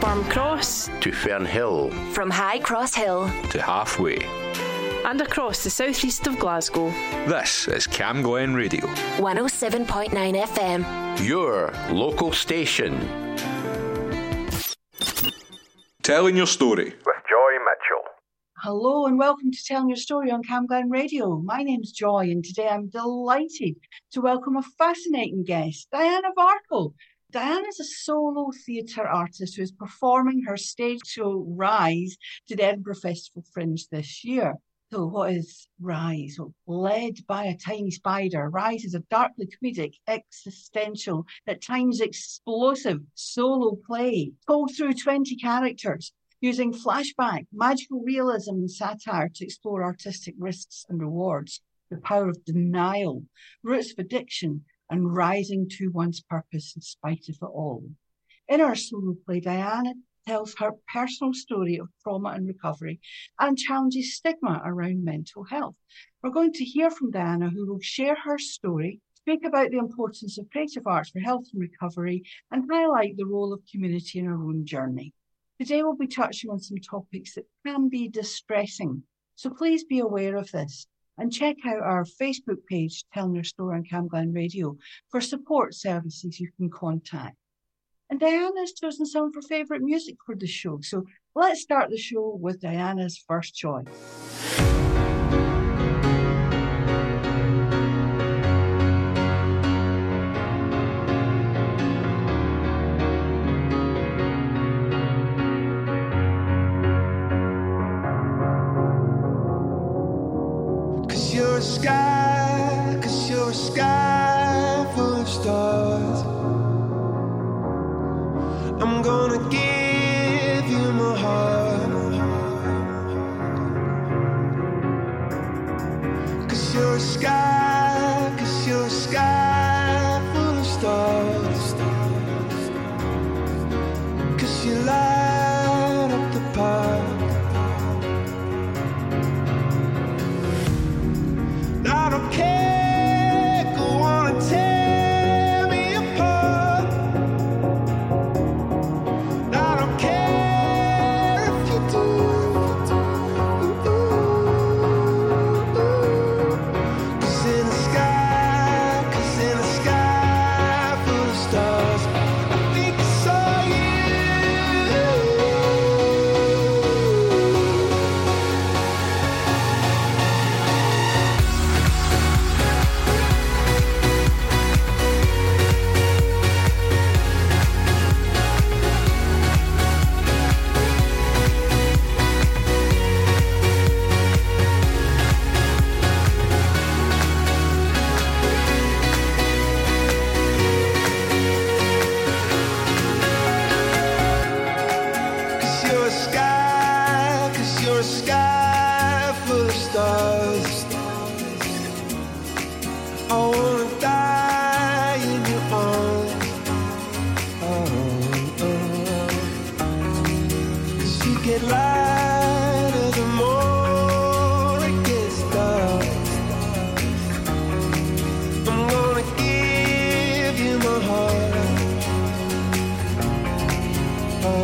Burn 0.00 0.24
Cross 0.24 0.86
to 1.00 1.10
Fernhill, 1.10 1.92
from 2.12 2.30
High 2.30 2.58
Cross 2.58 2.94
Hill 2.94 3.30
to 3.50 3.60
halfway, 3.60 4.18
and 5.04 5.20
across 5.20 5.62
the 5.62 5.70
southeast 5.70 6.26
of 6.26 6.38
Glasgow. 6.38 6.90
This 7.28 7.68
is 7.68 7.86
Cam 7.86 8.22
Glen 8.22 8.54
Radio 8.54 8.86
107.9 9.18 10.08
FM. 10.10 11.26
your 11.26 11.72
local 11.90 12.32
station. 12.32 12.98
Telling 16.02 16.36
your 16.36 16.46
story. 16.46 16.84
with 17.06 17.16
Joy 17.28 17.52
Mitchell. 17.58 18.04
Hello 18.62 19.06
and 19.06 19.18
welcome 19.18 19.50
to 19.52 19.64
Telling 19.64 19.88
Your 19.88 19.96
Story 19.96 20.30
on 20.30 20.42
Camglen 20.42 20.90
Radio. 20.90 21.38
My 21.44 21.62
name's 21.62 21.92
Joy 21.92 22.24
and 22.30 22.44
today 22.44 22.68
I'm 22.68 22.88
delighted 22.88 23.76
to 24.12 24.20
welcome 24.20 24.56
a 24.56 24.62
fascinating 24.62 25.44
guest, 25.44 25.88
Diana 25.92 26.28
Varco. 26.36 26.92
Diana 27.30 27.68
is 27.68 27.78
a 27.78 27.84
solo 27.84 28.50
theatre 28.66 29.06
artist 29.06 29.54
who 29.54 29.62
is 29.62 29.70
performing 29.70 30.42
her 30.42 30.56
stage 30.56 31.06
show 31.06 31.44
Rise 31.46 32.16
to 32.48 32.56
the 32.56 32.64
Edinburgh 32.64 32.96
Festival 32.96 33.44
Fringe 33.52 33.86
this 33.92 34.24
year. 34.24 34.54
So 34.90 35.06
what 35.06 35.34
is 35.34 35.68
Rise? 35.80 36.36
Well, 36.38 36.54
led 36.66 37.24
by 37.28 37.44
a 37.44 37.56
tiny 37.56 37.92
spider, 37.92 38.50
Rise 38.50 38.84
is 38.84 38.94
a 38.94 39.04
darkly 39.10 39.46
comedic, 39.46 39.92
existential, 40.08 41.24
at 41.46 41.62
times 41.62 42.00
explosive 42.00 43.00
solo 43.14 43.76
play 43.86 44.32
told 44.48 44.72
through 44.76 44.94
20 44.94 45.36
characters 45.36 46.12
using 46.40 46.72
flashback, 46.72 47.46
magical 47.52 48.02
realism, 48.02 48.54
and 48.54 48.70
satire 48.70 49.28
to 49.36 49.44
explore 49.44 49.84
artistic 49.84 50.34
risks 50.36 50.84
and 50.88 51.00
rewards, 51.00 51.60
the 51.90 51.98
power 51.98 52.28
of 52.28 52.44
denial, 52.44 53.22
roots 53.62 53.92
of 53.92 53.98
addiction, 54.00 54.64
and 54.90 55.14
rising 55.14 55.68
to 55.78 55.88
one's 55.88 56.20
purpose 56.20 56.74
in 56.76 56.82
spite 56.82 57.28
of 57.28 57.36
it 57.40 57.44
all. 57.44 57.88
In 58.48 58.60
our 58.60 58.74
solo 58.74 59.14
play, 59.24 59.40
Diana 59.40 59.94
tells 60.26 60.54
her 60.58 60.72
personal 60.92 61.32
story 61.32 61.76
of 61.78 61.88
trauma 62.02 62.30
and 62.30 62.46
recovery 62.46 63.00
and 63.38 63.56
challenges 63.56 64.16
stigma 64.16 64.60
around 64.64 65.04
mental 65.04 65.44
health. 65.44 65.76
We're 66.22 66.30
going 66.30 66.52
to 66.54 66.64
hear 66.64 66.90
from 66.90 67.10
Diana, 67.10 67.48
who 67.48 67.66
will 67.66 67.80
share 67.80 68.16
her 68.16 68.38
story, 68.38 69.00
speak 69.14 69.44
about 69.44 69.70
the 69.70 69.78
importance 69.78 70.38
of 70.38 70.50
creative 70.50 70.86
arts 70.86 71.10
for 71.10 71.20
health 71.20 71.46
and 71.52 71.62
recovery, 71.62 72.24
and 72.50 72.68
highlight 72.70 73.16
the 73.16 73.26
role 73.26 73.52
of 73.52 73.62
community 73.70 74.18
in 74.18 74.26
our 74.26 74.42
own 74.42 74.66
journey. 74.66 75.14
Today 75.58 75.82
we'll 75.82 75.96
be 75.96 76.06
touching 76.06 76.50
on 76.50 76.58
some 76.58 76.78
topics 76.78 77.34
that 77.34 77.46
can 77.66 77.88
be 77.88 78.08
distressing. 78.08 79.02
So 79.36 79.50
please 79.50 79.84
be 79.84 80.00
aware 80.00 80.36
of 80.36 80.50
this 80.50 80.86
and 81.20 81.30
check 81.32 81.56
out 81.66 81.82
our 81.82 82.04
Facebook 82.04 82.66
page, 82.66 83.04
Telling 83.12 83.34
Your 83.34 83.44
Story 83.44 83.76
on 83.76 83.84
Camglen 83.84 84.34
Radio, 84.34 84.76
for 85.10 85.20
support 85.20 85.74
services 85.74 86.40
you 86.40 86.50
can 86.56 86.70
contact. 86.70 87.36
And 88.08 88.18
Diana's 88.18 88.72
chosen 88.72 89.04
some 89.06 89.26
of 89.26 89.34
her 89.34 89.42
favourite 89.42 89.82
music 89.82 90.16
for 90.24 90.34
the 90.34 90.46
show. 90.46 90.80
So 90.82 91.04
let's 91.34 91.60
start 91.60 91.90
the 91.90 91.98
show 91.98 92.36
with 92.40 92.60
Diana's 92.60 93.22
first 93.28 93.54
choice. 93.54 94.39
Sky, 112.20 112.98
cause 113.02 113.30
you're 113.30 113.50
a 113.50 113.54
sky 113.54 114.19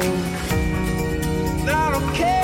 Oh. 0.08 0.46
I 1.68 2.35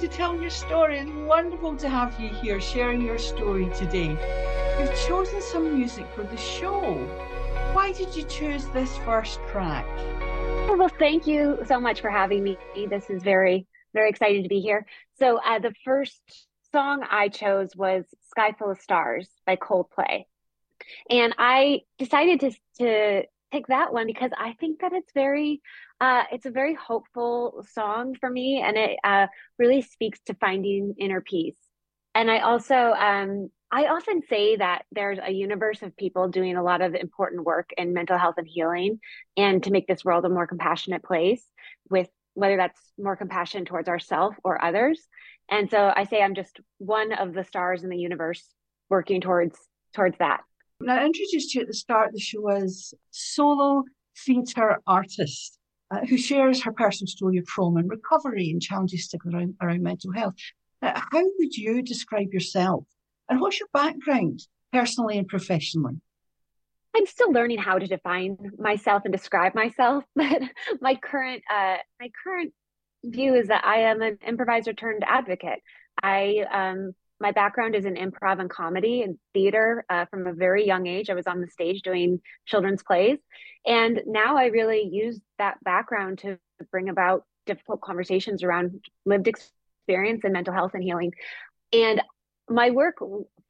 To 0.00 0.06
tell 0.06 0.40
your 0.40 0.48
Story. 0.48 0.98
It's 1.00 1.10
wonderful 1.10 1.76
to 1.76 1.88
have 1.88 2.20
you 2.20 2.28
here 2.28 2.60
sharing 2.60 3.00
your 3.00 3.18
story 3.18 3.68
today. 3.74 4.16
You've 4.78 4.94
chosen 5.08 5.42
some 5.42 5.76
music 5.76 6.06
for 6.14 6.22
the 6.22 6.36
show. 6.36 6.94
Why 7.72 7.90
did 7.90 8.14
you 8.14 8.22
choose 8.22 8.66
this 8.66 8.96
first 8.98 9.40
track? 9.50 9.84
Well, 10.68 10.88
thank 11.00 11.26
you 11.26 11.58
so 11.66 11.80
much 11.80 12.00
for 12.00 12.10
having 12.10 12.44
me. 12.44 12.56
This 12.88 13.10
is 13.10 13.24
very, 13.24 13.66
very 13.92 14.08
exciting 14.08 14.44
to 14.44 14.48
be 14.48 14.60
here. 14.60 14.86
So, 15.18 15.40
uh, 15.44 15.58
the 15.58 15.74
first 15.84 16.46
song 16.70 17.04
I 17.10 17.28
chose 17.28 17.74
was 17.74 18.04
Sky 18.30 18.54
Full 18.56 18.70
of 18.70 18.80
Stars 18.80 19.28
by 19.46 19.56
Coldplay. 19.56 20.26
And 21.10 21.34
I 21.38 21.80
decided 21.98 22.38
to, 22.40 22.52
to 22.78 23.22
pick 23.50 23.66
that 23.66 23.92
one 23.92 24.06
because 24.06 24.30
I 24.38 24.52
think 24.60 24.80
that 24.80 24.92
it's 24.92 25.12
very, 25.12 25.60
uh, 26.00 26.24
it's 26.32 26.46
a 26.46 26.50
very 26.50 26.74
hopeful 26.74 27.64
song 27.72 28.14
for 28.18 28.30
me 28.30 28.62
and 28.64 28.76
it 28.76 28.98
uh, 29.02 29.26
really 29.58 29.82
speaks 29.82 30.20
to 30.26 30.34
finding 30.34 30.94
inner 30.98 31.20
peace. 31.20 31.56
And 32.14 32.30
I 32.30 32.40
also, 32.40 32.74
um, 32.74 33.50
I 33.70 33.86
often 33.86 34.22
say 34.28 34.56
that 34.56 34.82
there's 34.92 35.18
a 35.22 35.32
universe 35.32 35.82
of 35.82 35.96
people 35.96 36.28
doing 36.28 36.56
a 36.56 36.62
lot 36.62 36.80
of 36.80 36.94
important 36.94 37.44
work 37.44 37.70
in 37.76 37.92
mental 37.92 38.16
health 38.16 38.36
and 38.38 38.46
healing 38.46 39.00
and 39.36 39.62
to 39.64 39.70
make 39.70 39.86
this 39.86 40.04
world 40.04 40.24
a 40.24 40.28
more 40.28 40.46
compassionate 40.46 41.02
place 41.02 41.44
with 41.90 42.08
whether 42.34 42.56
that's 42.56 42.80
more 42.96 43.16
compassion 43.16 43.64
towards 43.64 43.88
ourselves 43.88 44.36
or 44.44 44.62
others. 44.64 45.00
And 45.50 45.68
so 45.70 45.92
I 45.94 46.04
say 46.04 46.22
I'm 46.22 46.34
just 46.34 46.60
one 46.78 47.12
of 47.12 47.34
the 47.34 47.44
stars 47.44 47.82
in 47.82 47.90
the 47.90 47.98
universe 47.98 48.44
working 48.88 49.20
towards 49.20 49.58
towards 49.94 50.16
that. 50.18 50.42
Now, 50.80 50.96
I 50.96 51.04
introduced 51.04 51.54
you 51.54 51.62
at 51.62 51.66
the 51.66 51.74
start 51.74 52.08
of 52.08 52.14
the 52.14 52.20
show 52.20 52.48
as 52.48 52.94
solo 53.10 53.82
theatre 54.24 54.80
artist 54.86 55.57
uh, 55.90 56.04
who 56.06 56.16
shares 56.16 56.62
her 56.62 56.72
personal 56.72 57.08
story 57.08 57.38
of 57.38 57.46
trauma 57.46 57.80
and 57.80 57.90
recovery 57.90 58.50
and 58.50 58.60
challenges 58.60 59.12
around, 59.26 59.54
around 59.60 59.82
mental 59.82 60.12
health. 60.12 60.34
Uh, 60.82 61.00
how 61.12 61.22
would 61.38 61.54
you 61.56 61.82
describe 61.82 62.32
yourself? 62.32 62.84
And 63.28 63.40
what's 63.40 63.58
your 63.58 63.68
background, 63.72 64.46
personally 64.72 65.18
and 65.18 65.26
professionally? 65.26 66.00
I'm 66.96 67.06
still 67.06 67.32
learning 67.32 67.58
how 67.58 67.78
to 67.78 67.86
define 67.86 68.38
myself 68.58 69.02
and 69.04 69.12
describe 69.12 69.54
myself, 69.54 70.04
but 70.16 70.42
my 70.80 70.94
current 70.94 71.42
uh, 71.52 71.76
my 72.00 72.10
current 72.24 72.52
view 73.04 73.34
is 73.34 73.48
that 73.48 73.64
I 73.64 73.80
am 73.80 74.02
an 74.02 74.18
improviser 74.26 74.72
turned 74.72 75.04
advocate. 75.06 75.60
I 76.02 76.44
um, 76.50 76.92
my 77.20 77.32
background 77.32 77.74
is 77.74 77.84
in 77.84 77.94
improv 77.94 78.40
and 78.40 78.50
comedy 78.50 79.02
and 79.02 79.18
theater 79.32 79.84
uh, 79.90 80.04
from 80.06 80.26
a 80.26 80.32
very 80.32 80.66
young 80.66 80.86
age. 80.86 81.10
I 81.10 81.14
was 81.14 81.26
on 81.26 81.40
the 81.40 81.48
stage 81.48 81.82
doing 81.82 82.20
children's 82.46 82.82
plays, 82.82 83.18
and 83.66 84.02
now 84.06 84.36
I 84.36 84.46
really 84.46 84.88
use 84.90 85.20
that 85.38 85.62
background 85.64 86.18
to 86.20 86.38
bring 86.70 86.88
about 86.88 87.24
difficult 87.46 87.80
conversations 87.80 88.42
around 88.42 88.84
lived 89.04 89.28
experience 89.28 90.22
and 90.24 90.32
mental 90.32 90.54
health 90.54 90.72
and 90.74 90.82
healing. 90.82 91.12
And 91.72 92.02
my 92.48 92.70
work 92.70 92.96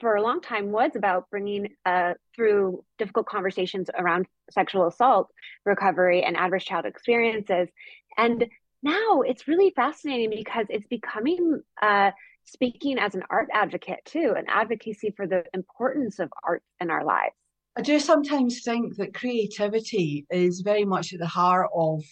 for 0.01 0.15
a 0.15 0.23
long 0.23 0.41
time 0.41 0.71
was 0.71 0.93
about 0.95 1.29
bringing 1.31 1.69
uh, 1.85 2.15
through 2.35 2.85
difficult 2.99 3.27
conversations 3.27 3.91
around 3.97 4.27
sexual 4.51 4.87
assault 4.87 5.29
recovery 5.65 6.23
and 6.23 6.37
adverse 6.37 6.65
child 6.65 6.87
experiences 6.87 7.69
and 8.17 8.47
now 8.83 9.23
it's 9.23 9.49
really 9.49 9.73
fascinating 9.75 10.31
because 10.31 10.67
it's 10.69 10.87
becoming 10.87 11.63
uh, 11.83 12.13
speaking 12.49 12.99
as 12.99 13.15
an 13.15 13.23
art 13.31 13.49
advocate 13.53 14.01
too 14.05 14.35
an 14.37 14.45
advocacy 14.49 15.13
for 15.17 15.27
the 15.27 15.45
importance 15.55 16.19
of 16.19 16.31
art 16.43 16.63
in 16.81 16.91
our 16.91 17.05
lives. 17.05 17.35
I 17.77 17.83
do 17.83 18.01
sometimes 18.01 18.63
think 18.63 18.97
that 18.97 19.15
creativity 19.15 20.27
is 20.31 20.61
very 20.61 20.85
much 20.85 21.13
at 21.13 21.21
the 21.21 21.27
heart 21.27 21.71
of 21.75 22.03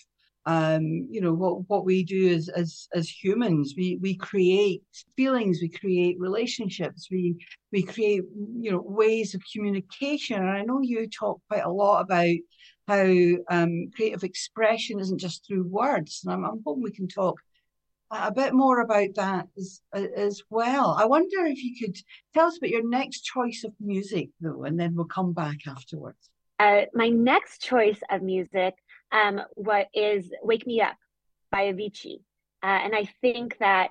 um, 0.44 1.08
you 1.10 1.20
know 1.20 1.34
what 1.34 1.68
what 1.68 1.84
we 1.84 2.04
do 2.04 2.32
as 2.32 2.48
as 2.48 2.86
as 2.94 3.08
humans. 3.08 3.74
We 3.76 3.98
we 4.00 4.16
create 4.16 4.82
feelings 5.16 5.58
we 5.60 5.68
create 5.68 6.20
relationships 6.20 7.08
we 7.10 7.34
we 7.72 7.82
create 7.82 8.22
you 8.60 8.70
know 8.70 8.80
ways 8.84 9.34
of 9.34 9.42
communication. 9.52 10.38
And 10.38 10.50
i 10.50 10.62
know 10.62 10.80
you 10.82 11.08
talk 11.08 11.40
quite 11.48 11.64
a 11.64 11.70
lot 11.70 12.02
about 12.02 12.36
how 12.86 13.12
um, 13.50 13.90
creative 13.94 14.22
expression 14.22 15.00
isn't 15.00 15.18
just 15.18 15.44
through 15.44 15.66
words. 15.66 16.22
And 16.24 16.32
I'm, 16.32 16.44
I'm 16.44 16.62
hoping 16.64 16.84
we 16.84 16.92
can 16.92 17.08
talk 17.08 17.40
a 18.10 18.32
bit 18.32 18.54
more 18.54 18.80
about 18.80 19.14
that 19.16 19.48
as, 19.56 19.80
as 19.92 20.42
well. 20.50 20.96
I 20.98 21.06
wonder 21.06 21.46
if 21.46 21.62
you 21.62 21.74
could 21.78 21.96
tell 22.34 22.46
us 22.46 22.58
about 22.58 22.70
your 22.70 22.88
next 22.88 23.22
choice 23.22 23.64
of 23.64 23.72
music, 23.80 24.30
though, 24.40 24.64
and 24.64 24.78
then 24.78 24.94
we'll 24.94 25.06
come 25.06 25.32
back 25.32 25.66
afterwards. 25.66 26.30
Uh, 26.58 26.82
my 26.94 27.08
next 27.08 27.60
choice 27.60 28.00
of 28.10 28.22
music 28.22 28.74
um, 29.12 29.40
what 29.54 29.88
is 29.94 30.30
Wake 30.42 30.66
Me 30.66 30.80
Up 30.80 30.96
by 31.50 31.72
Avicii. 31.72 32.20
Uh, 32.62 32.66
and 32.66 32.94
I 32.94 33.08
think 33.20 33.56
that 33.58 33.90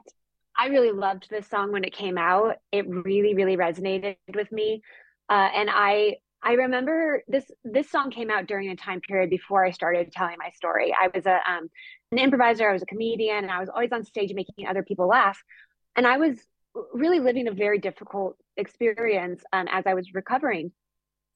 I 0.57 0.67
really 0.67 0.91
loved 0.91 1.29
this 1.29 1.47
song 1.47 1.71
when 1.71 1.83
it 1.83 1.93
came 1.93 2.17
out. 2.17 2.57
It 2.71 2.87
really, 2.87 3.33
really 3.33 3.57
resonated 3.57 4.17
with 4.33 4.51
me. 4.51 4.81
Uh, 5.29 5.49
and 5.55 5.69
I 5.71 6.17
I 6.45 6.53
remember 6.53 7.23
this 7.27 7.49
this 7.63 7.89
song 7.89 8.11
came 8.11 8.29
out 8.29 8.45
during 8.45 8.69
a 8.69 8.75
time 8.75 9.01
period 9.01 9.31
before 9.31 9.65
I 9.65 9.71
started 9.71 10.11
telling 10.11 10.35
my 10.37 10.51
story. 10.51 10.93
I 10.93 11.09
was 11.13 11.25
a 11.25 11.39
um, 11.49 11.69
an 12.11 12.19
improviser, 12.19 12.69
I 12.69 12.73
was 12.73 12.83
a 12.83 12.85
comedian, 12.85 13.39
and 13.39 13.51
I 13.51 13.59
was 13.59 13.69
always 13.69 13.91
on 13.91 14.05
stage 14.05 14.31
making 14.33 14.67
other 14.67 14.83
people 14.83 15.07
laugh. 15.07 15.41
And 15.95 16.05
I 16.05 16.17
was 16.17 16.37
really 16.93 17.19
living 17.19 17.47
a 17.47 17.51
very 17.51 17.79
difficult 17.79 18.37
experience 18.57 19.43
um, 19.53 19.67
as 19.71 19.87
I 19.87 19.95
was 19.95 20.13
recovering 20.13 20.71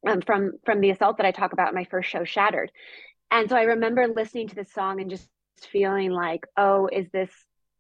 um, 0.08 0.22
from 0.22 0.54
from 0.64 0.80
the 0.80 0.92
assault 0.92 1.18
that 1.18 1.26
I 1.26 1.32
talk 1.32 1.54
about 1.54 1.70
in 1.70 1.76
my 1.76 1.86
first 1.86 2.10
show, 2.10 2.24
Shattered. 2.24 2.72
And 3.32 3.50
so 3.50 3.56
I 3.56 3.64
remember 3.64 4.08
listening 4.08 4.48
to 4.50 4.56
this 4.56 4.72
song 4.72 5.02
and 5.02 5.10
just 5.10 5.28
feeling 5.72 6.12
like, 6.12 6.46
oh, 6.56 6.88
is 6.92 7.10
this 7.12 7.32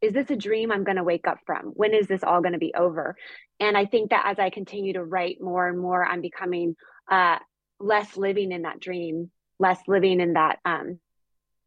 is 0.01 0.13
this 0.13 0.29
a 0.29 0.36
dream 0.36 0.71
I'm 0.71 0.83
going 0.83 0.98
to 0.98 1.03
wake 1.03 1.27
up 1.27 1.39
from? 1.45 1.65
When 1.75 1.93
is 1.93 2.07
this 2.07 2.24
all 2.24 2.41
going 2.41 2.53
to 2.53 2.59
be 2.59 2.74
over? 2.74 3.15
And 3.59 3.77
I 3.77 3.86
think 3.86 4.12
that 4.12 4.25
as 4.25 4.39
I 4.39 4.50
continue 4.50 4.93
to 4.93 5.03
write 5.03 5.41
more 5.41 5.67
and 5.67 5.77
more, 5.77 6.05
I'm 6.05 6.21
becoming 6.21 6.75
uh, 7.10 7.39
less 7.80 8.18
living 8.18 8.51
in 8.51 8.63
that 8.63 8.80
dream, 8.80 9.32
less 9.60 9.80
living 9.88 10.20
in 10.20 10.34
that 10.34 10.60
um, 10.66 11.00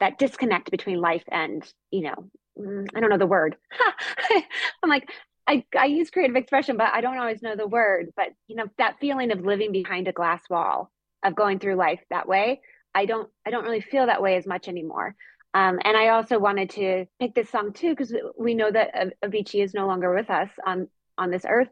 that 0.00 0.18
disconnect 0.18 0.70
between 0.70 1.00
life 1.00 1.24
and 1.30 1.64
you 1.90 2.02
know, 2.02 2.30
mm, 2.58 2.86
I 2.94 3.00
don't 3.00 3.10
know 3.10 3.18
the 3.18 3.26
word. 3.26 3.56
I'm 4.82 4.90
like, 4.90 5.08
I, 5.46 5.64
I 5.78 5.86
use 5.86 6.10
creative 6.10 6.36
expression, 6.36 6.76
but 6.76 6.92
I 6.92 7.00
don't 7.00 7.18
always 7.18 7.42
know 7.42 7.56
the 7.56 7.66
word. 7.66 8.12
But 8.16 8.28
you 8.46 8.56
know, 8.56 8.66
that 8.78 8.98
feeling 9.00 9.32
of 9.32 9.44
living 9.44 9.72
behind 9.72 10.08
a 10.08 10.12
glass 10.12 10.42
wall, 10.48 10.90
of 11.22 11.34
going 11.34 11.58
through 11.58 11.76
life 11.76 12.00
that 12.10 12.28
way, 12.28 12.60
I 12.94 13.06
don't 13.06 13.28
I 13.46 13.50
don't 13.50 13.64
really 13.64 13.80
feel 13.80 14.06
that 14.06 14.22
way 14.22 14.36
as 14.36 14.46
much 14.46 14.68
anymore. 14.68 15.14
Um, 15.54 15.78
and 15.84 15.96
I 15.96 16.08
also 16.08 16.38
wanted 16.38 16.70
to 16.70 17.06
pick 17.20 17.34
this 17.34 17.50
song 17.50 17.72
too 17.72 17.90
because 17.90 18.14
we 18.38 18.54
know 18.54 18.70
that 18.70 19.14
Avicii 19.22 19.62
is 19.62 19.74
no 19.74 19.86
longer 19.86 20.14
with 20.14 20.30
us 20.30 20.48
on 20.66 20.88
on 21.18 21.30
this 21.30 21.44
earth, 21.48 21.68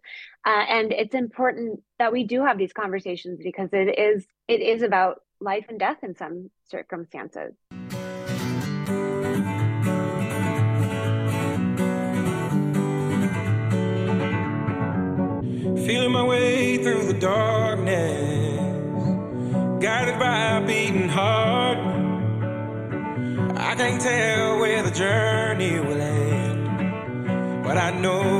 uh, 0.47 0.65
and 0.69 0.93
it's 0.93 1.15
important 1.15 1.81
that 1.99 2.13
we 2.13 2.25
do 2.25 2.45
have 2.45 2.59
these 2.59 2.73
conversations 2.73 3.41
because 3.43 3.71
it 3.73 3.99
is 3.99 4.27
it 4.49 4.61
is 4.61 4.83
about 4.83 5.21
life 5.41 5.67
and 5.69 5.79
death 5.79 5.99
in 6.03 6.15
some 6.15 6.51
circumstances. 6.71 7.55
Feeling 15.87 16.13
my 16.13 16.25
way 16.25 16.77
through 16.83 17.07
the 17.13 17.19
darkness, 17.19 18.59
guided 19.83 20.19
by 20.19 20.59
a 20.59 20.67
beating 20.67 21.09
heart. 21.09 21.79
I 23.57 23.75
can't 23.75 24.01
tell 24.01 24.59
where 24.61 24.83
the 24.83 24.91
journey 24.91 25.81
will 25.81 26.01
end, 26.01 27.65
but 27.65 27.77
I 27.77 27.91
know 27.99 28.40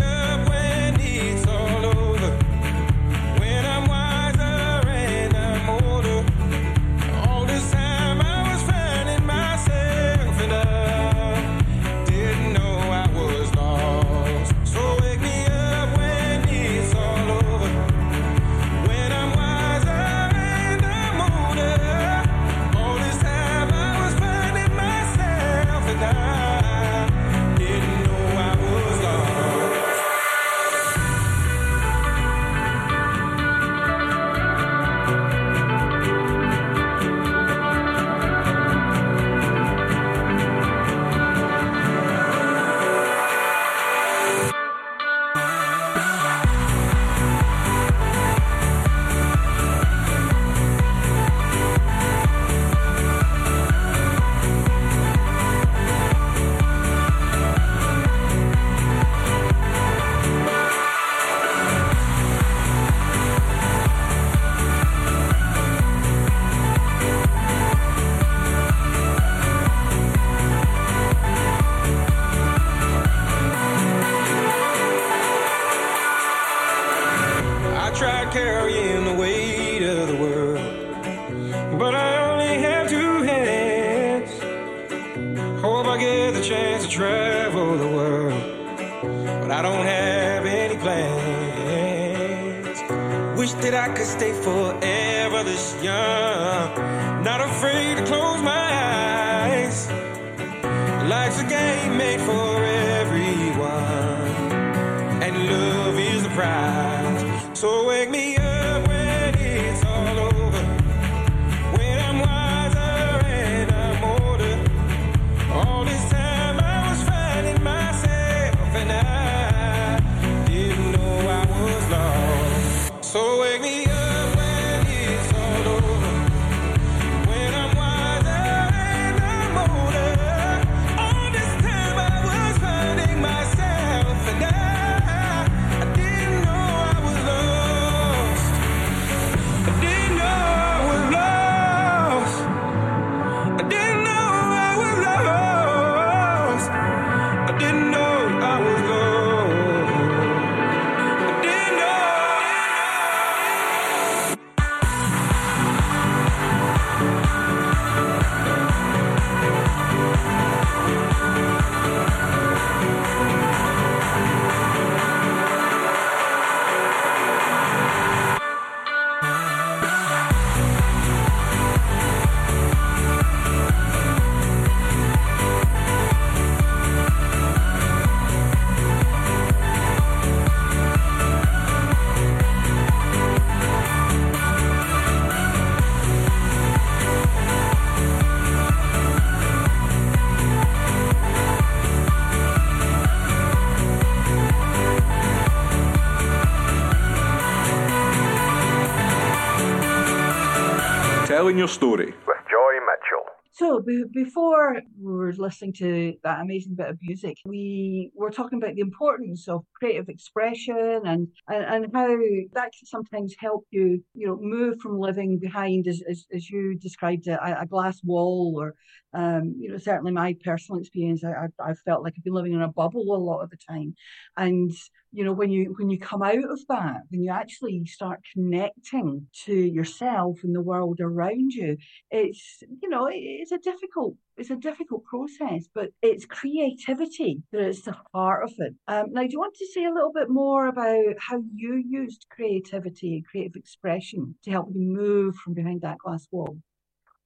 Telling 201.51 201.59
your 201.59 201.67
story. 201.67 202.05
With 202.05 202.37
Joy 202.49 202.73
Mitchell. 202.79 203.25
So 203.51 203.81
be- 203.81 204.05
before 204.13 204.81
we 204.97 205.13
were 205.13 205.33
listening 205.33 205.73
to 205.79 206.13
that 206.23 206.39
amazing 206.39 206.75
bit 206.75 206.87
of 206.87 206.97
music, 207.01 207.35
we 207.43 208.09
were 208.15 208.29
talking 208.29 208.57
about 208.63 208.75
the 208.75 208.81
importance 208.81 209.49
of 209.49 209.65
creative 209.77 210.07
expression 210.07 211.01
and, 211.03 211.27
and, 211.49 211.65
and 211.65 211.85
how 211.93 212.07
that 212.53 212.71
can 212.71 212.85
sometimes 212.85 213.35
help 213.37 213.65
you, 213.69 214.01
you 214.13 214.27
know, 214.27 214.37
move 214.39 214.79
from 214.79 214.97
living 214.97 215.39
behind, 215.39 215.87
as, 215.87 216.01
as, 216.09 216.25
as 216.33 216.49
you 216.49 216.79
described 216.79 217.27
it, 217.27 217.37
a, 217.43 217.63
a 217.63 217.65
glass 217.65 217.99
wall 218.01 218.53
or, 218.57 218.73
um, 219.13 219.55
you 219.57 219.69
know, 219.71 219.77
certainly 219.77 220.11
my 220.11 220.35
personal 220.43 220.79
experience, 220.79 221.23
I, 221.23 221.47
I, 221.59 221.71
I 221.71 221.73
felt 221.73 222.03
like 222.03 222.13
I've 222.17 222.23
been 222.23 222.33
living 222.33 222.53
in 222.53 222.61
a 222.61 222.67
bubble 222.67 223.15
a 223.15 223.17
lot 223.17 223.41
of 223.41 223.49
the 223.49 223.57
time. 223.57 223.95
And 224.37 224.71
you 225.13 225.25
know 225.25 225.33
when 225.33 225.51
you 225.51 225.73
when 225.77 225.89
you 225.89 225.99
come 225.99 226.21
out 226.21 226.35
of 226.35 226.59
that 226.67 227.01
when 227.09 227.21
you 227.21 227.31
actually 227.31 227.85
start 227.85 228.21
connecting 228.33 229.27
to 229.45 229.53
yourself 229.53 230.39
and 230.43 230.55
the 230.55 230.61
world 230.61 230.99
around 231.01 231.51
you 231.51 231.77
it's 232.09 232.63
you 232.81 232.89
know 232.89 233.07
it, 233.07 233.15
it's 233.17 233.51
a 233.51 233.57
difficult 233.57 234.15
it's 234.37 234.49
a 234.49 234.55
difficult 234.55 235.03
process 235.03 235.67
but 235.73 235.89
it's 236.01 236.25
creativity 236.25 237.43
that 237.51 237.61
is 237.61 237.81
the 237.81 237.95
heart 238.13 238.43
of 238.45 238.53
it 238.59 238.73
um, 238.87 239.11
now 239.11 239.21
do 239.21 239.29
you 239.31 239.39
want 239.39 239.55
to 239.55 239.67
say 239.67 239.83
a 239.85 239.93
little 239.93 240.13
bit 240.13 240.29
more 240.29 240.67
about 240.67 241.15
how 241.19 241.41
you 241.53 241.83
used 241.85 242.25
creativity 242.29 243.15
and 243.15 243.25
creative 243.25 243.55
expression 243.55 244.35
to 244.43 244.51
help 244.51 244.69
you 244.73 244.81
move 244.81 245.35
from 245.35 245.53
behind 245.53 245.81
that 245.81 245.97
glass 245.97 246.27
wall 246.31 246.57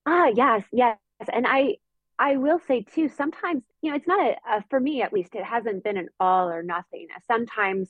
Ah, 0.05 0.27
yes, 0.35 0.63
yes. 0.71 0.97
And 1.31 1.45
I 1.47 1.77
I 2.17 2.37
will 2.37 2.59
say 2.59 2.81
too, 2.81 3.09
sometimes, 3.09 3.63
you 3.81 3.91
know, 3.91 3.97
it's 3.97 4.07
not 4.07 4.25
a, 4.25 4.35
a 4.57 4.63
for 4.69 4.79
me 4.79 5.01
at 5.01 5.13
least, 5.13 5.35
it 5.35 5.43
hasn't 5.43 5.83
been 5.83 5.97
an 5.97 6.09
all 6.19 6.49
or 6.49 6.63
nothing. 6.63 7.07
Sometimes 7.27 7.89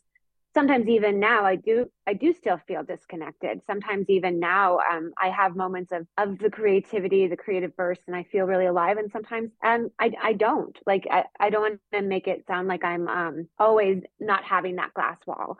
sometimes 0.56 0.88
even 0.88 1.20
now 1.20 1.46
I 1.46 1.58
do 1.58 1.88
I 2.08 2.14
do 2.14 2.34
still 2.34 2.58
feel 2.68 2.84
disconnected. 2.84 3.62
Sometimes 3.68 4.06
even 4.10 4.40
now 4.40 4.80
um, 4.80 5.12
I 5.22 5.30
have 5.30 5.56
moments 5.56 5.92
of 5.92 6.08
of 6.18 6.40
the 6.40 6.50
creativity, 6.50 7.28
the 7.28 7.38
creative 7.38 7.76
burst, 7.76 8.02
and 8.08 8.16
I 8.16 8.24
feel 8.24 8.46
really 8.46 8.66
alive. 8.66 8.98
And 8.98 9.12
sometimes 9.12 9.52
um, 9.64 9.90
I 10.00 10.14
I 10.24 10.34
don't 10.34 10.76
like 10.88 11.06
I, 11.12 11.26
I 11.40 11.50
don't 11.50 11.62
want 11.62 11.82
to 11.94 12.02
make 12.02 12.28
it 12.28 12.46
sound 12.48 12.68
like 12.68 12.84
I'm 12.84 13.08
um, 13.08 13.48
always 13.60 14.02
not 14.20 14.44
having 14.46 14.78
that 14.78 14.94
glass 14.94 15.18
wall, 15.28 15.58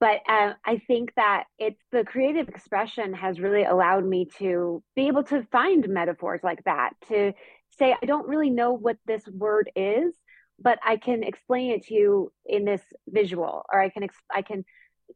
but 0.00 0.20
uh, 0.28 0.54
I 0.64 0.78
think 0.88 1.12
that 1.16 1.44
it's 1.58 1.82
the 1.92 2.04
creative 2.04 2.48
expression 2.48 3.12
has 3.14 3.38
really 3.38 3.64
allowed 3.64 4.06
me 4.06 4.28
to 4.38 4.82
be 4.96 5.08
able 5.08 5.24
to 5.24 5.46
find 5.52 5.86
metaphors 5.88 6.40
like 6.42 6.64
that 6.64 6.94
to 7.08 7.34
say 7.78 7.94
I 8.00 8.06
don't 8.06 8.26
really 8.26 8.50
know 8.50 8.72
what 8.72 8.96
this 9.06 9.26
word 9.28 9.70
is 9.76 10.14
but 10.60 10.78
I 10.84 10.96
can 10.96 11.22
explain 11.22 11.70
it 11.70 11.86
to 11.86 11.94
you 11.94 12.32
in 12.46 12.64
this 12.64 12.82
visual, 13.08 13.64
or 13.72 13.80
I 13.80 13.88
can 13.88 14.02
ex- 14.04 14.16
I 14.34 14.42
can 14.42 14.64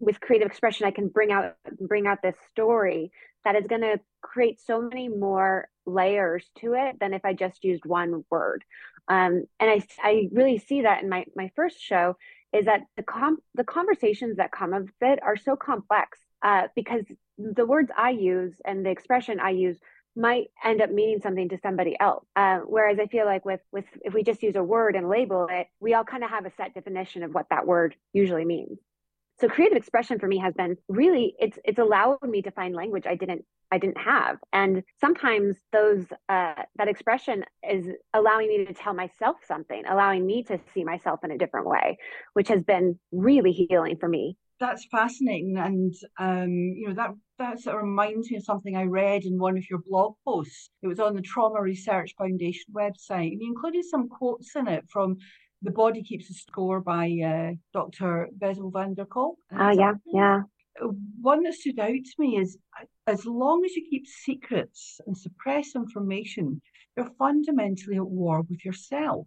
with 0.01 0.21
creative 0.21 0.47
expression 0.47 0.87
I 0.87 0.91
can 0.91 1.09
bring 1.09 1.33
out 1.33 1.57
bring 1.81 2.07
out 2.07 2.23
this 2.23 2.37
story 2.51 3.13
that 3.45 3.57
is 3.57 3.67
going 3.67 3.83
to 3.83 4.01
create 4.23 4.61
so 4.61 4.81
many 4.81 5.09
more 5.09 5.69
layers 5.85 6.49
to 6.61 6.75
it 6.75 6.99
than 7.01 7.13
if 7.13 7.25
I 7.25 7.35
just 7.35 7.65
used 7.65 7.85
one 7.85 8.25
word. 8.31 8.65
Um, 9.09 9.45
and 9.61 9.71
I 9.71 9.83
I 10.03 10.29
really 10.33 10.59
see 10.59 10.83
that 10.83 11.03
in 11.03 11.09
my 11.09 11.25
my 11.35 11.51
first 11.57 11.81
show 11.81 12.17
is 12.53 12.67
that 12.67 12.83
the 12.97 13.03
com 13.03 13.39
the 13.55 13.65
conversations 13.65 14.37
that 14.37 14.53
come 14.53 14.73
of 14.73 14.91
it 15.01 15.19
are 15.23 15.37
so 15.37 15.57
complex 15.57 16.19
uh, 16.43 16.69
because 16.75 17.05
the 17.39 17.67
words 17.67 17.91
I 17.97 18.11
use 18.11 18.55
and 18.65 18.85
the 18.85 18.91
expression 18.91 19.41
I 19.41 19.51
use 19.51 19.79
might 20.15 20.49
end 20.65 20.83
up 20.83 20.91
meaning 20.91 21.21
something 21.23 21.49
to 21.49 21.59
somebody 21.63 21.97
else. 21.99 22.25
Uh, 22.37 22.59
whereas 22.59 22.99
I 22.99 23.07
feel 23.07 23.25
like 23.25 23.45
with 23.45 23.61
with 23.73 23.85
if 24.03 24.15
we 24.15 24.23
just 24.23 24.43
use 24.43 24.57
a 24.57 24.63
word 24.63 24.97
and 24.97 25.09
label 25.09 25.49
it, 25.51 25.69
we 25.81 25.95
all 25.95 26.05
kind 26.05 26.25
of 26.25 26.31
have 26.31 26.47
a 26.47 26.53
set 26.57 26.75
definition 26.75 27.23
of 27.23 27.35
what 27.35 27.47
that 27.51 27.67
word 27.67 27.95
usually 28.13 28.45
means. 28.45 28.79
So 29.41 29.49
creative 29.49 29.77
expression 29.77 30.19
for 30.19 30.29
me 30.29 30.39
has 30.39 30.55
been 30.55 30.77
really 30.89 31.35
it's 31.39 31.59
it's 31.65 31.79
allowed 31.79 32.23
me 32.23 32.43
to 32.43 32.51
find 32.51 32.75
language 32.75 33.05
I 33.07 33.17
didn't 33.17 33.45
I 33.71 33.79
didn't 33.79 33.99
have, 33.99 34.37
and 34.53 34.83
sometimes 35.01 35.57
those 35.73 36.05
uh, 36.29 36.63
that 36.77 36.89
expression 36.89 37.45
is 37.69 37.89
allowing 38.13 38.49
me 38.49 38.67
to 38.67 38.75
tell 38.75 38.93
myself 38.93 39.39
something, 39.49 39.83
allowing 39.89 40.27
me 40.27 40.43
to 40.45 40.61
see 40.75 40.85
myself 40.85 41.25
in 41.25 41.31
a 41.31 41.39
different 41.39 41.67
way, 41.67 41.97
which 42.35 42.49
has 42.49 42.63
been 42.63 42.99
really 43.13 43.53
healing 43.53 43.97
for 43.97 44.09
me 44.09 44.37
that's 44.63 44.87
fascinating, 44.93 45.57
and 45.59 45.93
um, 46.19 46.51
you 46.51 46.87
know 46.89 46.95
that 46.95 47.11
that 47.39 47.59
sort 47.61 47.77
of 47.77 47.83
reminds 47.83 48.31
me 48.31 48.37
of 48.37 48.45
something 48.45 48.77
I 48.77 48.85
read 48.85 49.25
in 49.25 49.37
one 49.37 49.59
of 49.59 49.69
your 49.69 49.81
blog 49.81 50.15
posts. 50.25 50.71
It 50.83 50.87
was 50.87 51.01
on 51.01 51.17
the 51.17 51.21
Trauma 51.21 51.61
Research 51.61 52.15
Foundation 52.17 52.73
website, 52.73 53.33
and 53.33 53.41
you 53.41 53.49
included 53.49 53.85
some 53.85 54.09
quotes 54.09 54.55
in 54.55 54.69
it 54.69 54.85
from 54.89 55.17
"The 55.63 55.73
Body 55.73 56.03
Keeps 56.05 56.31
a 56.31 56.35
Score" 56.35 56.81
by 56.81 57.07
uh, 57.27 57.55
Dr. 57.73 58.29
Bessel 58.33 58.71
van 58.71 58.95
der 58.95 59.05
Kolk. 59.05 59.37
Oh 59.51 59.71
yeah, 59.71 59.95
yeah. 60.07 60.43
One 61.21 61.43
that 61.43 61.55
stood 61.55 61.81
out 61.81 61.91
to 61.91 62.15
me 62.19 62.37
is 62.37 62.57
as 63.09 63.27
long 63.27 63.65
as 63.65 63.75
you 63.75 63.85
keep 63.91 64.07
secrets 64.07 65.01
and 65.07 65.19
suppress 65.19 65.75
information, 65.75 66.63
you're 66.97 67.11
fundamentally 67.19 67.97
at 67.97 68.07
war 68.07 68.43
with 68.43 68.65
yourself, 68.65 69.27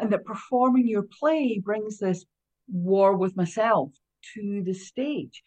and 0.00 0.10
that 0.10 0.24
performing 0.24 0.88
your 0.88 1.06
play 1.20 1.60
brings 1.64 1.98
this 1.98 2.24
war 2.68 3.16
with 3.16 3.36
myself 3.36 3.92
to 4.34 4.62
the 4.64 4.74
stage. 4.74 5.42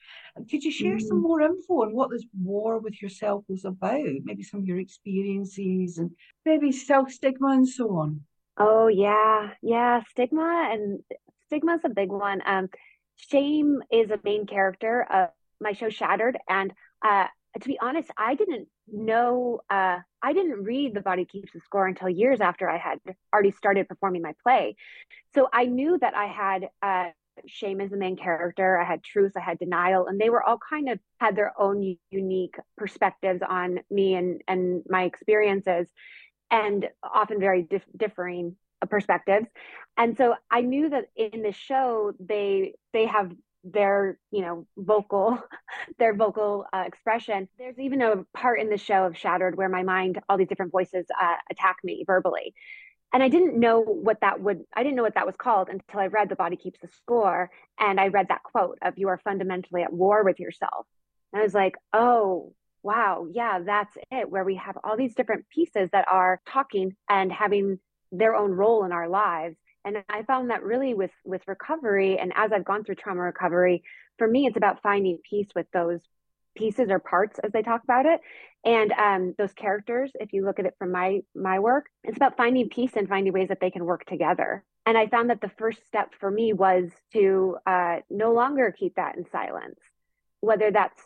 Could 0.49 0.63
you 0.63 0.71
share 0.71 0.97
mm. 0.97 1.01
some 1.01 1.21
more 1.21 1.41
info 1.41 1.83
on 1.83 1.93
what 1.93 2.09
this 2.09 2.25
war 2.39 2.79
with 2.79 3.01
yourself 3.01 3.43
was 3.47 3.65
about? 3.65 4.01
Maybe 4.23 4.43
some 4.43 4.61
of 4.61 4.67
your 4.67 4.79
experiences 4.79 5.97
and 5.97 6.11
maybe 6.45 6.71
self 6.71 7.11
stigma 7.11 7.49
and 7.49 7.67
so 7.67 7.95
on. 7.97 8.21
Oh 8.57 8.87
yeah, 8.87 9.51
yeah, 9.61 10.01
stigma 10.11 10.69
and 10.71 10.99
stigma 11.47 11.75
is 11.75 11.81
a 11.83 11.89
big 11.89 12.09
one. 12.09 12.41
Um, 12.45 12.69
shame 13.15 13.81
is 13.91 14.11
a 14.11 14.19
main 14.23 14.45
character 14.45 15.05
of 15.11 15.29
my 15.59 15.73
show 15.73 15.89
Shattered, 15.89 16.37
and 16.47 16.73
uh, 17.03 17.27
to 17.59 17.67
be 17.67 17.79
honest, 17.79 18.09
I 18.17 18.35
didn't 18.35 18.67
know. 18.91 19.61
Uh, 19.69 19.99
I 20.21 20.33
didn't 20.33 20.63
read 20.63 20.93
The 20.93 21.01
Body 21.01 21.25
Keeps 21.25 21.53
the 21.53 21.59
Score 21.59 21.87
until 21.87 22.09
years 22.09 22.41
after 22.41 22.69
I 22.69 22.77
had 22.77 22.99
already 23.33 23.51
started 23.51 23.87
performing 23.87 24.21
my 24.21 24.33
play. 24.43 24.75
So 25.33 25.49
I 25.51 25.65
knew 25.65 25.97
that 25.99 26.15
I 26.15 26.25
had 26.25 26.69
uh, 26.81 27.11
shame 27.47 27.81
as 27.81 27.91
the 27.91 27.97
main 27.97 28.15
character. 28.15 28.77
I 28.77 28.85
had 28.85 29.03
truth. 29.03 29.33
I 29.35 29.41
had 29.41 29.59
denial, 29.59 30.07
and 30.07 30.19
they 30.19 30.29
were 30.29 30.43
all 30.43 30.59
kind 30.69 30.89
of 30.89 30.99
had 31.19 31.35
their 31.35 31.53
own 31.59 31.97
unique 32.11 32.55
perspectives 32.77 33.41
on 33.47 33.79
me 33.89 34.15
and 34.15 34.41
and 34.47 34.83
my 34.89 35.03
experiences, 35.03 35.87
and 36.51 36.87
often 37.03 37.39
very 37.39 37.63
dif- 37.63 37.85
differing 37.95 38.55
perspectives. 38.89 39.47
And 39.97 40.17
so 40.17 40.35
I 40.49 40.61
knew 40.61 40.89
that 40.89 41.05
in 41.15 41.41
the 41.41 41.51
show 41.51 42.13
they 42.19 42.73
they 42.91 43.05
have 43.05 43.31
their 43.63 44.19
you 44.31 44.41
know 44.41 44.67
vocal 44.77 45.41
their 45.99 46.13
vocal 46.13 46.65
uh, 46.73 46.83
expression 46.85 47.47
there's 47.57 47.79
even 47.79 48.01
a 48.01 48.25
part 48.35 48.59
in 48.59 48.69
the 48.69 48.77
show 48.77 49.05
of 49.05 49.17
shattered 49.17 49.55
where 49.55 49.69
my 49.69 49.83
mind 49.83 50.19
all 50.27 50.37
these 50.37 50.49
different 50.49 50.71
voices 50.71 51.05
uh, 51.21 51.35
attack 51.49 51.77
me 51.81 52.03
verbally 52.05 52.53
and 53.13 53.23
i 53.23 53.29
didn't 53.29 53.57
know 53.57 53.79
what 53.79 54.19
that 54.21 54.41
would 54.41 54.63
i 54.73 54.83
didn't 54.83 54.95
know 54.95 55.03
what 55.03 55.15
that 55.15 55.25
was 55.25 55.35
called 55.37 55.69
until 55.69 55.99
i 55.99 56.07
read 56.07 56.27
the 56.27 56.35
body 56.35 56.57
keeps 56.57 56.79
the 56.81 56.87
score 56.87 57.49
and 57.79 57.99
i 57.99 58.07
read 58.07 58.27
that 58.27 58.43
quote 58.43 58.77
of 58.81 58.97
you 58.97 59.07
are 59.07 59.21
fundamentally 59.23 59.83
at 59.83 59.93
war 59.93 60.23
with 60.23 60.39
yourself. 60.39 60.85
And 61.31 61.39
i 61.39 61.43
was 61.43 61.53
like 61.53 61.75
oh 61.93 62.53
wow 62.81 63.27
yeah 63.31 63.59
that's 63.59 63.95
it 64.11 64.29
where 64.29 64.43
we 64.43 64.55
have 64.55 64.77
all 64.83 64.97
these 64.97 65.15
different 65.15 65.47
pieces 65.49 65.89
that 65.93 66.05
are 66.11 66.41
talking 66.47 66.95
and 67.09 67.31
having 67.31 67.79
their 68.11 68.35
own 68.35 68.51
role 68.51 68.83
in 68.83 68.91
our 68.91 69.07
lives. 69.07 69.55
And 69.85 70.03
i 70.09 70.23
found 70.23 70.49
that 70.49 70.63
really 70.63 70.93
with 70.93 71.11
with 71.23 71.41
recovery 71.47 72.17
and 72.17 72.33
as 72.35 72.51
i've 72.51 72.65
gone 72.65 72.83
through 72.83 72.95
trauma 72.95 73.21
recovery 73.21 73.83
for 74.17 74.27
me 74.27 74.47
it's 74.47 74.57
about 74.57 74.81
finding 74.81 75.17
peace 75.29 75.49
with 75.55 75.67
those 75.71 75.99
pieces 76.55 76.89
or 76.89 76.99
parts 76.99 77.39
as 77.43 77.51
they 77.51 77.63
talk 77.63 77.83
about 77.83 78.05
it 78.05 78.21
and 78.65 78.91
um, 78.93 79.35
those 79.37 79.53
characters 79.53 80.11
if 80.15 80.33
you 80.33 80.45
look 80.45 80.59
at 80.59 80.65
it 80.65 80.75
from 80.77 80.91
my 80.91 81.19
my 81.35 81.59
work 81.59 81.87
it's 82.03 82.17
about 82.17 82.37
finding 82.37 82.69
peace 82.69 82.91
and 82.95 83.07
finding 83.07 83.33
ways 83.33 83.49
that 83.49 83.59
they 83.59 83.71
can 83.71 83.85
work 83.85 84.05
together 84.05 84.63
and 84.85 84.97
i 84.97 85.07
found 85.07 85.29
that 85.29 85.41
the 85.41 85.51
first 85.57 85.85
step 85.87 86.11
for 86.19 86.29
me 86.29 86.53
was 86.53 86.89
to 87.11 87.57
uh, 87.65 87.97
no 88.09 88.33
longer 88.33 88.73
keep 88.77 88.95
that 88.95 89.17
in 89.17 89.25
silence 89.31 89.79
whether 90.41 90.71
that's 90.71 91.01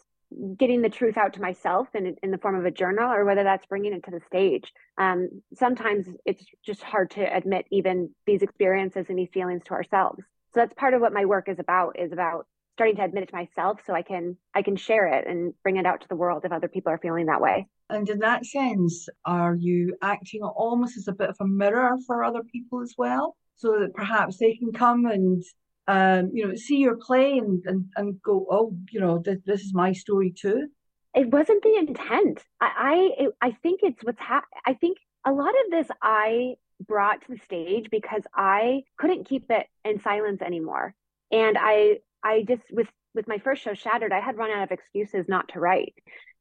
getting 0.57 0.81
the 0.81 0.89
truth 0.89 1.17
out 1.17 1.33
to 1.33 1.41
myself 1.41 1.87
in, 1.93 2.15
in 2.21 2.31
the 2.31 2.37
form 2.37 2.55
of 2.55 2.65
a 2.65 2.71
journal 2.71 3.11
or 3.11 3.23
whether 3.23 3.43
that's 3.43 3.65
bringing 3.65 3.93
it 3.93 4.03
to 4.03 4.11
the 4.11 4.19
stage. 4.27 4.73
Um, 4.97 5.29
sometimes 5.55 6.07
it's 6.25 6.43
just 6.65 6.83
hard 6.83 7.11
to 7.11 7.35
admit 7.35 7.65
even 7.71 8.09
these 8.25 8.41
experiences 8.41 9.05
and 9.09 9.17
these 9.17 9.29
feelings 9.33 9.63
to 9.65 9.71
ourselves. 9.71 10.19
So 10.53 10.61
that's 10.61 10.73
part 10.73 10.93
of 10.93 11.01
what 11.01 11.13
my 11.13 11.25
work 11.25 11.47
is 11.47 11.59
about 11.59 11.99
is 11.99 12.11
about 12.11 12.47
starting 12.77 12.95
to 12.95 13.03
admit 13.03 13.23
it 13.23 13.29
to 13.29 13.35
myself 13.35 13.79
so 13.87 13.93
I 13.93 14.03
can 14.03 14.37
I 14.53 14.61
can 14.61 14.75
share 14.75 15.07
it 15.07 15.25
and 15.27 15.53
bring 15.63 15.77
it 15.77 15.87
out 15.87 16.01
to 16.01 16.07
the 16.07 16.15
world 16.15 16.45
if 16.45 16.51
other 16.51 16.67
people 16.67 16.91
are 16.91 16.99
feeling 16.99 17.25
that 17.25 17.41
way. 17.41 17.67
And 17.89 18.07
in 18.07 18.19
that 18.19 18.45
sense, 18.45 19.09
are 19.25 19.55
you 19.55 19.97
acting 20.03 20.43
almost 20.43 20.95
as 20.95 21.07
a 21.07 21.13
bit 21.13 21.29
of 21.29 21.37
a 21.39 21.47
mirror 21.47 21.97
for 22.05 22.23
other 22.23 22.43
people 22.43 22.81
as 22.81 22.93
well? 22.95 23.35
So 23.55 23.79
that 23.79 23.95
perhaps 23.95 24.37
they 24.37 24.55
can 24.55 24.71
come 24.71 25.07
and 25.07 25.43
um, 25.87 26.29
you 26.33 26.45
know, 26.45 26.53
see 26.55 26.77
your 26.77 26.97
play 26.97 27.37
and, 27.37 27.63
and, 27.65 27.85
and 27.95 28.21
go, 28.21 28.45
oh, 28.51 28.75
you 28.91 28.99
know, 28.99 29.19
this, 29.19 29.37
this 29.45 29.61
is 29.61 29.73
my 29.73 29.93
story 29.93 30.31
too? 30.37 30.67
It 31.15 31.31
wasn't 31.31 31.63
the 31.63 31.75
intent. 31.77 32.43
I 32.61 33.09
I, 33.41 33.47
I 33.47 33.51
think 33.63 33.79
it's 33.81 34.03
what's 34.03 34.19
hap- 34.19 34.43
I 34.65 34.73
think 34.75 34.97
a 35.25 35.31
lot 35.31 35.49
of 35.65 35.71
this 35.71 35.87
I 36.01 36.55
brought 36.85 37.21
to 37.21 37.33
the 37.33 37.39
stage 37.45 37.89
because 37.89 38.21
I 38.35 38.83
couldn't 38.97 39.27
keep 39.27 39.49
it 39.49 39.65
in 39.83 39.99
silence 40.01 40.41
anymore. 40.43 40.93
And 41.31 41.57
I 41.59 41.99
I 42.23 42.43
just 42.47 42.63
with 42.71 42.87
with 43.13 43.27
my 43.27 43.37
first 43.39 43.63
show 43.63 43.73
Shattered, 43.73 44.13
I 44.13 44.19
had 44.19 44.37
run 44.37 44.51
out 44.51 44.63
of 44.63 44.71
excuses 44.71 45.25
not 45.27 45.47
to 45.49 45.59
write. 45.59 45.95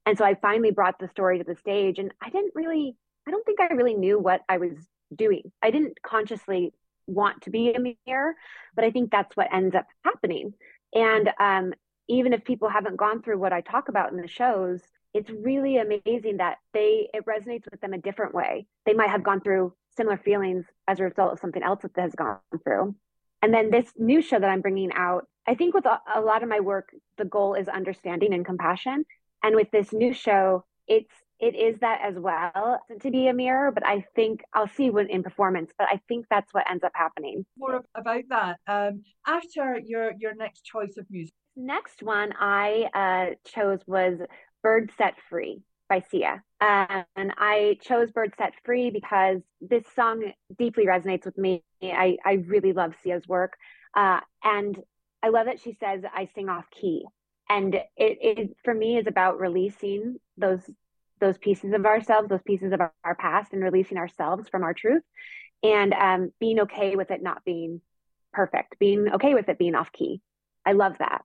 And 0.04 0.16
so 0.16 0.24
I 0.24 0.34
finally 0.34 0.70
brought 0.70 0.98
the 0.98 1.08
story 1.08 1.38
to 1.38 1.44
the 1.44 1.56
stage 1.56 1.98
and 1.98 2.12
I 2.20 2.30
didn't 2.30 2.52
really 2.54 2.96
I 3.26 3.30
don't 3.30 3.44
think 3.44 3.60
I 3.60 3.74
really 3.74 3.94
knew 3.94 4.18
what 4.18 4.42
I 4.48 4.58
was 4.58 4.72
doing. 5.14 5.50
I 5.62 5.70
didn't 5.70 6.00
consciously 6.02 6.72
want 7.06 7.42
to 7.42 7.50
be 7.50 7.72
a 7.72 7.96
mirror, 8.06 8.34
but 8.74 8.84
I 8.84 8.90
think 8.90 9.10
that's 9.10 9.36
what 9.36 9.52
ends 9.52 9.74
up 9.74 9.86
happening. 10.04 10.54
And 10.94 11.30
um, 11.40 11.74
even 12.08 12.32
if 12.32 12.44
people 12.44 12.68
haven't 12.68 12.96
gone 12.96 13.22
through 13.22 13.38
what 13.38 13.52
I 13.52 13.60
talk 13.60 13.88
about 13.88 14.12
in 14.12 14.20
the 14.20 14.28
shows, 14.28 14.80
it's 15.14 15.30
really 15.30 15.78
amazing 15.78 16.38
that 16.38 16.58
they 16.72 17.08
it 17.14 17.24
resonates 17.24 17.64
with 17.70 17.80
them 17.80 17.94
a 17.94 17.98
different 17.98 18.34
way. 18.34 18.66
They 18.84 18.92
might 18.92 19.10
have 19.10 19.22
gone 19.22 19.40
through 19.40 19.72
similar 19.96 20.18
feelings 20.18 20.66
as 20.86 21.00
a 21.00 21.04
result 21.04 21.32
of 21.32 21.40
something 21.40 21.62
else 21.62 21.80
that 21.82 21.96
has 21.96 22.14
gone 22.14 22.38
through. 22.62 22.94
And 23.42 23.52
then 23.52 23.70
this 23.70 23.90
new 23.96 24.20
show 24.20 24.38
that 24.38 24.50
I'm 24.50 24.60
bringing 24.60 24.92
out, 24.92 25.26
I 25.46 25.54
think 25.54 25.74
with 25.74 25.86
a, 25.86 26.00
a 26.14 26.20
lot 26.20 26.42
of 26.42 26.48
my 26.48 26.60
work, 26.60 26.90
the 27.18 27.24
goal 27.24 27.54
is 27.54 27.68
understanding 27.68 28.34
and 28.34 28.44
compassion. 28.44 29.04
And 29.42 29.54
with 29.54 29.70
this 29.70 29.92
new 29.92 30.12
show, 30.12 30.64
it's 30.88 31.12
it 31.38 31.54
is 31.54 31.78
that 31.80 32.00
as 32.02 32.14
well 32.16 32.80
to 33.02 33.10
be 33.10 33.28
a 33.28 33.32
mirror 33.34 33.70
but 33.70 33.86
i 33.86 34.02
think 34.14 34.42
i'll 34.54 34.68
see 34.68 34.88
when 34.88 35.08
in 35.08 35.22
performance 35.22 35.70
but 35.76 35.86
i 35.90 36.00
think 36.08 36.24
that's 36.30 36.52
what 36.54 36.64
ends 36.70 36.82
up 36.82 36.92
happening. 36.94 37.44
More 37.58 37.82
about 37.94 38.22
that 38.30 38.58
um, 38.66 39.02
after 39.26 39.78
your 39.84 40.12
your 40.18 40.34
next 40.34 40.64
choice 40.64 40.96
of 40.96 41.04
music. 41.10 41.34
Next 41.56 42.02
one 42.02 42.32
i 42.38 42.88
uh, 42.94 43.34
chose 43.46 43.80
was 43.86 44.18
bird 44.62 44.90
set 44.96 45.14
free 45.28 45.62
by 45.88 46.02
sia. 46.10 46.42
And 46.60 47.32
i 47.38 47.78
chose 47.82 48.10
bird 48.10 48.34
set 48.38 48.54
free 48.64 48.90
because 48.90 49.40
this 49.60 49.84
song 49.94 50.32
deeply 50.58 50.86
resonates 50.86 51.24
with 51.24 51.38
me. 51.38 51.62
I, 51.82 52.16
I 52.24 52.32
really 52.46 52.72
love 52.72 52.94
sia's 53.02 53.26
work. 53.28 53.54
Uh, 53.94 54.20
and 54.42 54.78
i 55.26 55.28
love 55.28 55.46
that 55.46 55.60
she 55.60 55.76
says 55.80 56.02
i 56.14 56.28
sing 56.34 56.48
off 56.48 56.64
key 56.70 57.04
and 57.48 57.74
it, 57.74 57.84
it 57.96 58.56
for 58.64 58.74
me 58.74 58.96
is 58.96 59.06
about 59.06 59.40
releasing 59.40 60.16
those 60.36 60.60
those 61.20 61.38
pieces 61.38 61.72
of 61.72 61.86
ourselves, 61.86 62.28
those 62.28 62.42
pieces 62.42 62.72
of 62.72 62.80
our, 62.80 62.92
our 63.04 63.14
past, 63.14 63.52
and 63.52 63.62
releasing 63.62 63.96
ourselves 63.96 64.48
from 64.48 64.62
our 64.62 64.74
truth, 64.74 65.02
and 65.62 65.94
um, 65.94 66.32
being 66.40 66.60
okay 66.60 66.96
with 66.96 67.10
it 67.10 67.22
not 67.22 67.44
being 67.44 67.80
perfect, 68.32 68.78
being 68.78 69.08
okay 69.14 69.34
with 69.34 69.48
it 69.48 69.58
being 69.58 69.74
off 69.74 69.92
key. 69.92 70.20
I 70.64 70.72
love 70.72 70.98
that. 70.98 71.22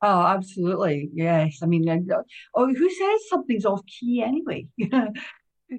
Oh, 0.00 0.22
absolutely. 0.22 1.10
Yes. 1.12 1.58
I 1.62 1.66
mean, 1.66 1.88
uh, 1.88 2.22
oh, 2.54 2.72
who 2.72 2.90
says 2.90 3.28
something's 3.28 3.66
off 3.66 3.82
key 3.84 4.22
anyway? 4.24 4.68
who 4.78 5.78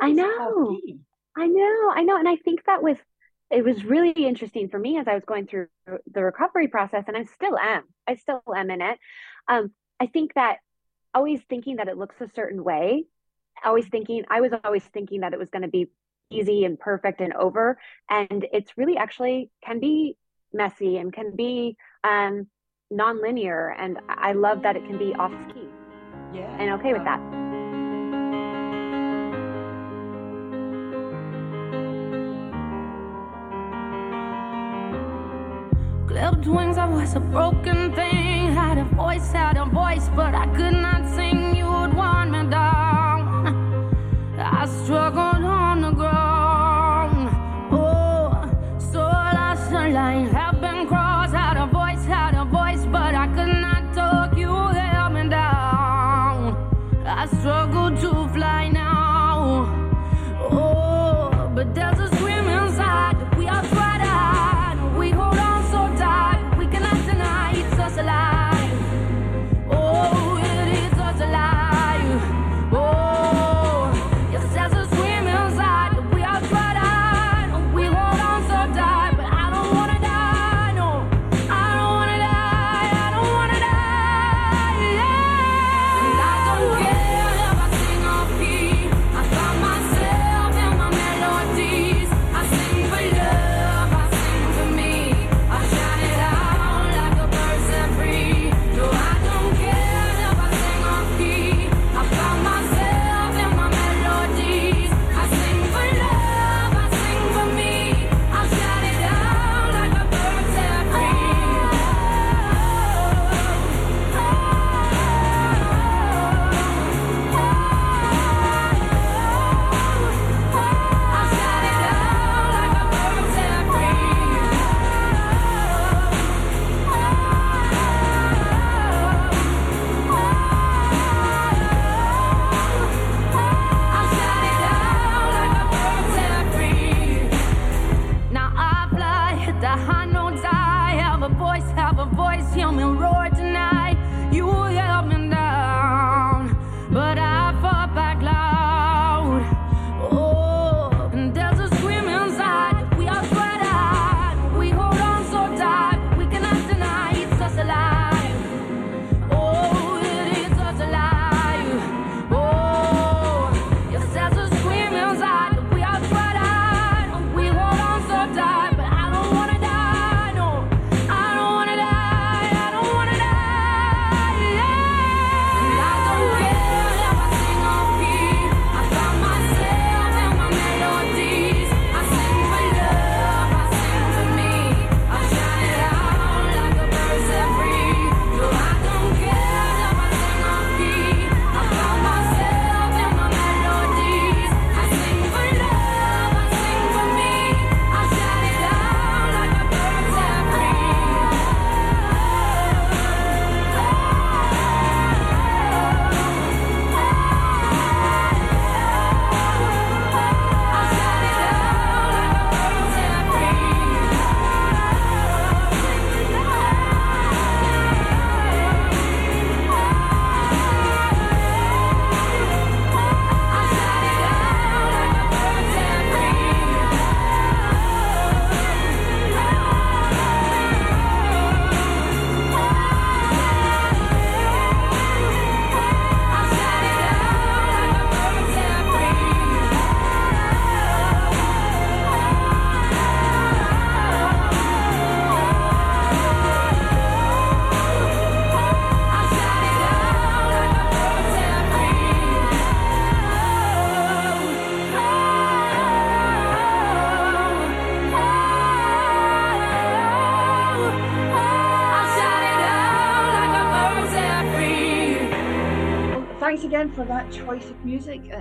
I 0.00 0.12
know. 0.12 0.78
I 1.36 1.46
know. 1.46 1.92
I 1.94 2.02
know. 2.02 2.16
And 2.16 2.28
I 2.28 2.36
think 2.36 2.64
that 2.64 2.82
with 2.82 2.98
it 3.50 3.64
was 3.64 3.84
really 3.84 4.12
interesting 4.12 4.68
for 4.68 4.78
me 4.78 4.98
as 4.98 5.08
I 5.08 5.14
was 5.14 5.24
going 5.24 5.46
through 5.46 5.66
the 6.12 6.22
recovery 6.22 6.68
process, 6.68 7.04
and 7.08 7.16
I 7.16 7.24
still 7.24 7.58
am. 7.58 7.84
I 8.06 8.14
still 8.16 8.42
am 8.54 8.70
in 8.70 8.80
it. 8.80 8.98
Um, 9.48 9.72
I 9.98 10.06
think 10.06 10.34
that 10.34 10.58
always 11.14 11.40
thinking 11.48 11.76
that 11.76 11.88
it 11.88 11.98
looks 11.98 12.16
a 12.20 12.28
certain 12.34 12.62
way 12.62 13.04
always 13.64 13.86
thinking 13.88 14.24
i 14.30 14.40
was 14.40 14.52
always 14.64 14.84
thinking 14.84 15.20
that 15.20 15.32
it 15.32 15.38
was 15.38 15.48
going 15.50 15.62
to 15.62 15.68
be 15.68 15.88
easy 16.30 16.64
and 16.64 16.78
perfect 16.78 17.20
and 17.20 17.32
over 17.34 17.78
and 18.08 18.46
it's 18.52 18.76
really 18.76 18.96
actually 18.96 19.50
can 19.64 19.80
be 19.80 20.16
messy 20.52 20.96
and 20.96 21.12
can 21.12 21.34
be 21.34 21.76
um 22.04 22.46
non-linear 22.90 23.74
and 23.78 23.98
i 24.08 24.32
love 24.32 24.62
that 24.62 24.76
it 24.76 24.84
can 24.86 24.98
be 24.98 25.14
off 25.14 25.32
key 25.52 25.68
yeah 26.32 26.56
and 26.58 26.70
okay 26.70 26.92
with 26.92 27.04
that 27.04 27.39
Clipped 36.20 36.46
wings, 36.48 36.76
I 36.76 36.84
was 36.84 37.14
a 37.14 37.20
broken 37.20 37.94
thing. 37.94 38.52
Had 38.52 38.76
a 38.76 38.84
voice, 38.84 39.32
had 39.32 39.56
a 39.56 39.64
voice, 39.64 40.10
but 40.14 40.34
I 40.34 40.46
could 40.48 40.74
not 40.74 41.08
sing. 41.14 41.56
You 41.56 41.64
would 41.64 41.94
want 41.94 42.32
me 42.32 42.42
down. 42.50 43.90
I 44.38 44.66
struggled 44.66 45.29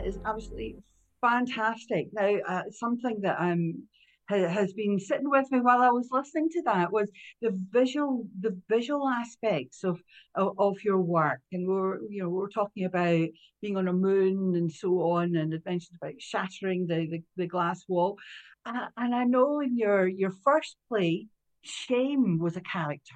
is 0.10 0.17
absolutely 0.26 0.76
fantastic. 1.22 2.08
Now, 2.13 2.32
uh, 2.48 2.63
something 2.72 3.22
that 3.22 3.38
um 3.39 3.88
ha- 4.30 4.48
has 4.60 4.74
been 4.74 5.00
sitting 5.00 5.30
with 5.30 5.52
me 5.52 5.60
while 5.60 5.82
I 5.82 5.89
was 5.89 6.10
listening 6.12 6.50
to 6.52 6.62
that 6.63 6.91
was 6.91 7.10
the 7.41 7.52
visual, 7.72 8.28
the 8.39 8.56
visual 8.69 9.08
aspects 9.08 9.84
of 9.84 10.02
of, 10.36 10.50
of 10.58 10.78
your 10.84 11.00
work. 11.00 11.41
And 11.52 11.67
we're 11.67 12.00
you 12.10 12.24
know 12.24 12.30
we're 12.30 12.50
talking 12.50 12.86
about 12.86 13.28
being 13.62 13.78
on 13.78 13.88
a 13.88 13.93
moon 13.93 14.56
and 14.56 14.72
so 14.72 14.89
on, 15.15 15.36
and 15.36 15.54
adventures 15.54 15.98
about 16.02 16.19
shattering 16.19 16.88
the 16.88 17.08
the, 17.12 17.24
the 17.38 17.48
glass 17.48 17.84
wall. 17.88 18.17
Uh, 18.65 18.88
and 18.98 19.15
I 19.15 19.24
know 19.24 19.60
in 19.62 19.78
your 19.78 20.08
your 20.08 20.34
first 20.43 20.76
play, 20.89 21.28
shame 21.62 22.39
was 22.39 22.56
a 22.58 22.62
character. 22.62 23.15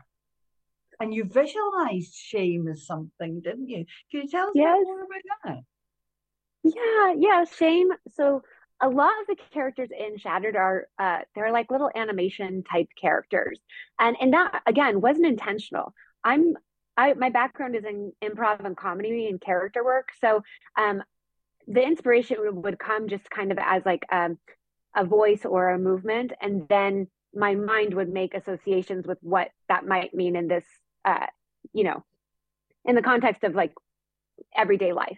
And 0.99 1.13
you 1.13 1.25
visualized 1.25 2.13
shame 2.15 2.67
as 2.67 2.85
something, 2.85 3.41
didn't 3.41 3.67
you? 3.67 3.85
Can 4.09 4.21
you 4.21 4.27
tell 4.29 4.47
us 4.47 4.53
Yes. 4.55 4.77
more 4.85 5.01
about 5.01 5.25
that? 5.43 5.63
Yeah, 6.63 7.13
yeah, 7.17 7.43
shame. 7.45 7.89
So 8.15 8.41
a 8.81 8.89
lot 8.89 9.11
of 9.21 9.27
the 9.27 9.35
characters 9.51 9.89
in 9.97 10.17
Shattered 10.17 10.55
are 10.55 10.87
uh 10.99 11.19
they're 11.35 11.51
like 11.51 11.71
little 11.71 11.91
animation 11.95 12.63
type 12.63 12.87
characters. 12.99 13.59
And 13.99 14.15
and 14.19 14.33
that 14.33 14.61
again 14.65 15.01
wasn't 15.01 15.25
intentional. 15.27 15.93
I'm 16.23 16.55
I 16.97 17.13
my 17.13 17.29
background 17.29 17.75
is 17.75 17.85
in 17.85 18.13
improv 18.23 18.63
and 18.65 18.77
comedy 18.77 19.27
and 19.27 19.39
character 19.41 19.83
work. 19.83 20.09
So 20.21 20.43
um 20.77 21.03
the 21.67 21.83
inspiration 21.83 22.37
would 22.39 22.55
would 22.63 22.79
come 22.79 23.07
just 23.09 23.29
kind 23.29 23.51
of 23.51 23.57
as 23.61 23.83
like 23.85 24.05
um 24.11 24.37
a 24.95 25.05
voice 25.05 25.45
or 25.45 25.69
a 25.69 25.79
movement 25.79 26.33
and 26.41 26.67
then 26.69 27.07
my 27.35 27.55
mind 27.55 27.93
would 27.95 28.09
make 28.09 28.33
associations 28.35 29.07
with 29.07 29.17
what 29.21 29.49
that 29.69 29.85
might 29.87 30.13
mean 30.13 30.35
in 30.35 30.47
this 30.47 30.65
uh 31.05 31.25
you 31.73 31.83
know 31.83 32.03
in 32.85 32.95
the 32.95 33.01
context 33.01 33.43
of 33.43 33.55
like 33.55 33.73
everyday 34.55 34.93
life. 34.93 35.17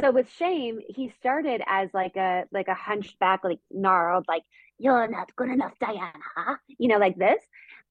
So 0.00 0.10
with 0.10 0.30
shame, 0.30 0.80
he 0.88 1.12
started 1.20 1.62
as 1.66 1.88
like 1.94 2.16
a 2.16 2.44
like 2.50 2.68
a 2.68 2.74
hunched 2.74 3.18
back, 3.18 3.44
like 3.44 3.60
gnarled, 3.70 4.24
like 4.28 4.42
you're 4.78 5.06
not 5.06 5.34
good 5.36 5.50
enough, 5.50 5.72
Diana, 5.80 6.58
you 6.78 6.88
know, 6.88 6.98
like 6.98 7.16
this. 7.16 7.40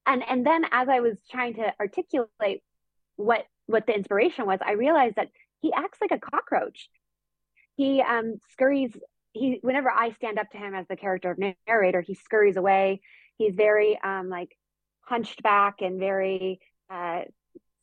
And 0.06 0.22
and 0.28 0.46
then 0.46 0.64
as 0.70 0.88
I 0.88 1.00
was 1.00 1.16
trying 1.30 1.54
to 1.54 1.72
articulate 1.80 2.62
what 3.16 3.46
what 3.66 3.86
the 3.86 3.94
inspiration 3.94 4.46
was, 4.46 4.58
I 4.64 4.72
realized 4.72 5.16
that 5.16 5.28
he 5.60 5.72
acts 5.72 5.98
like 6.00 6.10
a 6.10 6.18
cockroach. 6.18 6.90
He 7.76 8.02
um 8.02 8.36
scurries. 8.52 8.94
He 9.32 9.58
whenever 9.62 9.90
I 9.90 10.12
stand 10.12 10.38
up 10.38 10.50
to 10.50 10.58
him 10.58 10.74
as 10.74 10.86
the 10.88 10.96
character 10.96 11.30
of 11.30 11.38
narrator, 11.66 12.02
he 12.02 12.14
scurries 12.14 12.56
away. 12.56 13.00
He's 13.38 13.54
very 13.54 13.98
um 14.02 14.28
like 14.28 14.54
hunched 15.00 15.42
back 15.42 15.76
and 15.80 15.98
very 15.98 16.60
uh 16.90 17.22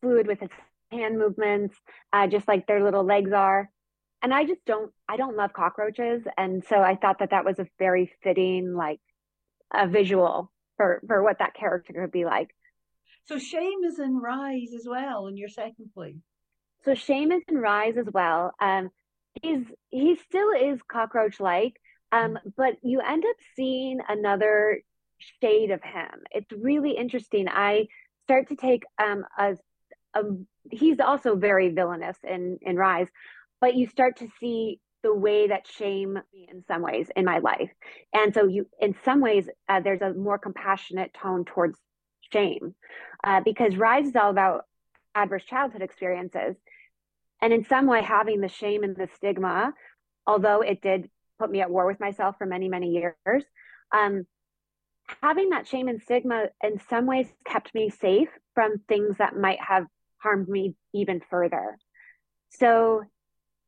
fluid 0.02 0.28
with 0.28 0.40
his 0.40 0.50
hand 0.92 1.18
movements, 1.18 1.76
uh, 2.14 2.28
just 2.28 2.48
like 2.48 2.68
their 2.68 2.84
little 2.84 3.04
legs 3.04 3.32
are. 3.32 3.70
And 4.22 4.34
I 4.34 4.46
just 4.46 4.64
don't, 4.66 4.92
I 5.10 5.18
don't 5.18 5.36
love 5.36 5.54
cockroaches, 5.54 6.24
and 6.38 6.64
so 6.64 6.76
I 6.82 6.96
thought 6.96 7.20
that 7.20 7.32
that 7.32 7.46
was 7.46 7.58
a 7.60 7.68
very 7.80 8.12
fitting, 8.24 8.74
like, 8.74 9.00
a 9.74 9.88
visual 9.88 10.52
for 10.78 11.02
for 11.08 11.24
what 11.24 11.40
that 11.40 11.54
character 11.54 11.94
could 11.94 12.12
be 12.12 12.26
like. 12.26 12.50
So 13.26 13.38
shame 13.38 13.84
is 13.86 14.00
in 14.00 14.18
Rise 14.18 14.74
as 14.76 14.86
well 14.88 15.28
in 15.28 15.38
your 15.38 15.50
second 15.50 15.92
play. 15.94 16.16
So 16.84 16.96
Shame 16.96 17.32
is 17.32 17.44
in 17.48 17.58
Rise 17.58 17.98
as 17.98 18.08
well. 18.12 18.54
Um, 18.60 18.90
he's 19.42 19.66
he 19.90 20.16
still 20.28 20.50
is 20.52 20.80
cockroach 20.92 21.40
like, 21.40 21.74
um, 22.12 22.40
but 22.58 22.76
you 22.82 23.02
end 23.02 23.24
up 23.24 23.36
seeing 23.56 24.00
another 24.08 24.82
shade 25.42 25.72
of 25.72 25.82
him. 25.84 26.24
It's 26.32 26.52
really 26.52 26.92
interesting. 26.92 27.48
I 27.48 27.88
start 28.24 28.50
to 28.50 28.56
take 28.56 28.84
um 29.02 29.24
a, 29.38 29.56
a 30.16 30.24
he's 30.72 31.00
also 31.00 31.36
very 31.36 31.70
villainous 31.70 32.18
in 32.24 32.58
in 32.62 32.76
Rise, 32.78 33.08
but 33.62 33.76
you 33.76 33.88
start 33.88 34.18
to 34.18 34.28
see 34.40 34.80
the 35.04 35.14
way 35.14 35.48
that 35.48 35.68
shame 35.68 36.20
in 36.34 36.64
some 36.68 36.82
ways 36.82 37.10
in 37.16 37.26
my 37.26 37.40
life, 37.40 37.72
and 38.14 38.34
so 38.34 38.48
you 38.48 38.68
in 38.80 38.96
some 39.06 39.22
ways 39.22 39.48
uh, 39.70 39.80
there's 39.80 40.02
a 40.02 40.14
more 40.14 40.38
compassionate 40.38 41.14
tone 41.14 41.46
towards 41.46 41.78
shame, 42.34 42.76
uh, 43.24 43.42
because 43.42 43.76
Rise 43.78 44.08
is 44.08 44.16
all 44.16 44.30
about 44.30 44.66
adverse 45.16 45.44
childhood 45.46 45.82
experiences. 45.82 46.56
And 47.44 47.52
in 47.52 47.66
some 47.66 47.88
way 47.88 48.04
having 48.04 48.40
the 48.40 48.48
shame 48.48 48.84
and 48.84 48.96
the 48.96 49.10
stigma 49.16 49.74
although 50.28 50.62
it 50.62 50.80
did 50.82 51.10
put 51.40 51.50
me 51.50 51.62
at 51.62 51.72
war 51.72 51.88
with 51.88 52.00
myself 52.00 52.36
for 52.38 52.46
many 52.46 52.70
many 52.70 52.92
years 52.92 53.44
um, 53.92 54.28
having 55.22 55.50
that 55.50 55.68
shame 55.68 55.88
and 55.88 56.02
stigma 56.02 56.46
in 56.64 56.80
some 56.90 57.06
ways 57.06 57.28
kept 57.46 57.74
me 57.74 57.90
safe 57.90 58.30
from 58.54 58.78
things 58.88 59.18
that 59.18 59.36
might 59.36 59.60
have 59.60 59.86
harmed 60.18 60.48
me 60.48 60.76
even 60.94 61.22
further. 61.30 61.78
So 62.50 63.02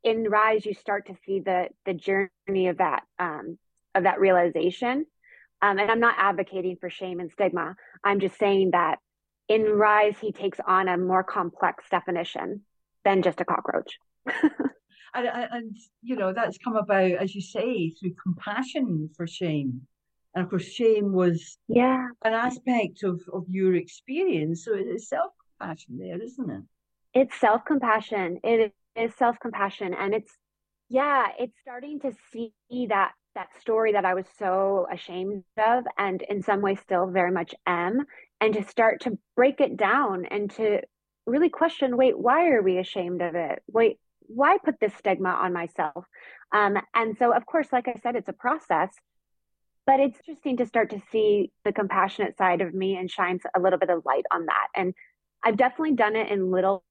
in 0.04 0.24
rise 0.24 0.66
you 0.66 0.74
start 0.74 1.08
to 1.08 1.16
see 1.26 1.40
the 1.40 1.68
the 1.86 1.94
journey 1.94 2.68
of 2.68 2.78
that 2.78 3.04
um, 3.20 3.58
of 3.96 4.04
that 4.04 4.20
realization 4.20 5.06
um, 5.62 5.80
and 5.80 5.92
i'm 5.92 6.00
not 6.00 6.16
advocating 6.18 6.78
for 6.80 6.90
shame 6.90 7.20
and 7.20 7.32
stigma 7.32 7.76
i'm 8.04 8.20
just 8.20 8.38
saying 8.38 8.72
that 8.72 9.00
in 9.48 9.64
rise 9.64 10.16
he 10.20 10.32
takes 10.32 10.60
on 10.66 10.88
a 10.88 10.98
more 10.98 11.24
complex 11.24 11.84
definition 11.90 12.62
than 13.04 13.22
just 13.22 13.42
a 13.42 13.46
cockroach 13.46 13.98
And, 15.14 15.28
and, 15.28 15.78
you 16.02 16.16
know, 16.16 16.34
that's 16.34 16.58
come 16.58 16.76
about, 16.76 17.12
as 17.12 17.36
you 17.36 17.42
say, 17.42 17.92
through 17.92 18.16
compassion 18.22 19.10
for 19.16 19.28
shame. 19.28 19.82
And 20.34 20.44
of 20.44 20.50
course, 20.50 20.66
shame 20.66 21.14
was 21.14 21.58
yeah 21.68 22.08
an 22.26 22.34
aspect 22.34 23.04
of, 23.04 23.22
of 23.32 23.46
your 23.48 23.76
experience. 23.76 24.66
So 24.66 24.72
it's 24.74 25.08
self 25.08 25.32
compassion 25.60 26.00
there, 26.00 26.20
isn't 26.20 26.50
it? 26.50 26.64
It's 27.14 27.40
self 27.40 27.64
compassion. 27.66 28.40
It 28.44 28.74
is 28.96 29.14
self 29.16 29.40
compassion. 29.40 29.94
And 29.94 30.14
it's, 30.14 30.32
yeah, 30.90 31.28
it's 31.40 31.56
starting 31.62 32.00
to 32.02 32.14
see 32.32 32.54
that 32.90 33.12
that 33.36 33.50
story 33.60 33.94
that 33.94 34.06
I 34.06 34.14
was 34.14 34.26
so 34.38 34.88
ashamed 34.92 35.44
of 35.58 35.86
and 35.98 36.22
in 36.22 36.44
some 36.44 36.62
ways 36.62 36.80
still 36.82 37.08
very 37.08 37.32
much 37.32 37.56
am 37.66 38.06
and 38.40 38.54
to 38.54 38.64
start 38.64 39.02
to 39.02 39.18
break 39.36 39.60
it 39.60 39.76
down 39.76 40.26
and 40.26 40.52
to 40.52 40.82
really 41.26 41.50
question 41.50 41.98
wait 41.98 42.18
why 42.18 42.50
are 42.50 42.62
we 42.62 42.78
ashamed 42.78 43.22
of 43.22 43.36
it? 43.36 43.64
Wait 43.68 43.98
why 44.28 44.58
put 44.64 44.80
this 44.80 44.94
stigma 44.96 45.30
on 45.30 45.52
myself? 45.52 46.06
Um, 46.52 46.78
and 46.94 47.18
so 47.18 47.34
of 47.34 47.46
course 47.46 47.68
like 47.72 47.88
i 47.88 47.96
said 48.04 48.16
it's 48.16 48.30
a 48.30 48.34
process 48.34 48.90
but 49.86 50.00
it's 50.00 50.18
interesting 50.20 50.58
to 50.58 50.66
start 50.66 50.92
to 50.92 51.02
see 51.12 51.52
the 51.66 51.74
compassionate 51.74 52.38
side 52.38 52.62
of 52.62 52.74
me 52.74 52.96
and 52.96 53.12
shines 53.12 53.42
a 53.56 53.60
little 53.60 53.80
bit 53.80 53.90
of 53.90 54.06
light 54.06 54.26
on 54.32 54.46
that. 54.46 54.68
And 54.76 54.94
i've 55.44 55.58
definitely 55.58 55.96
done 55.96 56.16
it 56.16 56.30
in 56.30 56.52
little 56.52 56.84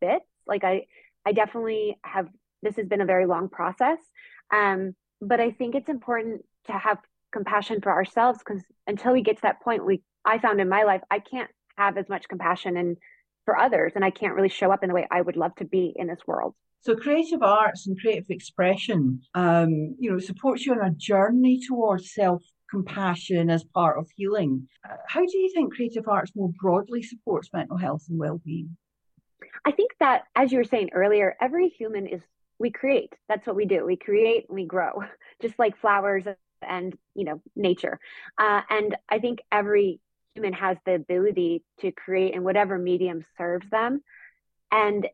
bits. 0.00 0.24
Like 0.46 0.64
i 0.64 0.86
i 1.26 1.32
definitely 1.32 1.96
have 2.02 2.28
this 2.62 2.76
has 2.76 2.86
been 2.86 3.00
a 3.00 3.06
very 3.06 3.26
long 3.26 3.48
process 3.48 3.98
um, 4.54 4.94
but 5.20 5.40
i 5.40 5.50
think 5.50 5.74
it's 5.74 5.88
important 5.88 6.42
to 6.66 6.72
have 6.72 6.98
compassion 7.32 7.80
for 7.80 7.92
ourselves 7.92 8.40
because 8.44 8.62
until 8.86 9.12
we 9.12 9.22
get 9.22 9.36
to 9.36 9.42
that 9.42 9.62
point 9.62 9.86
we 9.86 10.02
I 10.24 10.38
found 10.38 10.60
in 10.60 10.68
my 10.68 10.82
life, 10.84 11.02
I 11.10 11.18
can't 11.18 11.50
have 11.76 11.96
as 11.96 12.08
much 12.08 12.28
compassion 12.28 12.76
and 12.76 12.96
for 13.44 13.56
others, 13.56 13.92
and 13.94 14.04
I 14.04 14.10
can't 14.10 14.34
really 14.34 14.48
show 14.48 14.70
up 14.70 14.82
in 14.82 14.88
the 14.88 14.94
way 14.94 15.06
I 15.10 15.20
would 15.20 15.36
love 15.36 15.54
to 15.56 15.64
be 15.64 15.92
in 15.96 16.06
this 16.06 16.20
world. 16.26 16.54
So, 16.82 16.94
creative 16.94 17.42
arts 17.42 17.86
and 17.86 17.98
creative 17.98 18.30
expression, 18.30 19.22
um, 19.34 19.96
you 19.98 20.10
know, 20.10 20.18
supports 20.18 20.64
you 20.64 20.72
on 20.72 20.86
a 20.86 20.90
journey 20.90 21.60
towards 21.66 22.12
self 22.12 22.42
compassion 22.70 23.50
as 23.50 23.64
part 23.64 23.98
of 23.98 24.08
healing. 24.14 24.68
Uh, 24.88 24.96
how 25.08 25.20
do 25.20 25.38
you 25.38 25.50
think 25.54 25.74
creative 25.74 26.06
arts 26.06 26.32
more 26.36 26.52
broadly 26.60 27.02
supports 27.02 27.50
mental 27.52 27.76
health 27.76 28.04
and 28.08 28.18
well 28.18 28.40
being? 28.44 28.76
I 29.64 29.72
think 29.72 29.92
that, 30.00 30.24
as 30.34 30.52
you 30.52 30.58
were 30.58 30.64
saying 30.64 30.90
earlier, 30.92 31.36
every 31.40 31.68
human 31.68 32.06
is 32.06 32.20
we 32.58 32.70
create. 32.70 33.14
That's 33.28 33.46
what 33.46 33.56
we 33.56 33.64
do. 33.64 33.84
We 33.86 33.96
create 33.96 34.46
we 34.48 34.66
grow, 34.66 35.02
just 35.42 35.58
like 35.58 35.78
flowers 35.78 36.24
and 36.62 36.96
you 37.14 37.24
know 37.24 37.40
nature. 37.56 37.98
Uh, 38.38 38.62
and 38.68 38.96
I 39.08 39.18
think 39.18 39.40
every 39.50 40.00
human 40.34 40.52
has 40.52 40.76
the 40.86 40.94
ability 40.94 41.62
to 41.80 41.90
create 41.90 42.34
in 42.34 42.44
whatever 42.44 42.78
medium 42.78 43.24
serves 43.36 43.68
them. 43.70 44.02
And 44.70 45.08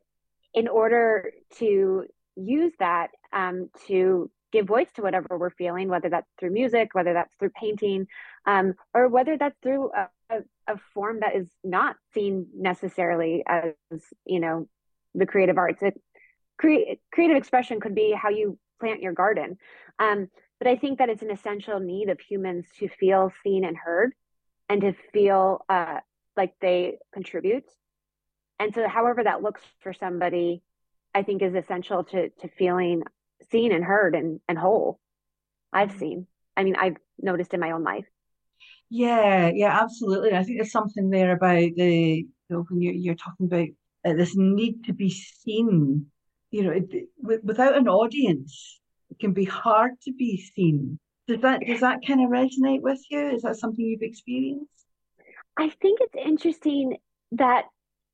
in 0.53 0.69
order 0.69 1.33
to 1.59 2.05
use 2.37 2.73
that 2.79 3.11
um, 3.33 3.71
to 3.87 4.31
give 4.53 4.67
voice 4.67 4.89
to 4.95 5.03
whatever 5.03 5.39
we're 5.39 5.51
feeling, 5.51 5.89
whether 5.89 6.09
that's 6.09 6.31
through 6.39 6.51
music, 6.51 6.91
whether 6.93 7.13
that's 7.13 7.35
through 7.39 7.51
painting, 7.51 8.07
um, 8.47 8.75
or 8.95 9.09
whether 9.09 9.37
that's 9.37 9.57
through 9.63 9.91
a, 9.93 10.09
a, 10.31 10.39
a, 10.67 10.77
form 10.95 11.21
that 11.21 11.37
is 11.37 11.49
not 11.63 11.97
seen 12.15 12.47
necessarily 12.57 13.45
as, 13.47 13.75
you 14.25 14.41
know, 14.41 14.69
the 15.15 15.27
creative 15.27 15.59
arts. 15.59 15.83
It, 15.83 16.01
cre- 16.59 16.97
creative 17.13 17.37
expression 17.37 17.81
could 17.81 17.95
be 17.95 18.13
how 18.13 18.31
you 18.31 18.59
plant 18.81 19.03
your 19.03 19.13
garden. 19.13 19.59
Um, 19.99 20.29
but 20.59 20.69
I 20.69 20.77
think 20.77 20.99
that 20.99 21.09
it's 21.09 21.23
an 21.23 21.31
essential 21.31 21.81
need 21.81 22.09
of 22.09 22.21
humans 22.21 22.67
to 22.79 22.89
feel 22.89 23.33
seen 23.43 23.65
and 23.65 23.77
heard 23.77 24.13
and 24.69 24.81
to 24.81 24.95
feel 25.13 25.65
uh, 25.69 26.01
like 26.37 26.55
they 26.61 26.99
contribute. 27.13 27.65
And 28.59 28.75
so, 28.75 28.89
however 28.89 29.25
that 29.25 29.43
looks 29.43 29.61
for 29.81 29.93
somebody, 29.93 30.63
I 31.15 31.23
think 31.23 31.43
is 31.43 31.55
essential 31.55 32.05
to 32.05 32.31
to 32.31 32.49
feeling 32.59 33.03
seen 33.51 33.73
and 33.73 33.85
heard 33.85 34.15
and 34.15 34.41
and 34.49 34.59
whole. 34.59 34.99
I've 35.73 35.91
mm-hmm. 35.91 35.99
seen. 35.99 36.27
I 36.57 36.65
mean, 36.65 36.77
I've 36.77 36.97
noticed 37.21 37.53
in 37.53 37.61
my 37.61 37.73
own 37.73 37.85
life. 37.85 38.07
Yeah, 38.89 39.51
yeah, 39.53 39.81
absolutely. 39.83 40.33
I 40.33 40.43
think 40.43 40.59
there's 40.59 40.71
something 40.71 41.11
there 41.11 41.33
about 41.33 41.71
the 41.77 42.25
you 42.25 42.29
know, 42.49 42.65
when 42.69 42.81
you're 42.81 42.95
you're 42.95 43.15
talking 43.15 43.47
about 43.47 43.69
uh, 44.05 44.15
this 44.15 44.37
need 44.37 44.85
to 44.85 44.93
be 44.93 45.11
seen. 45.11 46.07
You 46.53 46.63
know, 46.63 46.71
it, 46.71 47.09
without 47.43 47.77
an 47.77 47.89
audience, 47.89 48.81
it 49.11 49.19
can 49.19 49.33
be 49.33 49.45
hard 49.45 49.93
to 50.03 50.13
be 50.13 50.37
seen. 50.55 50.99
Does 51.27 51.41
that 51.41 51.61
does 51.67 51.81
that 51.81 52.07
kind 52.07 52.23
of 52.23 52.31
resonate 52.31 52.83
with 52.83 53.01
you? 53.11 53.31
Is 53.31 53.43
that 53.43 53.57
something 53.57 53.85
you've 53.85 54.03
experienced? 54.03 54.71
I 55.57 55.71
think 55.71 55.99
it's 56.01 56.15
interesting 56.15 56.99
that 57.33 57.65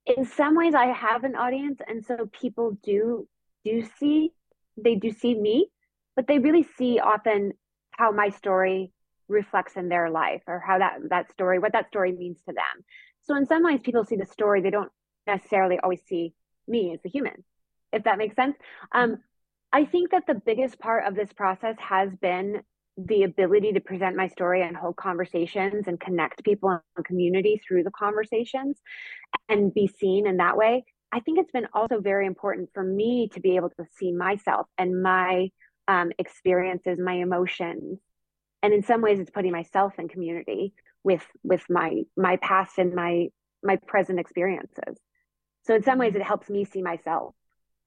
in 0.05 0.25
some 0.25 0.55
ways 0.55 0.73
I 0.73 0.87
have 0.87 1.23
an 1.23 1.35
audience 1.35 1.79
and 1.87 2.03
so 2.03 2.29
people 2.31 2.77
do 2.83 3.27
do 3.63 3.83
see 3.99 4.31
they 4.75 4.95
do 4.95 5.11
see 5.11 5.35
me, 5.35 5.67
but 6.15 6.25
they 6.27 6.39
really 6.39 6.63
see 6.77 6.99
often 6.99 7.53
how 7.91 8.11
my 8.11 8.29
story 8.29 8.91
reflects 9.27 9.75
in 9.75 9.89
their 9.89 10.09
life 10.09 10.41
or 10.47 10.59
how 10.59 10.79
that 10.79 10.99
that 11.09 11.31
story 11.31 11.59
what 11.59 11.73
that 11.73 11.87
story 11.87 12.11
means 12.11 12.37
to 12.47 12.53
them. 12.53 12.83
So 13.23 13.35
in 13.35 13.45
some 13.45 13.63
ways 13.63 13.79
people 13.81 14.03
see 14.03 14.17
the 14.17 14.25
story, 14.25 14.61
they 14.61 14.69
don't 14.69 14.91
necessarily 15.25 15.79
always 15.79 16.01
see 16.07 16.33
me 16.67 16.93
as 16.93 16.99
a 17.05 17.09
human, 17.09 17.43
if 17.91 18.03
that 18.03 18.17
makes 18.17 18.35
sense. 18.35 18.55
Um, 18.93 19.17
I 19.71 19.85
think 19.85 20.11
that 20.11 20.27
the 20.27 20.35
biggest 20.35 20.77
part 20.79 21.05
of 21.07 21.15
this 21.15 21.31
process 21.33 21.75
has 21.79 22.09
been 22.21 22.61
the 22.97 23.23
ability 23.23 23.73
to 23.73 23.79
present 23.79 24.15
my 24.15 24.27
story 24.27 24.61
and 24.61 24.77
hold 24.77 24.95
conversations 24.95 25.87
and 25.87 25.99
connect 25.99 26.43
people 26.43 26.79
and 26.95 27.05
community 27.05 27.59
through 27.67 27.83
the 27.83 27.91
conversations 27.91 28.79
and 29.49 29.73
be 29.73 29.87
seen 29.87 30.27
in 30.27 30.37
that 30.37 30.57
way. 30.57 30.85
I 31.11 31.19
think 31.19 31.39
it's 31.39 31.51
been 31.51 31.67
also 31.73 31.99
very 31.99 32.27
important 32.27 32.69
for 32.73 32.83
me 32.83 33.29
to 33.33 33.39
be 33.39 33.55
able 33.55 33.69
to 33.71 33.85
see 33.97 34.11
myself 34.11 34.67
and 34.77 35.01
my 35.01 35.49
um, 35.87 36.11
experiences, 36.19 36.99
my 36.99 37.13
emotions, 37.13 37.99
and 38.63 38.73
in 38.73 38.81
some 38.81 39.01
ways, 39.01 39.19
it's 39.19 39.29
putting 39.29 39.51
myself 39.51 39.99
in 39.99 40.07
community 40.07 40.73
with 41.03 41.23
with 41.43 41.63
my 41.69 42.03
my 42.15 42.37
past 42.37 42.79
and 42.79 42.95
my 42.95 43.27
my 43.61 43.75
present 43.75 44.19
experiences. 44.19 44.97
So 45.65 45.75
in 45.75 45.83
some 45.83 45.99
ways, 45.99 46.15
it 46.15 46.23
helps 46.23 46.49
me 46.49 46.65
see 46.65 46.81
myself. 46.81 47.35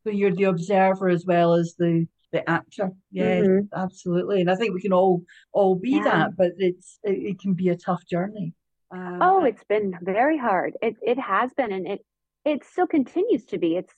So 0.04 0.10
you're 0.10 0.34
the 0.34 0.44
observer 0.44 1.08
as 1.08 1.24
well 1.26 1.54
as 1.54 1.74
the 1.78 2.06
the 2.32 2.48
actor. 2.48 2.90
Yeah, 3.10 3.40
mm-hmm. 3.40 3.66
absolutely. 3.74 4.42
And 4.42 4.50
I 4.50 4.54
think 4.54 4.74
we 4.74 4.82
can 4.82 4.92
all 4.92 5.22
all 5.52 5.74
be 5.74 5.92
yeah. 5.92 6.04
that, 6.04 6.36
but 6.36 6.52
it's 6.58 6.98
it, 7.02 7.30
it, 7.30 7.40
can 7.40 7.54
be 7.54 7.70
a 7.70 7.76
tough 7.76 8.02
journey. 8.06 8.52
Um, 8.90 9.18
oh, 9.20 9.44
it's 9.44 9.64
been 9.64 9.94
very 10.02 10.36
hard. 10.36 10.74
It 10.82 10.96
it 11.02 11.18
has 11.18 11.52
been, 11.54 11.72
and 11.72 11.86
it 11.86 12.04
it 12.44 12.64
still 12.64 12.86
continues 12.86 13.46
to 13.46 13.58
be. 13.58 13.76
It's 13.76 13.94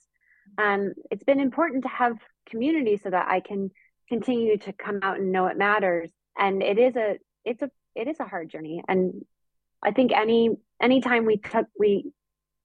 um 0.57 0.93
it's 1.11 1.23
been 1.23 1.41
important 1.41 1.83
to 1.83 1.89
have 1.89 2.17
community 2.49 2.97
so 2.97 3.09
that 3.09 3.27
I 3.27 3.41
can 3.41 3.69
continue 4.07 4.57
to 4.57 4.73
come 4.73 4.99
out 5.03 5.19
and 5.19 5.31
know 5.31 5.47
it 5.47 5.57
matters. 5.57 6.11
And 6.39 6.63
it 6.63 6.79
is 6.79 6.95
a 6.95 7.17
it's 7.45 7.61
a 7.61 7.69
it 7.95 8.07
is 8.07 8.19
a 8.19 8.25
hard 8.25 8.49
journey. 8.49 8.81
And 8.87 9.25
I 9.83 9.91
think 9.91 10.11
any 10.11 10.51
anytime 10.81 11.25
we 11.25 11.37
took 11.37 11.67
we 11.77 12.11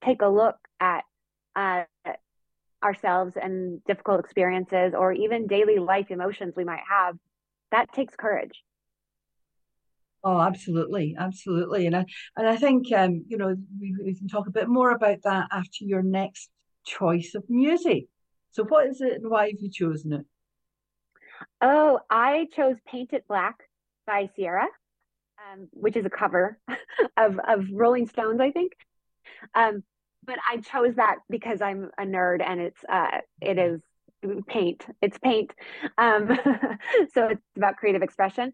take 0.03 0.23
a 0.23 0.29
look 0.29 0.57
at 0.81 1.05
uh, 1.57 1.85
ourselves 2.83 3.35
and 3.41 3.83
difficult 3.85 4.21
experiences 4.21 4.93
or 4.97 5.13
even 5.13 5.47
daily 5.47 5.79
life 5.79 6.11
emotions 6.11 6.55
we 6.57 6.65
might 6.65 6.83
have, 6.89 7.17
that 7.73 7.93
takes 7.93 8.15
courage. 8.15 8.63
Oh, 10.23 10.41
absolutely, 10.41 11.17
absolutely, 11.19 11.87
and 11.87 11.95
I 11.97 12.07
and 12.37 12.49
I 12.49 12.57
think 12.57 12.91
um, 12.93 13.25
you 13.29 13.37
know 13.37 13.55
we, 13.79 13.95
we 14.03 14.15
can 14.15 14.29
talk 14.29 14.47
a 14.47 14.53
bit 14.53 14.69
more 14.69 14.91
about 14.91 15.19
that 15.25 15.49
after 15.53 15.85
your 15.85 16.03
next 16.03 16.49
choice 16.87 17.35
of 17.35 17.45
music. 17.49 18.07
So, 18.53 18.65
what 18.65 18.87
is 18.87 19.01
it, 19.01 19.15
and 19.15 19.31
why 19.31 19.49
have 19.49 19.61
you 19.61 19.71
chosen 19.71 20.13
it? 20.15 20.27
Oh, 21.61 22.01
I 22.11 22.49
chose 22.55 22.77
"Paint 22.87 23.13
It 23.13 23.27
Black" 23.29 23.59
by 24.07 24.29
Sierra, 24.37 24.67
um, 25.53 25.69
which 25.73 25.97
is 25.97 26.07
a 26.07 26.11
cover 26.11 26.59
of 27.17 27.39
of 27.39 27.67
Rolling 27.73 28.09
Stones, 28.09 28.41
I 28.41 28.51
think. 28.51 28.73
Um, 29.55 29.83
but 30.27 30.39
I 30.51 30.59
chose 30.59 30.97
that 30.97 31.17
because 31.29 31.61
I'm 31.61 31.91
a 31.99 32.05
nerd 32.05 32.43
and 32.43 32.61
it's 32.61 32.85
uh 32.89 33.21
it 33.41 33.59
is 33.59 33.81
paint. 34.47 34.87
It's 35.03 35.19
paint. 35.19 35.53
Um 35.99 36.29
so 37.15 37.29
it's 37.29 37.43
about 37.57 37.77
creative 37.77 38.03
expression. 38.03 38.53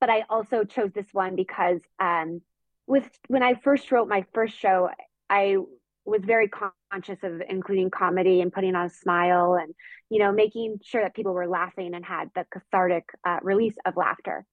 But 0.00 0.10
I 0.10 0.24
also 0.28 0.64
chose 0.64 0.90
this 0.92 1.06
one 1.12 1.36
because 1.36 1.80
um 2.00 2.40
with 2.86 3.08
when 3.28 3.42
I 3.42 3.54
first 3.54 3.90
wrote 3.92 4.08
my 4.08 4.24
first 4.34 4.58
show, 4.58 4.90
I 5.30 5.56
was 6.04 6.22
very 6.24 6.48
conscious 6.92 7.18
of 7.22 7.40
including 7.48 7.90
comedy 7.90 8.40
and 8.40 8.52
putting 8.52 8.74
on 8.74 8.86
a 8.86 8.90
smile 8.90 9.54
and 9.54 9.74
you 10.10 10.18
know 10.18 10.32
making 10.32 10.78
sure 10.82 11.02
that 11.02 11.14
people 11.14 11.32
were 11.32 11.48
laughing 11.48 11.94
and 11.94 12.04
had 12.04 12.30
the 12.34 12.44
cathartic 12.52 13.04
uh, 13.26 13.38
release 13.42 13.76
of 13.86 13.96
laughter. 13.96 14.44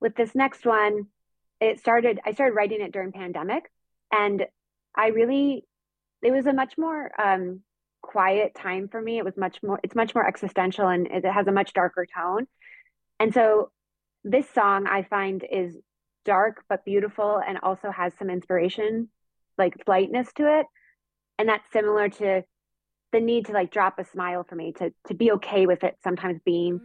With 0.00 0.16
this 0.16 0.34
next 0.34 0.66
one, 0.66 1.06
it 1.60 1.78
started 1.80 2.20
I 2.24 2.32
started 2.32 2.54
writing 2.54 2.80
it 2.80 2.92
during 2.92 3.12
pandemic 3.12 3.70
and 4.12 4.46
I 4.94 5.08
really 5.08 5.64
it 6.22 6.32
was 6.32 6.46
a 6.46 6.52
much 6.52 6.76
more 6.76 7.10
um, 7.20 7.60
quiet 8.02 8.54
time 8.54 8.88
for 8.88 9.00
me. 9.00 9.18
It 9.18 9.24
was 9.24 9.36
much 9.36 9.62
more, 9.62 9.80
it's 9.82 9.94
much 9.94 10.14
more 10.14 10.26
existential 10.26 10.88
and 10.88 11.06
it 11.06 11.24
has 11.24 11.46
a 11.46 11.52
much 11.52 11.72
darker 11.72 12.06
tone. 12.06 12.46
And 13.20 13.34
so 13.34 13.70
this 14.24 14.48
song 14.50 14.86
I 14.86 15.02
find 15.02 15.44
is 15.50 15.76
dark 16.24 16.64
but 16.68 16.84
beautiful 16.84 17.40
and 17.46 17.58
also 17.62 17.90
has 17.90 18.12
some 18.18 18.30
inspiration, 18.30 19.08
like 19.58 19.74
lightness 19.86 20.32
to 20.36 20.60
it. 20.60 20.66
And 21.38 21.48
that's 21.48 21.70
similar 21.72 22.08
to 22.08 22.44
the 23.12 23.20
need 23.20 23.46
to 23.46 23.52
like 23.52 23.70
drop 23.70 23.98
a 23.98 24.04
smile 24.04 24.44
for 24.44 24.56
me 24.56 24.72
to 24.72 24.92
to 25.06 25.14
be 25.14 25.32
okay 25.32 25.66
with 25.66 25.84
it 25.84 25.96
sometimes 26.02 26.40
being 26.44 26.80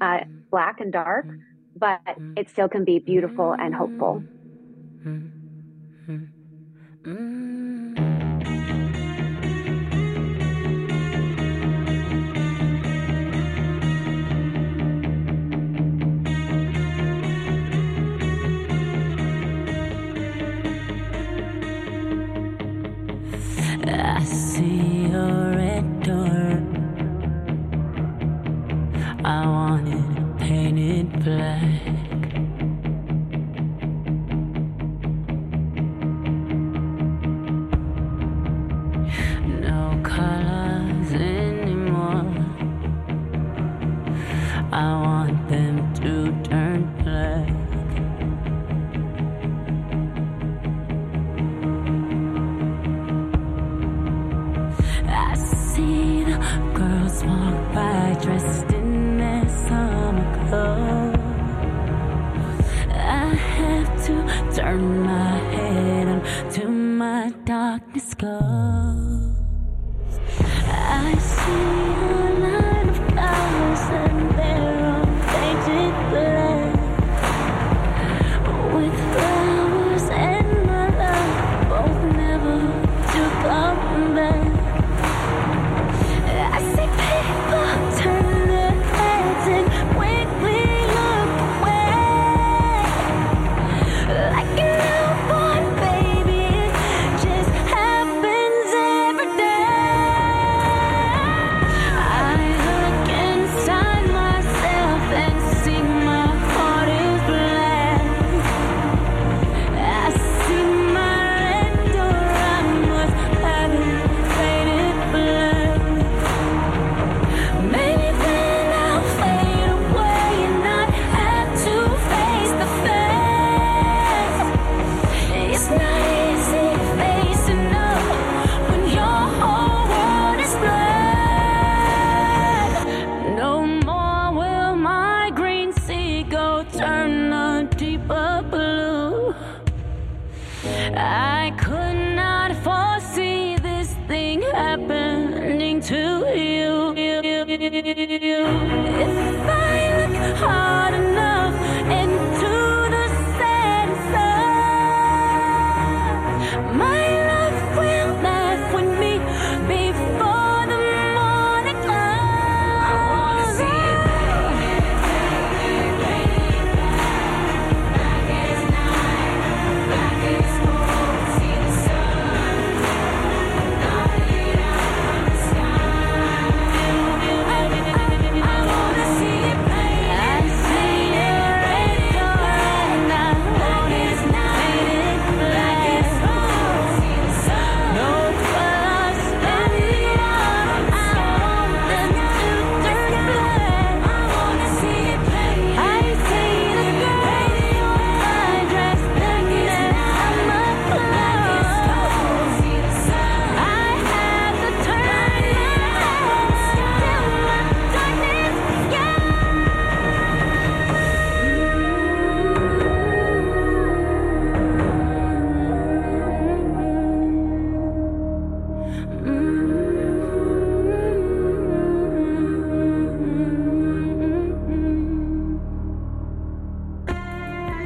uh, 0.00 0.04
mm-hmm. 0.04 0.38
black 0.50 0.80
and 0.80 0.92
dark. 0.92 1.26
Mm-hmm. 1.26 1.40
but 1.76 2.00
mm-hmm. 2.06 2.34
it 2.36 2.48
still 2.48 2.68
can 2.68 2.84
be 2.84 2.98
beautiful 2.98 3.52
and 3.52 3.74
hopeful. 3.74 4.22
I 4.24 4.28
see 24.56 24.95
darkness 68.18 68.65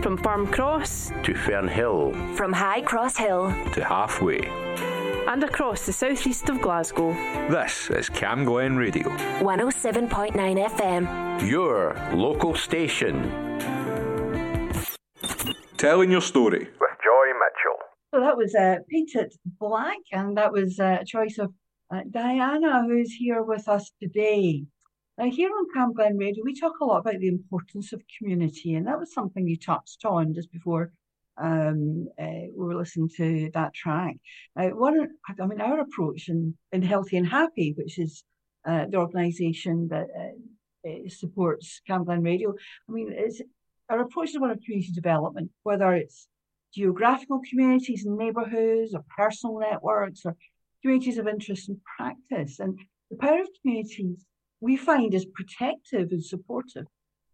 From 0.03 0.17
Farme 0.17 0.47
Cross 0.51 1.09
to 1.25 1.35
Fernhill 1.35 2.37
From 2.37 2.53
High 2.53 2.81
Cross 2.83 3.17
Hill. 3.19 3.51
to 3.73 3.85
halfway. 3.85 4.41
and 5.29 5.45
across 5.45 5.87
the 5.87 5.93
southeast 5.93 6.49
of 6.49 6.61
Glasgow. 6.61 7.13
This 7.51 7.91
is 7.91 8.09
Cam 8.09 8.45
Glen 8.45 8.77
Radio. 8.77 9.09
107.9 9.41 10.33
FM. 10.77 11.49
your 11.49 11.95
local 12.15 12.55
station. 12.55 13.15
Telling 15.77 16.11
your 16.11 16.23
story. 16.23 16.61
With 16.81 16.97
Joy 17.05 17.27
Mitchell. 17.43 17.79
So 18.15 18.21
that 18.21 18.37
was 18.37 18.55
uh, 18.55 18.77
Paint 18.91 19.11
It 19.15 19.35
Black, 19.59 19.99
and 20.13 20.37
that 20.37 20.53
was 20.53 20.81
uh, 20.81 20.99
a 21.01 21.05
choice 21.05 21.39
of 21.39 21.53
uh, 21.95 22.01
Diana, 22.11 22.83
who's 22.87 23.13
here 23.13 23.43
with 23.43 23.69
us 23.69 23.91
today. 24.03 24.65
Now, 25.21 25.31
here 25.31 25.51
on 25.51 25.67
Cam 25.75 25.93
Glen 25.93 26.17
Radio, 26.17 26.43
we 26.43 26.59
talk 26.59 26.81
a 26.81 26.85
lot 26.87 27.01
about 27.01 27.21
the 27.21 27.29
importance 27.29 27.93
of 27.93 28.01
community, 28.17 28.73
and 28.73 28.87
that 28.87 28.99
was 28.99 29.13
something 29.13 29.47
you 29.47 29.59
touched 29.59 30.07
on 30.07 30.33
just 30.33 30.51
before 30.51 30.93
um, 31.37 32.09
uh, 32.19 32.49
we 32.57 32.65
were 32.65 32.75
listening 32.75 33.11
to 33.19 33.51
that 33.53 33.75
track. 33.75 34.17
Uh, 34.59 34.69
one, 34.69 35.11
I 35.39 35.45
mean, 35.45 35.61
our 35.61 35.81
approach 35.81 36.31
in, 36.31 36.55
in 36.73 36.81
Healthy 36.81 37.19
and 37.19 37.29
Happy, 37.29 37.75
which 37.77 37.99
is 37.99 38.25
uh, 38.67 38.87
the 38.87 38.97
organisation 38.97 39.89
that 39.89 40.07
uh, 40.19 40.89
uh, 40.89 41.09
supports 41.09 41.83
Glen 41.87 42.23
Radio, 42.23 42.55
I 42.89 42.93
mean, 42.93 43.13
is 43.13 43.43
our 43.91 44.01
approach 44.01 44.31
is 44.31 44.41
one 44.41 44.53
of 44.53 44.63
community 44.65 44.93
development, 44.95 45.51
whether 45.65 45.93
it's 45.93 46.29
geographical 46.73 47.43
communities 47.47 48.07
and 48.07 48.17
neighbourhoods 48.17 48.95
or 48.95 49.05
personal 49.15 49.59
networks 49.59 50.23
or 50.25 50.35
communities 50.81 51.19
of 51.19 51.29
interest 51.29 51.69
and 51.69 51.79
practice. 51.99 52.59
And 52.59 52.79
the 53.11 53.19
power 53.19 53.43
of 53.43 53.49
communities 53.61 54.25
we 54.61 54.77
find 54.77 55.15
is 55.15 55.27
protective 55.27 56.13
and 56.13 56.25
supportive. 56.25 56.87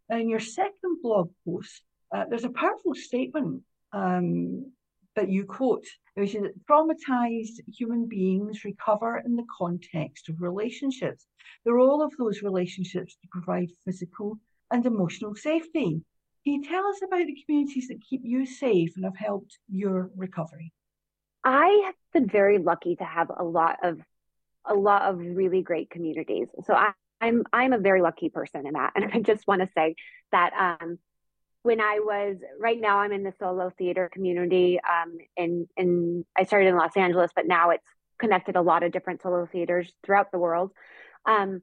Now, 0.08 0.18
in 0.18 0.28
your 0.28 0.40
second 0.40 1.02
blog 1.02 1.30
post, 1.44 1.82
uh, 2.14 2.24
there's 2.28 2.44
a 2.44 2.50
powerful 2.50 2.94
statement 2.94 3.62
um, 3.92 4.72
that 5.16 5.28
you 5.28 5.44
quote, 5.44 5.84
which 6.14 6.34
is 6.34 6.42
that 6.42 6.66
traumatized 6.66 7.60
human 7.66 8.06
beings 8.06 8.64
recover 8.64 9.22
in 9.24 9.34
the 9.34 9.46
context 9.58 10.28
of 10.28 10.40
relationships. 10.40 11.26
The 11.64 11.72
role 11.72 12.02
of 12.02 12.12
those 12.16 12.42
relationships 12.42 13.16
to 13.16 13.28
provide 13.30 13.70
physical 13.84 14.38
and 14.70 14.84
emotional 14.86 15.34
safety. 15.34 16.00
Can 16.44 16.52
you 16.54 16.64
tell 16.64 16.86
us 16.86 17.00
about 17.02 17.26
the 17.26 17.42
communities 17.44 17.88
that 17.88 18.00
keep 18.08 18.20
you 18.22 18.46
safe 18.46 18.92
and 18.94 19.04
have 19.04 19.16
helped 19.16 19.58
your 19.68 20.10
recovery? 20.16 20.72
I 21.42 21.82
have 21.86 21.94
been 22.12 22.28
very 22.28 22.58
lucky 22.58 22.96
to 22.96 23.04
have 23.04 23.30
a 23.36 23.44
lot 23.44 23.78
of 23.82 24.00
a 24.68 24.74
lot 24.74 25.02
of 25.02 25.20
really 25.20 25.62
great 25.62 25.90
communities. 25.90 26.48
So 26.64 26.74
I, 26.74 26.90
I'm 27.20 27.44
I'm 27.52 27.72
a 27.72 27.78
very 27.78 28.02
lucky 28.02 28.28
person 28.28 28.66
in 28.66 28.74
that, 28.74 28.92
and 28.96 29.10
I 29.12 29.20
just 29.20 29.46
want 29.46 29.62
to 29.62 29.68
say 29.74 29.94
that 30.32 30.78
um, 30.80 30.98
when 31.62 31.80
I 31.80 32.00
was 32.00 32.36
right 32.60 32.80
now 32.80 32.98
I'm 32.98 33.12
in 33.12 33.22
the 33.22 33.32
solo 33.38 33.70
theater 33.76 34.08
community. 34.12 34.78
Um, 34.80 35.18
in 35.36 35.68
in 35.76 36.24
I 36.36 36.44
started 36.44 36.68
in 36.68 36.76
Los 36.76 36.96
Angeles, 36.96 37.30
but 37.34 37.46
now 37.46 37.70
it's 37.70 37.86
connected 38.18 38.56
a 38.56 38.62
lot 38.62 38.82
of 38.82 38.92
different 38.92 39.22
solo 39.22 39.46
theaters 39.46 39.92
throughout 40.04 40.32
the 40.32 40.38
world, 40.38 40.72
um, 41.24 41.62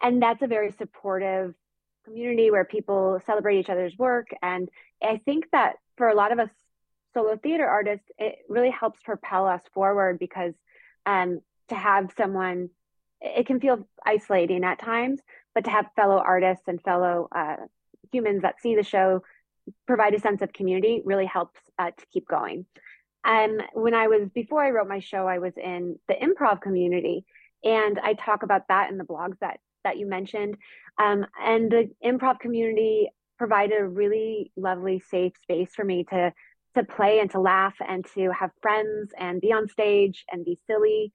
and 0.00 0.22
that's 0.22 0.42
a 0.42 0.46
very 0.46 0.72
supportive 0.72 1.54
community 2.04 2.50
where 2.50 2.64
people 2.64 3.20
celebrate 3.26 3.60
each 3.60 3.70
other's 3.70 3.96
work. 3.96 4.28
And 4.42 4.68
I 5.02 5.20
think 5.24 5.46
that 5.52 5.76
for 5.96 6.08
a 6.08 6.14
lot 6.14 6.32
of 6.32 6.38
us 6.38 6.50
solo 7.14 7.36
theater 7.36 7.66
artists, 7.66 8.06
it 8.18 8.38
really 8.48 8.70
helps 8.70 9.00
propel 9.02 9.46
us 9.46 9.60
forward 9.74 10.18
because 10.18 10.54
um, 11.06 11.40
to 11.68 11.74
have 11.74 12.12
someone, 12.16 12.70
it 13.22 13.46
can 13.46 13.60
feel 13.60 13.86
isolating 14.04 14.64
at 14.64 14.78
times, 14.78 15.20
but 15.54 15.64
to 15.64 15.70
have 15.70 15.86
fellow 15.96 16.18
artists 16.18 16.64
and 16.66 16.82
fellow 16.82 17.28
uh, 17.34 17.56
humans 18.10 18.42
that 18.42 18.60
see 18.60 18.74
the 18.74 18.82
show 18.82 19.22
provide 19.86 20.14
a 20.14 20.20
sense 20.20 20.42
of 20.42 20.52
community 20.52 21.02
really 21.04 21.26
helps 21.26 21.60
uh, 21.78 21.90
to 21.90 22.06
keep 22.12 22.26
going. 22.28 22.66
And 23.24 23.62
when 23.74 23.94
I 23.94 24.08
was, 24.08 24.28
before 24.34 24.62
I 24.62 24.70
wrote 24.70 24.88
my 24.88 24.98
show, 24.98 25.28
I 25.28 25.38
was 25.38 25.52
in 25.56 25.98
the 26.08 26.14
improv 26.14 26.60
community 26.60 27.24
and 27.62 27.98
I 28.00 28.14
talk 28.14 28.42
about 28.42 28.68
that 28.68 28.90
in 28.90 28.98
the 28.98 29.04
blogs 29.04 29.38
that, 29.40 29.60
that 29.84 29.96
you 29.96 30.08
mentioned. 30.08 30.56
Um, 31.00 31.24
and 31.40 31.70
the 31.70 31.90
improv 32.04 32.40
community 32.40 33.08
provided 33.38 33.80
a 33.80 33.86
really 33.86 34.50
lovely, 34.56 35.00
safe 35.08 35.34
space 35.42 35.70
for 35.74 35.84
me 35.84 36.04
to 36.10 36.32
to 36.74 36.84
play 36.84 37.20
and 37.20 37.30
to 37.30 37.40
laugh 37.40 37.74
and 37.86 38.04
to 38.14 38.30
have 38.30 38.50
friends 38.62 39.12
and 39.18 39.40
be 39.40 39.52
on 39.52 39.68
stage 39.68 40.24
and 40.30 40.44
be 40.44 40.58
silly. 40.66 41.12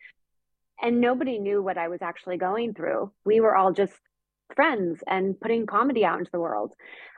And 0.82 1.02
nobody 1.02 1.40
knew 1.40 1.62
what 1.62 1.78
I 1.78 1.88
was 1.88 2.02
actually 2.02 2.38
going 2.38 2.74
through. 2.74 3.12
We 3.26 3.40
were 3.40 3.56
all 3.56 3.74
just 3.74 3.94
friends 4.56 5.04
and 5.08 5.40
putting 5.40 5.66
comedy 5.66 6.06
out 6.06 6.20
into 6.20 6.32
the 6.32 6.40
world. 6.40 6.74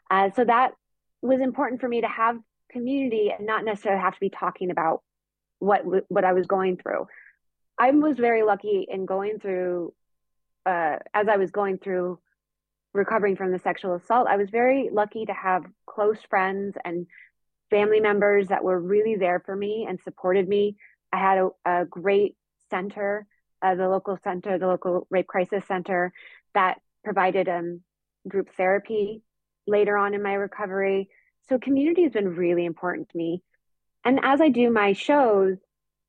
Uh, 0.09 0.29
so 0.35 0.45
that 0.45 0.73
was 1.21 1.41
important 1.41 1.81
for 1.81 1.87
me 1.87 2.01
to 2.01 2.07
have 2.07 2.37
community 2.71 3.33
and 3.35 3.45
not 3.45 3.65
necessarily 3.65 4.01
have 4.01 4.13
to 4.13 4.19
be 4.19 4.29
talking 4.29 4.71
about 4.71 5.01
what 5.59 5.81
what 6.09 6.23
I 6.23 6.33
was 6.33 6.47
going 6.47 6.77
through. 6.77 7.07
I 7.77 7.91
was 7.91 8.17
very 8.17 8.43
lucky 8.43 8.85
in 8.89 9.05
going 9.05 9.39
through, 9.39 9.93
uh, 10.65 10.97
as 11.13 11.27
I 11.27 11.37
was 11.37 11.51
going 11.51 11.77
through 11.77 12.19
recovering 12.93 13.35
from 13.35 13.51
the 13.51 13.59
sexual 13.59 13.95
assault. 13.95 14.27
I 14.27 14.37
was 14.37 14.49
very 14.49 14.89
lucky 14.91 15.25
to 15.25 15.33
have 15.33 15.63
close 15.85 16.17
friends 16.29 16.75
and 16.83 17.07
family 17.69 17.99
members 17.99 18.47
that 18.47 18.63
were 18.63 18.79
really 18.79 19.15
there 19.15 19.41
for 19.45 19.55
me 19.55 19.85
and 19.87 19.99
supported 20.01 20.47
me. 20.47 20.75
I 21.13 21.17
had 21.17 21.37
a, 21.37 21.49
a 21.65 21.85
great 21.85 22.35
center, 22.69 23.27
uh, 23.61 23.75
the 23.75 23.89
local 23.89 24.17
center, 24.23 24.57
the 24.57 24.67
local 24.67 25.07
rape 25.09 25.27
crisis 25.27 25.65
center 25.67 26.13
that 26.53 26.79
provided 27.03 27.47
um, 27.47 27.81
group 28.27 28.49
therapy 28.55 29.21
later 29.67 29.97
on 29.97 30.13
in 30.13 30.23
my 30.23 30.33
recovery. 30.33 31.09
So 31.47 31.57
community 31.57 32.03
has 32.03 32.13
been 32.13 32.35
really 32.35 32.65
important 32.65 33.09
to 33.09 33.17
me. 33.17 33.41
And 34.03 34.19
as 34.23 34.41
I 34.41 34.49
do 34.49 34.71
my 34.71 34.93
shows, 34.93 35.57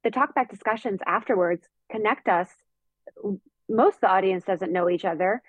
the 0.04 0.10
talkback 0.10 0.48
discussions 0.48 1.00
afterwards 1.06 1.66
connect 1.90 2.28
us. 2.28 2.48
Most 3.68 3.96
of 3.96 4.00
the 4.02 4.10
audience 4.10 4.44
doesn't 4.44 4.72
know 4.72 4.88
each 4.88 5.04
other. 5.04 5.42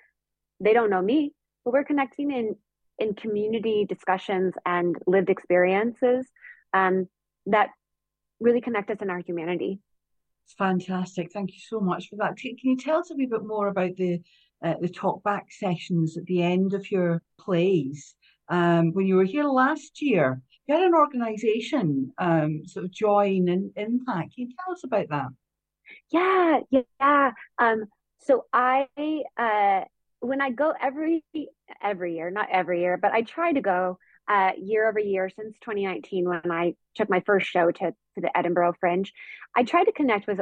They 0.60 0.72
don't 0.72 0.90
know 0.90 1.02
me, 1.02 1.32
but 1.64 1.72
we're 1.72 1.84
connecting 1.84 2.30
in 2.30 2.56
in 2.98 3.14
community 3.14 3.84
discussions 3.88 4.54
and 4.64 4.96
lived 5.06 5.30
experiences 5.30 6.26
um, 6.72 7.08
that 7.46 7.70
really 8.38 8.60
connect 8.60 8.90
us 8.90 8.98
in 9.00 9.10
our 9.10 9.18
humanity. 9.18 9.80
Fantastic. 10.58 11.32
Thank 11.32 11.52
you 11.52 11.60
so 11.60 11.80
much 11.80 12.08
for 12.08 12.16
that. 12.16 12.36
Can 12.36 12.56
you 12.62 12.76
tell 12.76 12.98
us 12.98 13.10
a 13.10 13.14
wee 13.14 13.26
bit 13.26 13.44
more 13.44 13.68
about 13.68 13.96
the 13.96 14.20
uh, 14.62 14.74
the 14.80 14.88
talkback 14.88 15.50
sessions 15.50 16.16
at 16.16 16.24
the 16.26 16.42
end 16.42 16.74
of 16.74 16.90
your 16.90 17.22
plays? 17.40 18.14
Um, 18.48 18.92
when 18.92 19.06
you 19.06 19.16
were 19.16 19.24
here 19.24 19.44
last 19.44 20.02
year, 20.02 20.40
you 20.66 20.74
had 20.74 20.84
an 20.84 20.94
organisation, 20.94 22.12
um, 22.18 22.62
sort 22.66 22.84
of 22.84 22.92
Join 22.92 23.48
and 23.48 23.70
Impact. 23.76 24.34
Can 24.34 24.46
you 24.46 24.54
tell 24.64 24.72
us 24.72 24.84
about 24.84 25.08
that? 25.08 25.28
Yeah, 26.10 26.60
yeah. 26.70 27.32
Um, 27.58 27.84
so 28.18 28.44
I 28.52 28.86
uh, 29.36 29.84
when 30.20 30.40
I 30.40 30.50
go 30.50 30.72
every 30.80 31.24
every 31.82 32.16
year, 32.16 32.30
not 32.30 32.48
every 32.50 32.80
year, 32.80 32.96
but 32.96 33.12
I 33.12 33.22
try 33.22 33.52
to 33.52 33.60
go 33.60 33.98
uh, 34.32 34.52
year 34.58 34.88
over 34.88 34.98
year 34.98 35.28
since 35.28 35.54
2019 35.60 36.26
when 36.26 36.50
I 36.50 36.74
took 36.94 37.10
my 37.10 37.20
first 37.20 37.50
show 37.50 37.70
to 37.70 37.94
to 38.14 38.20
the 38.20 38.36
Edinburgh 38.36 38.74
Fringe. 38.80 39.12
I 39.54 39.62
try 39.62 39.84
to 39.84 39.92
connect 39.92 40.26
with 40.26 40.40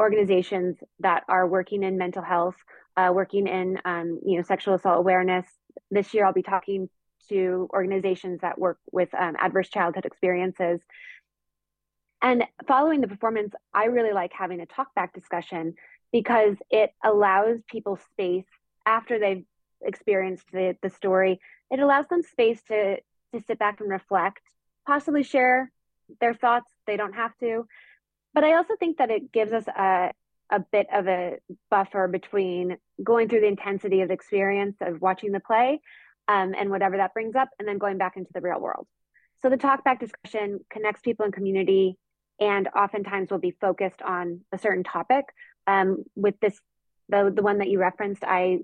organizations 0.00 0.78
that 1.00 1.24
are 1.28 1.46
working 1.46 1.82
in 1.82 1.98
mental 1.98 2.22
health, 2.22 2.56
uh, 2.96 3.10
working 3.14 3.46
in 3.46 3.78
um, 3.84 4.20
you 4.24 4.38
know 4.38 4.42
sexual 4.42 4.74
assault 4.74 4.98
awareness. 4.98 5.46
This 5.90 6.14
year, 6.14 6.24
I'll 6.24 6.32
be 6.32 6.42
talking 6.42 6.88
to 7.28 7.68
organizations 7.74 8.40
that 8.40 8.58
work 8.58 8.78
with 8.90 9.10
um, 9.14 9.36
adverse 9.38 9.68
childhood 9.68 10.06
experiences. 10.06 10.80
And 12.22 12.44
following 12.66 13.02
the 13.02 13.08
performance, 13.08 13.52
I 13.74 13.86
really 13.86 14.14
like 14.14 14.32
having 14.32 14.62
a 14.62 14.66
talkback 14.66 15.12
discussion 15.12 15.74
because 16.10 16.56
it 16.70 16.92
allows 17.04 17.58
people 17.68 17.98
space 18.12 18.46
after 18.86 19.18
they've 19.18 19.44
experienced 19.82 20.46
the, 20.52 20.76
the 20.82 20.88
story, 20.88 21.38
it 21.70 21.80
allows 21.80 22.06
them 22.08 22.22
space 22.22 22.62
to 22.68 22.96
to 23.34 23.42
sit 23.46 23.58
back 23.58 23.80
and 23.80 23.90
reflect, 23.90 24.40
possibly 24.86 25.22
share 25.22 25.70
their 26.20 26.34
thoughts. 26.34 26.66
They 26.86 26.96
don't 26.96 27.14
have 27.14 27.32
to. 27.40 27.66
But 28.34 28.44
I 28.44 28.54
also 28.54 28.76
think 28.76 28.98
that 28.98 29.10
it 29.10 29.32
gives 29.32 29.52
us 29.52 29.66
a 29.66 30.10
a 30.50 30.60
bit 30.60 30.86
of 30.92 31.08
a 31.08 31.38
buffer 31.70 32.06
between 32.06 32.76
going 33.02 33.28
through 33.28 33.40
the 33.40 33.48
intensity 33.48 34.00
of 34.00 34.08
the 34.08 34.14
experience 34.14 34.76
of 34.80 35.00
watching 35.00 35.32
the 35.32 35.40
play 35.40 35.80
um, 36.28 36.54
and 36.56 36.70
whatever 36.70 36.98
that 36.98 37.14
brings 37.14 37.34
up, 37.34 37.48
and 37.58 37.66
then 37.66 37.78
going 37.78 37.98
back 37.98 38.16
into 38.16 38.30
the 38.32 38.40
real 38.40 38.60
world. 38.60 38.86
So 39.42 39.50
the 39.50 39.56
talkback 39.56 40.00
discussion 40.00 40.60
connects 40.70 41.02
people 41.02 41.26
in 41.26 41.32
community 41.32 41.96
and 42.40 42.68
oftentimes 42.76 43.30
will 43.30 43.38
be 43.38 43.56
focused 43.60 44.02
on 44.02 44.40
a 44.52 44.58
certain 44.58 44.84
topic. 44.84 45.24
Um, 45.66 46.04
with 46.14 46.38
this, 46.40 46.58
the 47.08 47.32
the 47.34 47.42
one 47.42 47.58
that 47.58 47.68
you 47.68 47.78
referenced, 47.78 48.22
I 48.24 48.60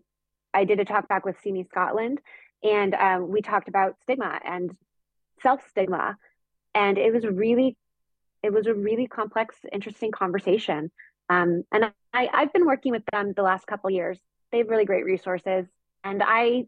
I 0.55 0.65
did 0.65 0.81
a 0.81 0.85
talk 0.85 1.09
back 1.09 1.25
with 1.25 1.37
See 1.43 1.53
Me 1.53 1.65
Scotland, 1.65 2.21
and 2.63 2.95
um, 2.95 3.29
we 3.29 3.43
talked 3.43 3.69
about 3.69 3.97
stigma 4.03 4.39
and 4.45 4.77
self 5.43 5.61
stigma, 5.71 6.17
and 6.75 6.99
it 6.99 7.13
was 7.13 7.25
really, 7.25 7.77
it 8.43 8.53
was 8.53 8.67
a 8.67 8.75
really 8.75 9.07
complex, 9.07 9.57
interesting 9.73 10.13
conversation. 10.13 10.91
Um, 11.29 11.65
and 11.73 11.93
I, 12.13 12.29
I've 12.33 12.53
been 12.53 12.67
working 12.67 12.93
with 12.93 13.05
them 13.13 13.33
the 13.35 13.43
last 13.43 13.67
couple 13.67 13.91
years. 13.91 14.19
They 14.51 14.59
have 14.59 14.69
really 14.69 14.85
great 14.85 15.05
resources, 15.05 15.67
and 16.05 16.23
I, 16.25 16.65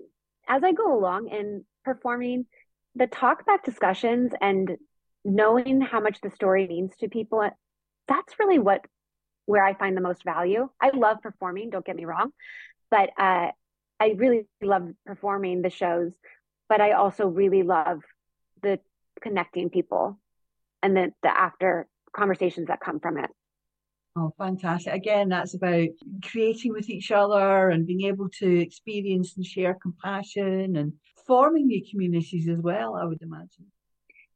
as 0.48 0.62
I 0.64 0.72
go 0.72 0.96
along 0.96 1.28
in 1.28 1.64
performing, 1.84 2.46
the 2.94 3.06
talkback 3.06 3.64
discussions 3.64 4.32
and 4.40 4.76
knowing 5.24 5.80
how 5.80 6.00
much 6.00 6.20
the 6.20 6.30
story 6.30 6.66
means 6.66 6.92
to 7.00 7.08
people, 7.08 7.48
that's 8.08 8.38
really 8.38 8.58
what 8.58 8.84
where 9.46 9.64
I 9.64 9.74
find 9.74 9.96
the 9.96 10.00
most 10.00 10.24
value. 10.24 10.68
I 10.80 10.90
love 10.94 11.18
performing, 11.22 11.70
don't 11.70 11.84
get 11.84 11.96
me 11.96 12.06
wrong, 12.06 12.32
but 12.90 13.10
uh, 13.18 13.48
I 14.00 14.14
really 14.16 14.46
love 14.62 14.90
performing 15.06 15.62
the 15.62 15.70
shows, 15.70 16.12
but 16.68 16.80
I 16.80 16.92
also 16.92 17.26
really 17.26 17.62
love 17.62 18.02
the 18.62 18.80
connecting 19.20 19.70
people 19.70 20.18
and 20.82 20.96
the, 20.96 21.12
the 21.22 21.28
after 21.28 21.86
conversations 22.14 22.68
that 22.68 22.80
come 22.80 23.00
from 23.00 23.18
it. 23.18 23.30
Oh, 24.16 24.32
fantastic. 24.38 24.92
Again, 24.92 25.28
that's 25.28 25.54
about 25.54 25.88
creating 26.22 26.72
with 26.72 26.88
each 26.88 27.10
other 27.10 27.70
and 27.70 27.86
being 27.86 28.02
able 28.02 28.28
to 28.38 28.60
experience 28.60 29.36
and 29.36 29.44
share 29.44 29.74
compassion 29.74 30.76
and 30.76 30.92
forming 31.26 31.66
new 31.66 31.82
communities 31.90 32.48
as 32.48 32.58
well, 32.58 32.94
I 32.94 33.04
would 33.06 33.22
imagine. 33.22 33.66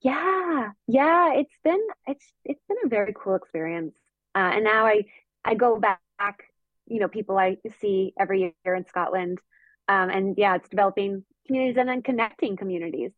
Yeah. 0.00 0.70
Yeah. 0.86 1.34
It's 1.34 1.54
been 1.62 1.80
it's 2.06 2.32
it's 2.44 2.62
been 2.68 2.78
a 2.84 2.88
very 2.88 3.14
cool 3.16 3.36
experience. 3.36 3.94
Uh, 4.34 4.50
and 4.54 4.64
now 4.64 4.86
I 4.86 5.04
I 5.44 5.54
go 5.54 5.78
back, 5.78 6.00
you 6.89 7.01
know, 7.01 7.09
people 7.09 7.39
I 7.39 7.57
see 7.80 8.12
every 8.18 8.55
year 8.64 8.74
in 8.74 8.86
Scotland 8.86 9.39
um, 9.89 10.11
and 10.11 10.34
yeah, 10.36 10.57
it's 10.57 10.68
developing 10.68 11.24
communities 11.47 11.76
and 11.78 11.89
then 11.89 12.03
connecting 12.03 12.57
communities. 12.57 13.12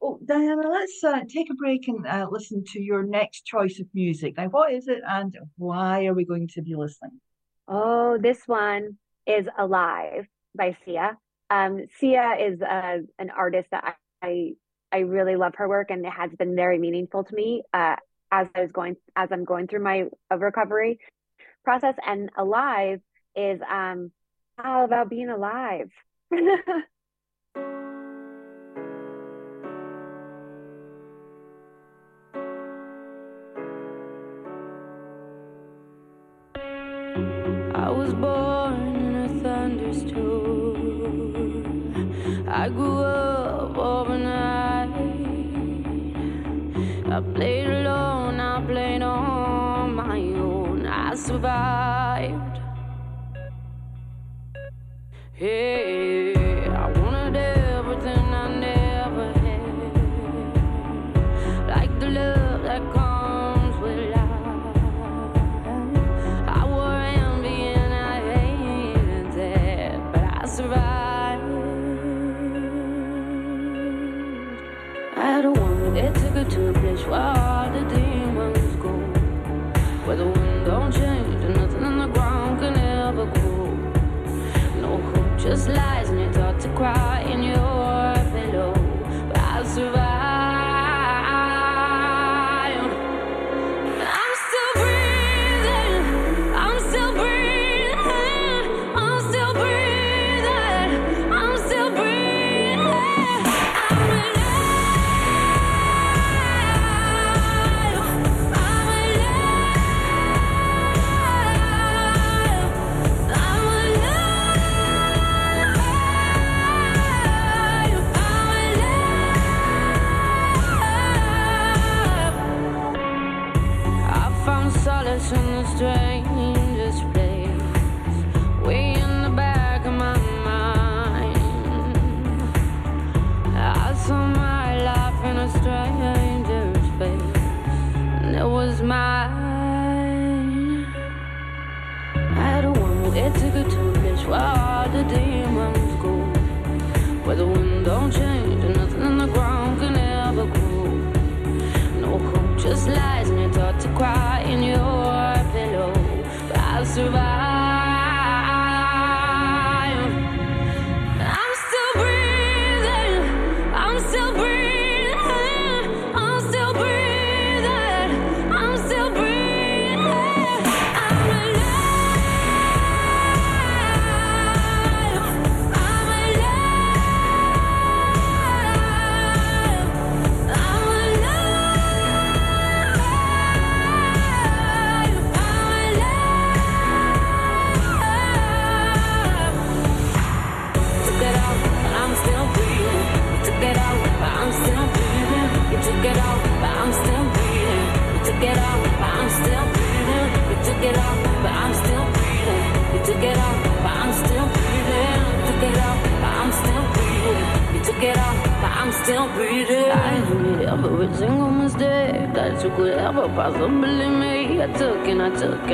Oh, 0.00 0.18
Diana, 0.24 0.68
let's 0.68 1.02
uh, 1.04 1.20
take 1.28 1.48
a 1.50 1.54
break 1.54 1.86
and 1.86 2.04
uh, 2.06 2.26
listen 2.28 2.64
to 2.72 2.80
your 2.80 3.04
next 3.04 3.46
choice 3.46 3.78
of 3.78 3.86
music. 3.94 4.36
Now, 4.36 4.48
what 4.48 4.72
is 4.72 4.88
it 4.88 5.00
and 5.06 5.36
why 5.56 6.06
are 6.06 6.14
we 6.14 6.24
going 6.24 6.48
to 6.54 6.62
be 6.62 6.74
listening? 6.74 7.20
Oh, 7.68 8.18
this 8.18 8.42
one 8.46 8.98
is 9.26 9.46
Alive 9.56 10.26
by 10.56 10.76
Sia. 10.84 11.16
Um, 11.50 11.86
Sia 11.98 12.36
is 12.40 12.60
uh, 12.60 12.98
an 13.20 13.30
artist 13.30 13.68
that 13.70 13.96
I, 14.22 14.26
I, 14.26 14.50
I 14.90 14.98
really 15.00 15.36
love 15.36 15.54
her 15.56 15.68
work 15.68 15.90
and 15.90 16.04
it 16.04 16.12
has 16.12 16.32
been 16.36 16.56
very 16.56 16.78
meaningful 16.78 17.22
to 17.22 17.34
me 17.34 17.62
uh, 17.72 17.94
as 18.32 18.48
I 18.56 18.62
was 18.62 18.72
going 18.72 18.96
as 19.14 19.28
I'm 19.30 19.44
going 19.44 19.68
through 19.68 19.84
my 19.84 20.06
recovery 20.36 20.98
process 21.64 21.94
and 22.06 22.30
alive 22.36 23.00
is 23.36 23.60
um, 23.70 24.10
all 24.62 24.84
about 24.84 25.08
being 25.08 25.28
alive. 25.28 25.90
I 37.74 37.90
was 37.90 38.14
born 38.14 38.96
in 38.96 39.14
a 39.16 39.28
thunderstorm. 39.42 40.88
I 42.48 42.68
grew 42.68 42.98
up 42.98 43.76
overnight. 43.76 44.90
I 47.10 47.20
played. 47.34 47.81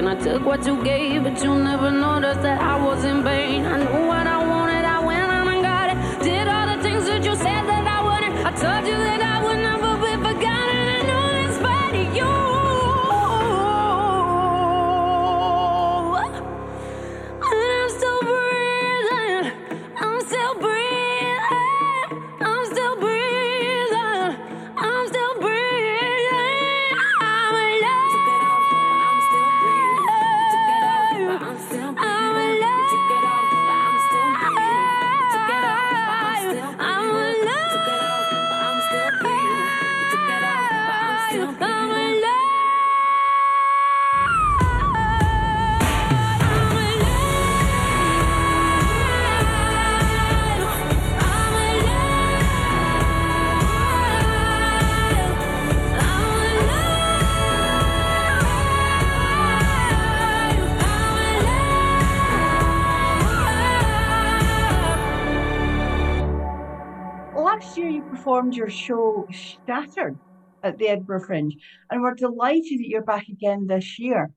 I 0.09 0.15
took 0.15 0.43
what 0.47 0.65
you 0.65 0.83
gave, 0.83 1.23
but 1.25 1.43
you 1.45 1.55
never 1.55 1.91
noticed 1.91 2.41
that 2.41 2.63
I 2.63 2.83
was 2.83 3.05
in 3.05 3.23
pain. 3.23 3.67
I 3.67 3.77
knew 3.77 4.07
what 4.09 4.27
I 4.27 4.39
wanted, 4.39 4.83
I 4.83 5.05
went 5.05 5.31
out 5.31 5.47
and 5.49 5.63
got 5.63 5.91
it. 5.93 6.25
Did 6.25 6.49
all 6.49 6.67
the 6.75 6.83
things 6.83 7.05
that 7.05 7.23
you 7.23 7.37
said 7.37 7.65
that 7.69 7.87
I 7.87 7.99
wouldn't. 8.09 8.47
I 8.47 8.51
told 8.53 8.89
you 8.89 8.97
that 8.97 9.21
I 9.21 9.45
would 9.45 9.59
you 68.55 68.62
your 68.62 68.70
show 68.70 69.26
Shattered 69.30 70.18
at 70.62 70.78
the 70.78 70.88
Edinburgh 70.88 71.24
Fringe, 71.24 71.57
and 71.90 72.03
we're 72.03 72.14
delighted 72.14 72.80
that 72.80 72.88
you're 72.88 73.03
back 73.03 73.28
again 73.28 73.66
this 73.66 73.99
year. 73.99 74.30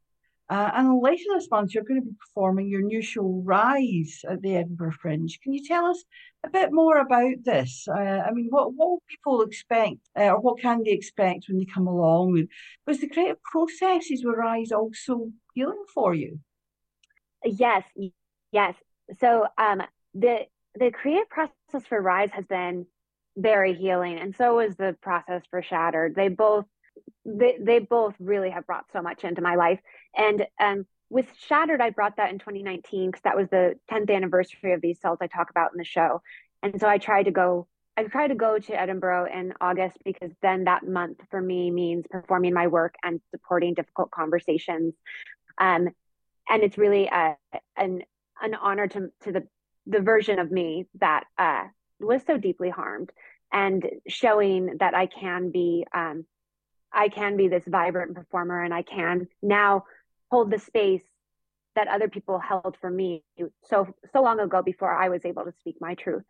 Uh, 0.50 0.70
and 0.74 1.02
later 1.02 1.24
this 1.34 1.50
month, 1.50 1.74
you're 1.74 1.84
going 1.84 2.02
to 2.02 2.06
be 2.06 2.16
performing 2.20 2.68
your 2.68 2.82
new 2.82 3.02
show 3.02 3.42
Rise 3.46 4.20
at 4.30 4.42
the 4.42 4.58
Edinburgh 4.58 4.92
Fringe. 5.02 5.40
Can 5.42 5.54
you 5.54 5.66
tell 5.66 5.86
us 5.86 6.04
a 6.44 6.50
bit 6.50 6.74
more 6.74 6.98
about 6.98 7.36
this? 7.44 7.88
Uh, 7.88 7.94
I 8.28 8.32
mean, 8.32 8.48
what 8.50 8.74
what 8.74 8.90
will 8.90 9.04
people 9.08 9.42
expect, 9.44 10.00
uh, 10.20 10.30
or 10.30 10.42
what 10.42 10.60
can 10.60 10.84
they 10.84 10.92
expect 10.92 11.46
when 11.48 11.58
they 11.58 11.66
come 11.66 11.88
along? 11.88 12.48
Was 12.86 13.00
the 13.00 13.08
creative 13.08 13.42
processes 13.44 14.26
with 14.26 14.36
Rise 14.36 14.72
also 14.72 15.32
healing 15.54 15.86
for 15.94 16.14
you? 16.14 16.40
Yes, 17.46 17.84
yes. 18.52 18.76
So 19.20 19.48
um, 19.58 19.82
the 20.14 20.48
the 20.76 20.92
creative 20.92 21.30
process 21.30 21.88
for 21.88 22.02
Rise 22.02 22.30
has 22.34 22.46
been 22.46 22.86
very 23.38 23.74
healing, 23.74 24.18
and 24.18 24.36
so 24.36 24.56
was 24.56 24.76
the 24.76 24.96
process 25.02 25.42
for 25.50 25.62
Shattered. 25.62 26.16
They 26.16 26.28
both 26.28 26.66
they 27.26 27.58
they 27.60 27.80
both 27.80 28.16
really 28.20 28.50
have 28.50 28.66
brought 28.66 28.86
so 28.92 29.02
much 29.02 29.24
into 29.24 29.42
my 29.42 29.56
life, 29.56 29.80
and 30.16 30.46
um, 30.60 30.86
with 31.10 31.28
Shattered, 31.38 31.82
I 31.82 31.90
brought 31.90 32.18
that 32.18 32.32
in 32.32 32.40
2019 32.40 33.12
because 33.12 33.24
that 33.24 33.36
was 33.36 33.50
the 33.50 33.76
10th 33.92 34.14
anniversary 34.14 34.74
of 34.74 34.82
these 34.82 35.00
cells 35.00 35.20
I 35.22 35.28
talk 35.28 35.50
about 35.50 35.72
in 35.74 35.78
the 35.78 35.86
show, 35.86 36.22
and 36.64 36.80
so 36.80 36.88
I 36.88 36.98
tried 36.98 37.24
to 37.24 37.32
go. 37.32 37.68
I 37.98 38.04
tried 38.04 38.30
to 38.30 38.36
go 38.36 38.58
to 38.58 38.80
Edinburgh 38.80 39.28
in 39.34 39.54
August 39.60 39.98
because 40.06 40.32
then 40.42 40.64
that 40.64 40.88
month 40.88 41.20
for 41.30 41.42
me 41.42 41.70
means 41.72 42.06
performing 42.10 42.54
my 42.54 42.68
work 42.68 42.96
and 43.04 43.20
supporting 43.32 43.74
difficult 43.74 44.12
conversations. 44.12 44.94
Um, 45.58 45.90
and 46.50 46.64
it's 46.64 46.78
really 46.78 47.08
a, 47.08 47.36
an 47.76 48.04
an 48.42 48.56
honor 48.56 48.88
to 48.88 49.10
to 49.24 49.32
the 49.32 49.48
the 49.88 50.00
version 50.00 50.40
of 50.40 50.52
me 50.52 50.88
that 51.00 51.26
uh, 51.38 51.64
was 52.04 52.22
so 52.26 52.38
deeply 52.38 52.70
harmed, 52.70 53.12
and 53.52 53.86
showing 54.08 54.78
that 54.80 54.94
I 54.96 55.08
can 55.08 55.52
be 55.52 55.86
um, 55.94 56.26
I 56.94 57.10
can 57.10 57.38
be 57.38 57.48
this 57.48 57.64
vibrant 57.68 58.16
performer, 58.16 58.64
and 58.64 58.74
I 58.74 58.82
can 58.82 59.28
now 59.42 59.86
hold 60.30 60.52
the 60.52 60.60
space 60.60 61.04
that 61.76 61.88
other 61.88 62.10
people 62.10 62.38
held 62.40 62.76
for 62.82 62.90
me 62.90 63.24
so 63.64 63.94
so 64.12 64.22
long 64.22 64.40
ago 64.40 64.62
before 64.62 64.94
I 64.94 65.10
was 65.10 65.26
able 65.26 65.46
to 65.46 65.54
speak 65.60 65.78
my 65.80 65.96
truth. 65.96 66.24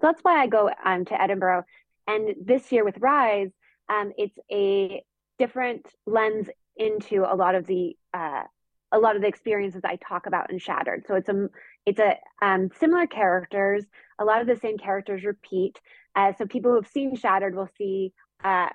So 0.00 0.06
that's 0.06 0.22
why 0.22 0.40
I 0.40 0.46
go 0.46 0.70
um, 0.84 1.04
to 1.06 1.20
Edinburgh. 1.20 1.64
And 2.06 2.34
this 2.42 2.72
year 2.72 2.84
with 2.84 2.98
Rise, 2.98 3.50
um, 3.88 4.12
it's 4.16 4.38
a 4.50 5.02
different 5.38 5.86
lens 6.06 6.48
into 6.76 7.24
a 7.24 7.34
lot 7.34 7.54
of 7.54 7.66
the 7.66 7.96
uh, 8.14 8.42
a 8.90 8.98
lot 8.98 9.16
of 9.16 9.22
the 9.22 9.28
experiences 9.28 9.82
I 9.84 9.96
talk 9.96 10.26
about 10.26 10.50
in 10.50 10.58
Shattered. 10.58 11.04
So 11.06 11.14
it's 11.14 11.28
a 11.28 11.48
it's 11.88 12.00
a 12.00 12.16
um, 12.42 12.70
similar 12.78 13.06
characters. 13.06 13.84
A 14.18 14.24
lot 14.24 14.42
of 14.42 14.46
the 14.46 14.56
same 14.56 14.76
characters 14.76 15.24
repeat. 15.24 15.80
Uh, 16.14 16.32
so 16.36 16.46
people 16.46 16.70
who 16.70 16.76
have 16.76 16.88
seen 16.88 17.16
Shattered 17.16 17.54
will 17.54 17.70
see 17.78 18.12
uh, 18.44 18.68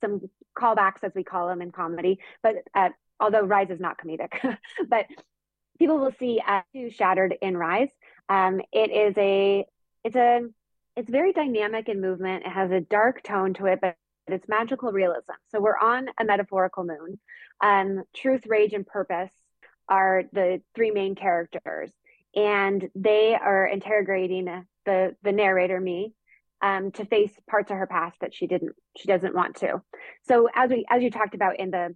some 0.00 0.22
callbacks, 0.56 1.02
as 1.02 1.12
we 1.14 1.22
call 1.22 1.48
them 1.48 1.60
in 1.60 1.70
comedy. 1.70 2.18
But 2.42 2.56
uh, 2.74 2.88
although 3.18 3.42
Rise 3.42 3.70
is 3.70 3.80
not 3.80 3.98
comedic, 3.98 4.30
but 4.88 5.04
people 5.78 5.98
will 5.98 6.14
see 6.18 6.40
uh, 6.46 6.62
Shattered 6.90 7.34
in 7.42 7.58
Rise. 7.58 7.90
Um, 8.30 8.62
it 8.72 8.90
is 8.90 9.14
a 9.18 9.66
it's 10.02 10.16
a 10.16 10.40
it's 10.96 11.10
very 11.10 11.32
dynamic 11.34 11.90
in 11.90 12.00
movement. 12.00 12.46
It 12.46 12.52
has 12.52 12.70
a 12.70 12.80
dark 12.80 13.22
tone 13.22 13.52
to 13.54 13.66
it, 13.66 13.80
but 13.82 13.96
it's 14.28 14.48
magical 14.48 14.92
realism. 14.92 15.32
So 15.50 15.60
we're 15.60 15.78
on 15.78 16.08
a 16.18 16.24
metaphorical 16.24 16.84
moon. 16.84 17.18
Um, 17.60 18.04
truth, 18.16 18.46
rage, 18.46 18.72
and 18.72 18.86
purpose 18.86 19.30
are 19.90 20.22
the 20.32 20.62
three 20.74 20.92
main 20.92 21.16
characters, 21.16 21.90
and 22.34 22.88
they 22.94 23.34
are 23.34 23.66
interrogating 23.66 24.64
the 24.86 25.16
the 25.22 25.32
narrator, 25.32 25.80
me, 25.80 26.14
um, 26.62 26.90
to 26.92 27.04
face 27.04 27.32
parts 27.48 27.70
of 27.70 27.76
her 27.76 27.86
past 27.86 28.16
that 28.20 28.34
she 28.34 28.46
didn't 28.46 28.74
she 28.96 29.08
doesn't 29.08 29.34
want 29.34 29.56
to. 29.56 29.82
So 30.22 30.48
as 30.54 30.70
we 30.70 30.86
as 30.88 31.02
you 31.02 31.10
talked 31.10 31.34
about 31.34 31.58
in 31.58 31.70
the 31.70 31.94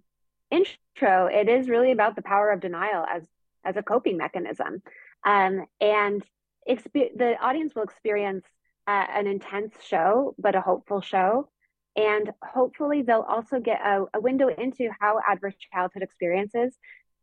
intro, 0.51 1.27
it 1.27 1.49
is 1.49 1.69
really 1.69 1.91
about 1.91 2.15
the 2.15 2.21
power 2.21 2.51
of 2.51 2.59
denial 2.59 3.05
as 3.09 3.23
as 3.63 3.77
a 3.77 3.83
coping 3.83 4.17
mechanism, 4.17 4.81
um, 5.25 5.65
and 5.81 6.23
exp- 6.69 7.17
the 7.17 7.35
audience 7.41 7.73
will 7.73 7.83
experience 7.83 8.45
uh, 8.87 9.05
an 9.09 9.27
intense 9.27 9.73
show, 9.83 10.35
but 10.37 10.55
a 10.55 10.61
hopeful 10.61 11.01
show. 11.01 11.49
And 11.95 12.31
hopefully, 12.43 13.03
they'll 13.03 13.25
also 13.27 13.59
get 13.59 13.79
a, 13.79 14.03
a 14.13 14.19
window 14.19 14.49
into 14.49 14.89
how 14.99 15.19
adverse 15.25 15.55
childhood 15.73 16.03
experiences 16.03 16.75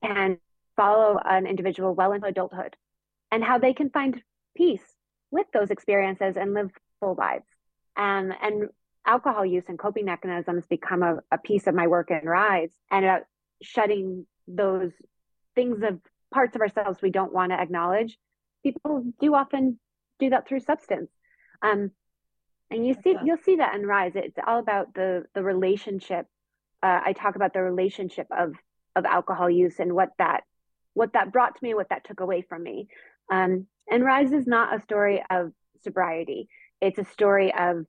can 0.02 0.38
follow 0.76 1.18
an 1.22 1.46
individual 1.46 1.94
well 1.94 2.12
into 2.12 2.26
adulthood 2.26 2.74
and 3.32 3.42
how 3.42 3.58
they 3.58 3.72
can 3.72 3.90
find 3.90 4.22
peace 4.56 4.84
with 5.32 5.46
those 5.52 5.70
experiences 5.70 6.36
and 6.36 6.54
live 6.54 6.70
full 7.00 7.16
lives. 7.18 7.46
Um, 7.96 8.32
and 8.40 8.68
alcohol 9.04 9.44
use 9.44 9.64
and 9.66 9.78
coping 9.78 10.04
mechanisms 10.04 10.64
become 10.66 11.02
a, 11.02 11.16
a 11.32 11.38
piece 11.38 11.66
of 11.66 11.74
my 11.74 11.88
work 11.88 12.12
in 12.12 12.28
Rise 12.28 12.70
and 12.92 13.04
about 13.04 13.22
shutting 13.60 14.26
those 14.46 14.92
things 15.56 15.82
of 15.82 15.98
parts 16.32 16.54
of 16.54 16.62
ourselves 16.62 17.02
we 17.02 17.10
don't 17.10 17.32
want 17.32 17.50
to 17.50 17.60
acknowledge. 17.60 18.16
People 18.62 19.04
do 19.20 19.34
often 19.34 19.80
do 20.20 20.30
that 20.30 20.46
through 20.46 20.60
substance. 20.60 21.10
Um, 21.62 21.90
and 22.72 22.86
you 22.86 22.94
see 23.04 23.14
you'll 23.24 23.36
see 23.36 23.56
that 23.56 23.74
in 23.74 23.86
rise 23.86 24.12
it's 24.14 24.38
all 24.46 24.58
about 24.58 24.94
the 24.94 25.24
the 25.34 25.42
relationship 25.42 26.26
uh, 26.82 27.00
i 27.04 27.12
talk 27.12 27.36
about 27.36 27.52
the 27.52 27.62
relationship 27.62 28.26
of 28.36 28.54
of 28.96 29.04
alcohol 29.04 29.50
use 29.50 29.78
and 29.78 29.92
what 29.92 30.10
that 30.18 30.42
what 30.94 31.12
that 31.12 31.32
brought 31.32 31.54
to 31.54 31.64
me 31.64 31.74
what 31.74 31.90
that 31.90 32.04
took 32.04 32.20
away 32.20 32.42
from 32.42 32.62
me 32.62 32.88
um, 33.30 33.66
and 33.90 34.04
rise 34.04 34.32
is 34.32 34.46
not 34.46 34.74
a 34.74 34.82
story 34.82 35.22
of 35.30 35.52
sobriety 35.82 36.48
it's 36.80 36.98
a 36.98 37.04
story 37.04 37.52
of 37.54 37.86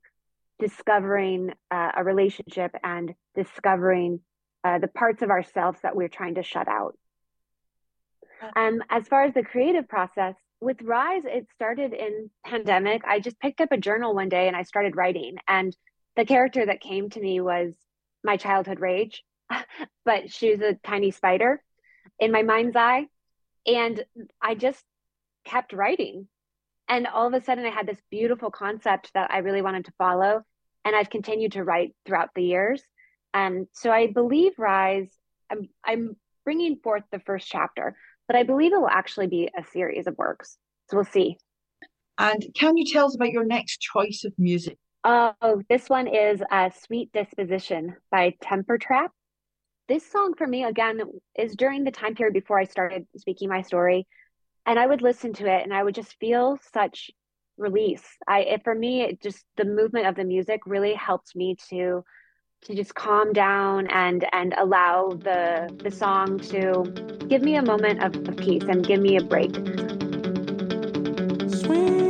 discovering 0.58 1.52
uh, 1.70 1.92
a 1.96 2.04
relationship 2.04 2.72
and 2.82 3.14
discovering 3.34 4.20
uh, 4.62 4.78
the 4.78 4.88
parts 4.88 5.20
of 5.22 5.30
ourselves 5.30 5.78
that 5.82 5.96
we're 5.96 6.08
trying 6.08 6.36
to 6.36 6.42
shut 6.42 6.68
out 6.68 6.96
um, 8.56 8.82
as 8.90 9.06
far 9.08 9.24
as 9.24 9.34
the 9.34 9.42
creative 9.42 9.88
process 9.88 10.34
with 10.60 10.80
Rise, 10.82 11.22
it 11.24 11.46
started 11.54 11.92
in 11.92 12.30
pandemic. 12.44 13.02
I 13.06 13.20
just 13.20 13.38
picked 13.38 13.60
up 13.60 13.72
a 13.72 13.76
journal 13.76 14.14
one 14.14 14.28
day 14.28 14.48
and 14.48 14.56
I 14.56 14.62
started 14.62 14.96
writing. 14.96 15.36
And 15.46 15.76
the 16.16 16.24
character 16.24 16.64
that 16.64 16.80
came 16.80 17.10
to 17.10 17.20
me 17.20 17.40
was 17.40 17.74
my 18.22 18.36
childhood 18.36 18.80
rage, 18.80 19.22
but 20.04 20.32
she 20.32 20.50
was 20.50 20.60
a 20.60 20.78
tiny 20.84 21.10
spider 21.10 21.62
in 22.18 22.32
my 22.32 22.42
mind's 22.42 22.76
eye. 22.76 23.06
And 23.66 24.04
I 24.40 24.54
just 24.54 24.82
kept 25.44 25.72
writing. 25.72 26.28
And 26.88 27.06
all 27.06 27.26
of 27.26 27.34
a 27.34 27.42
sudden, 27.42 27.64
I 27.64 27.70
had 27.70 27.86
this 27.86 28.00
beautiful 28.10 28.50
concept 28.50 29.10
that 29.14 29.30
I 29.30 29.38
really 29.38 29.62
wanted 29.62 29.86
to 29.86 29.92
follow. 29.98 30.42
And 30.84 30.94
I've 30.94 31.10
continued 31.10 31.52
to 31.52 31.64
write 31.64 31.94
throughout 32.04 32.30
the 32.34 32.42
years. 32.42 32.82
Um, 33.32 33.66
so 33.72 33.90
I 33.90 34.08
believe 34.12 34.52
Rise, 34.58 35.10
I'm, 35.50 35.68
I'm 35.84 36.16
bringing 36.44 36.76
forth 36.76 37.04
the 37.10 37.20
first 37.20 37.48
chapter 37.48 37.96
but 38.26 38.36
I 38.36 38.42
believe 38.42 38.72
it 38.72 38.80
will 38.80 38.88
actually 38.88 39.26
be 39.26 39.50
a 39.56 39.64
series 39.64 40.06
of 40.06 40.16
works. 40.16 40.56
So 40.88 40.96
we'll 40.96 41.04
see. 41.04 41.36
And 42.18 42.44
can 42.54 42.76
you 42.76 42.84
tell 42.86 43.06
us 43.06 43.14
about 43.14 43.30
your 43.30 43.44
next 43.44 43.80
choice 43.80 44.24
of 44.24 44.32
music? 44.38 44.78
Oh, 45.04 45.62
this 45.68 45.90
one 45.90 46.06
is 46.06 46.42
a 46.50 46.72
Sweet 46.84 47.12
Disposition 47.12 47.96
by 48.10 48.34
Temper 48.40 48.78
Trap. 48.78 49.10
This 49.88 50.10
song 50.10 50.32
for 50.38 50.46
me, 50.46 50.64
again, 50.64 51.00
is 51.38 51.54
during 51.56 51.84
the 51.84 51.90
time 51.90 52.14
period 52.14 52.32
before 52.32 52.58
I 52.58 52.64
started 52.64 53.06
speaking 53.16 53.50
my 53.50 53.60
story. 53.60 54.06
And 54.66 54.78
I 54.78 54.86
would 54.86 55.02
listen 55.02 55.32
to 55.34 55.46
it 55.46 55.62
and 55.62 55.74
I 55.74 55.82
would 55.82 55.94
just 55.94 56.18
feel 56.18 56.58
such 56.72 57.10
release. 57.56 58.04
I, 58.26 58.40
it, 58.40 58.64
for 58.64 58.74
me, 58.74 59.02
it 59.02 59.22
just 59.22 59.44
the 59.56 59.64
movement 59.64 60.06
of 60.06 60.16
the 60.16 60.24
music 60.24 60.60
really 60.66 60.94
helped 60.94 61.36
me 61.36 61.56
to 61.70 62.04
to 62.64 62.74
just 62.74 62.94
calm 62.94 63.34
down 63.34 63.86
and 63.88 64.24
and 64.32 64.54
allow 64.56 65.10
the 65.10 65.68
the 65.82 65.90
song 65.90 66.38
to 66.38 66.84
give 67.28 67.42
me 67.42 67.56
a 67.56 67.62
moment 67.62 68.02
of, 68.02 68.16
of 68.28 68.36
peace 68.38 68.64
and 68.64 68.86
give 68.86 69.00
me 69.00 69.16
a 69.16 69.22
break. 69.22 69.54
you 71.74 72.03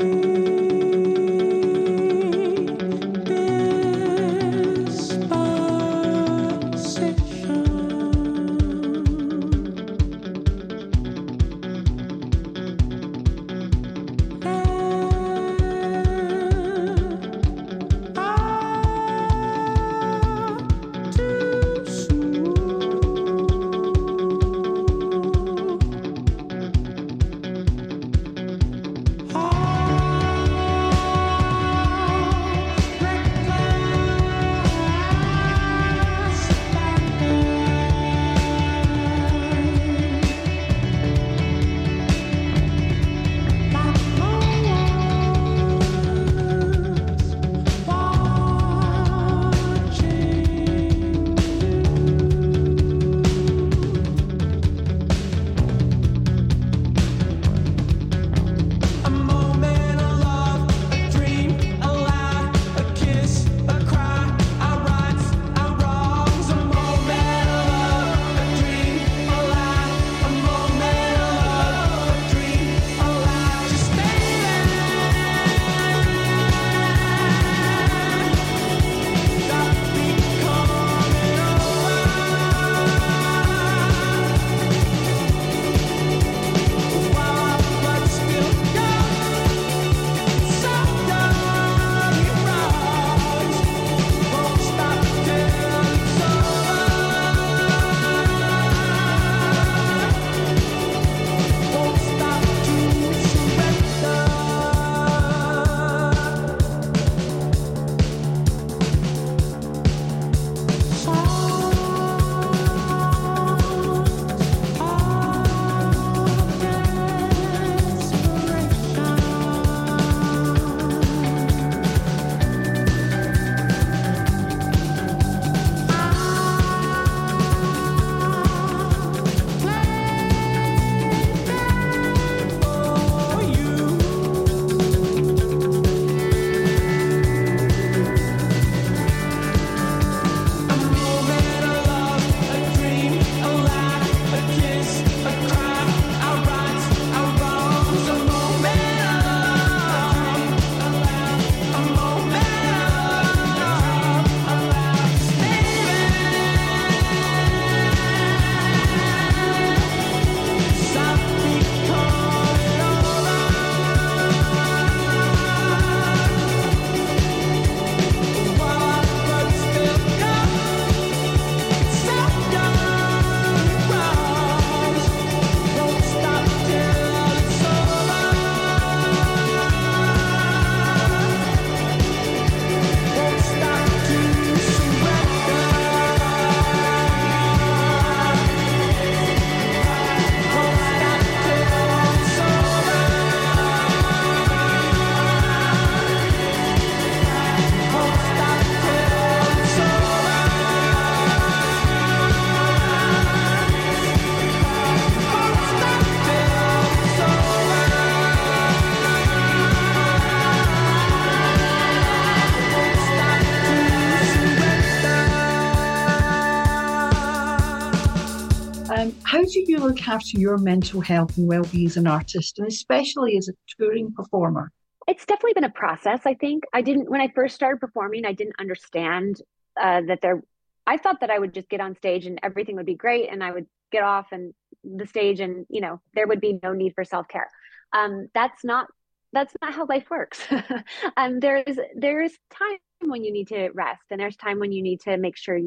after 220.14 220.38
your 220.38 220.58
mental 220.58 221.00
health 221.00 221.36
and 221.36 221.48
well-being 221.48 221.86
as 221.86 221.96
an 221.96 222.06
artist, 222.06 222.58
and 222.58 222.68
especially 222.68 223.36
as 223.36 223.48
a 223.48 223.52
touring 223.76 224.12
performer? 224.12 224.70
It's 225.08 225.26
definitely 225.26 225.54
been 225.54 225.64
a 225.64 225.70
process. 225.70 226.20
I 226.24 226.34
think 226.34 226.64
I 226.72 226.82
didn't 226.82 227.10
when 227.10 227.20
I 227.20 227.28
first 227.34 227.54
started 227.54 227.80
performing. 227.80 228.24
I 228.24 228.32
didn't 228.32 228.56
understand 228.58 229.40
uh, 229.80 230.02
that 230.06 230.20
there. 230.22 230.42
I 230.86 230.96
thought 230.98 231.20
that 231.20 231.30
I 231.30 231.38
would 231.38 231.52
just 231.52 231.68
get 231.68 231.80
on 231.80 231.96
stage 231.96 232.26
and 232.26 232.38
everything 232.42 232.76
would 232.76 232.86
be 232.86 232.94
great, 232.94 233.28
and 233.30 233.42
I 233.42 233.50
would 233.50 233.66
get 233.90 234.02
off 234.02 234.28
and 234.32 234.54
the 234.84 235.06
stage, 235.06 235.40
and 235.40 235.66
you 235.68 235.80
know 235.80 236.00
there 236.14 236.26
would 236.26 236.40
be 236.40 236.58
no 236.62 236.72
need 236.72 236.94
for 236.94 237.04
self 237.04 237.26
care. 237.28 237.48
Um, 237.92 238.28
that's 238.34 238.64
not 238.64 238.86
that's 239.32 239.54
not 239.60 239.74
how 239.74 239.84
life 239.86 240.08
works. 240.10 240.40
um, 241.16 241.40
there's 241.40 241.76
there's 241.96 242.32
time 242.56 242.78
when 243.00 243.24
you 243.24 243.32
need 243.32 243.48
to 243.48 243.70
rest, 243.74 244.04
and 244.10 244.20
there's 244.20 244.36
time 244.36 244.58
when 244.60 244.72
you 244.72 244.82
need 244.82 245.00
to 245.02 245.16
make 245.16 245.36
sure. 245.36 245.58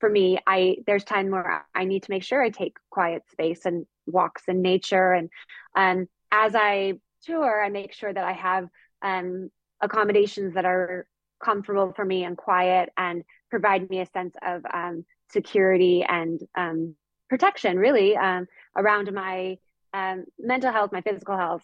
For 0.00 0.08
me, 0.08 0.38
I 0.46 0.78
there's 0.86 1.04
time 1.04 1.30
where 1.30 1.66
I 1.74 1.84
need 1.84 2.04
to 2.04 2.10
make 2.10 2.22
sure 2.22 2.42
I 2.42 2.50
take 2.50 2.76
quiet 2.90 3.22
space 3.30 3.64
and 3.64 3.86
walks 4.06 4.42
in 4.48 4.62
nature, 4.62 5.12
and 5.12 5.30
um, 5.74 6.08
as 6.30 6.54
I 6.54 6.94
tour, 7.24 7.64
I 7.64 7.68
make 7.68 7.92
sure 7.92 8.12
that 8.12 8.24
I 8.24 8.32
have 8.32 8.68
um, 9.02 9.50
accommodations 9.80 10.54
that 10.54 10.64
are 10.64 11.06
comfortable 11.42 11.92
for 11.94 12.04
me 12.04 12.24
and 12.24 12.36
quiet 12.36 12.90
and 12.96 13.22
provide 13.50 13.88
me 13.90 14.00
a 14.00 14.06
sense 14.06 14.34
of 14.42 14.62
um, 14.72 15.04
security 15.30 16.04
and 16.08 16.40
um, 16.56 16.94
protection, 17.28 17.78
really, 17.78 18.16
um, 18.16 18.46
around 18.76 19.12
my 19.12 19.56
um, 19.92 20.24
mental 20.38 20.72
health, 20.72 20.92
my 20.92 21.00
physical 21.00 21.36
health. 21.36 21.62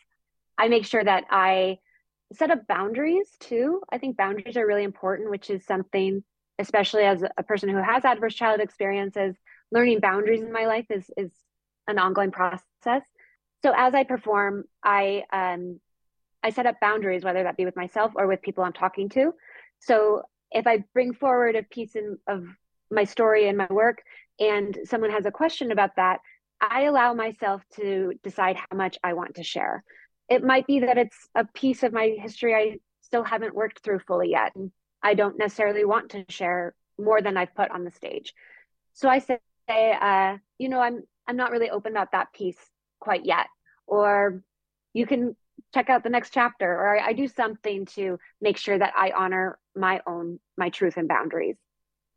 I 0.57 0.69
make 0.69 0.87
sure 0.87 1.03
that 1.03 1.25
I 1.31 1.79
set 2.33 2.51
up 2.51 2.67
boundaries 2.67 3.29
too. 3.41 3.81
I 3.91 3.99
think 3.99 4.17
boundaries 4.17 4.57
are 4.57 4.67
really 4.67 4.85
important, 4.85 5.31
which 5.31 5.51
is 5.51 5.65
something, 5.65 6.23
especially 6.59 7.05
as 7.05 7.25
a 7.37 7.43
person 7.43 7.69
who 7.69 7.77
has 7.77 8.05
adverse 8.05 8.35
childhood 8.35 8.65
experiences, 8.65 9.37
learning 9.71 10.01
boundaries 10.01 10.43
in 10.43 10.53
my 10.53 10.67
life 10.67 10.87
is 10.91 11.11
is 11.17 11.31
an 11.89 11.99
ongoing 11.99 12.31
process. 12.31 13.03
So 13.63 13.73
as 13.77 13.95
I 13.95 14.05
perform, 14.05 14.65
I 14.83 15.25
um, 15.33 15.81
I 16.43 16.51
set 16.51 16.67
up 16.67 16.77
boundaries, 16.81 17.25
whether 17.25 17.43
that 17.43 17.57
be 17.57 17.65
with 17.65 17.77
myself 17.77 18.13
or 18.17 18.27
with 18.27 18.43
people 18.43 18.65
I'm 18.65 18.73
talking 18.73 19.09
to. 19.11 19.33
So 19.81 20.23
if 20.51 20.67
I 20.67 20.85
bring 20.93 21.15
forward 21.15 21.57
a 21.57 21.63
piece 21.63 21.97
in, 21.97 22.19
of 22.29 22.45
my 22.91 23.05
story 23.05 23.49
and 23.49 23.59
my 23.59 23.67
work, 23.71 24.03
and 24.39 24.79
someone 24.85 25.11
has 25.11 25.27
a 25.27 25.31
question 25.31 25.73
about 25.73 25.97
that, 25.97 26.21
I 26.61 26.83
allow 26.83 27.15
myself 27.15 27.63
to 27.77 28.13
decide 28.23 28.57
how 28.57 28.77
much 28.77 28.99
I 29.03 29.15
want 29.15 29.37
to 29.37 29.43
share 29.43 29.83
it 30.29 30.43
might 30.43 30.67
be 30.67 30.81
that 30.81 30.99
it's 30.99 31.29
a 31.35 31.45
piece 31.45 31.83
of 31.83 31.93
my 31.93 32.17
history 32.19 32.55
I 32.55 32.79
still 33.03 33.25
haven't 33.25 33.55
worked 33.55 33.81
through 33.81 34.01
fully 34.01 34.31
yet. 34.31 34.53
I 35.05 35.15
don't 35.15 35.39
necessarily 35.39 35.85
want 35.85 36.11
to 36.13 36.25
share 36.31 36.75
more 36.99 37.21
than 37.21 37.37
I've 37.37 37.55
put 37.55 37.71
on 37.71 37.85
the 37.85 37.91
stage. 37.91 38.35
So 38.95 39.09
I 39.09 39.19
say, 39.19 39.39
uh, 39.69 40.39
you 40.59 40.69
know, 40.69 40.81
I'm 40.81 41.03
I'm 41.29 41.37
not 41.37 41.51
really 41.51 41.71
open 41.71 41.93
about 41.93 42.13
that 42.13 42.33
piece 42.33 42.59
quite 43.01 43.25
yet. 43.25 43.47
Or 43.87 44.43
you 44.95 45.07
can 45.07 45.37
check 45.75 45.91
out 45.91 46.03
the 46.03 46.11
next 46.11 46.33
chapter, 46.33 46.67
or 46.67 46.99
I, 46.99 47.09
I 47.09 47.13
do 47.13 47.29
something 47.29 47.85
to 47.97 48.19
make 48.41 48.57
sure 48.57 48.79
that 48.79 48.95
I 48.97 49.13
honor 49.17 49.59
my 49.77 50.01
own 50.07 50.41
my 50.57 50.71
truth 50.71 50.97
and 50.97 51.07
boundaries. 51.07 51.57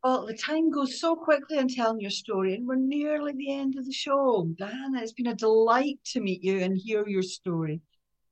Well, 0.02 0.26
the 0.26 0.36
time 0.36 0.70
goes 0.70 1.00
so 1.00 1.16
quickly 1.16 1.58
on 1.58 1.68
telling 1.68 2.00
your 2.00 2.10
story, 2.10 2.54
and 2.54 2.66
we're 2.66 2.76
nearly 2.76 3.32
the 3.32 3.52
end 3.52 3.76
of 3.76 3.84
the 3.84 3.92
show. 3.92 4.48
Diana, 4.56 5.02
it's 5.02 5.12
been 5.12 5.26
a 5.26 5.34
delight 5.34 5.98
to 6.12 6.20
meet 6.20 6.42
you 6.42 6.60
and 6.60 6.78
hear 6.78 7.06
your 7.06 7.22
story. 7.22 7.82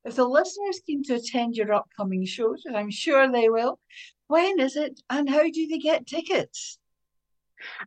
If 0.05 0.15
the 0.15 0.25
listeners 0.25 0.81
keen 0.87 1.03
to 1.05 1.17
attend 1.17 1.57
your 1.57 1.75
upcoming 1.75 2.25
shows, 2.25 2.63
I'm 2.73 2.93
sure 2.93 3.31
they 3.31 3.49
will, 3.49 3.81
when 4.29 4.61
is 4.61 4.77
it 4.77 5.01
and 5.11 5.29
how 5.29 5.43
do 5.43 5.67
they 5.69 5.79
get 5.79 6.07
tickets? 6.07 6.79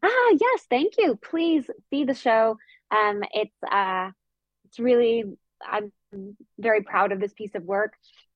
Ah, 0.03 0.35
yes, 0.39 0.65
thank 0.69 0.93
you. 0.97 1.15
Please 1.15 1.69
see 1.89 2.03
the 2.03 2.13
show. 2.13 2.57
Um, 2.91 3.21
it's 3.33 3.55
uh, 3.71 4.11
it's 4.65 4.79
really 4.79 5.25
I'm 5.65 5.91
very 6.57 6.81
proud 6.81 7.11
of 7.11 7.19
this 7.19 7.33
piece 7.33 7.55
of 7.55 7.63
work. 7.63 7.93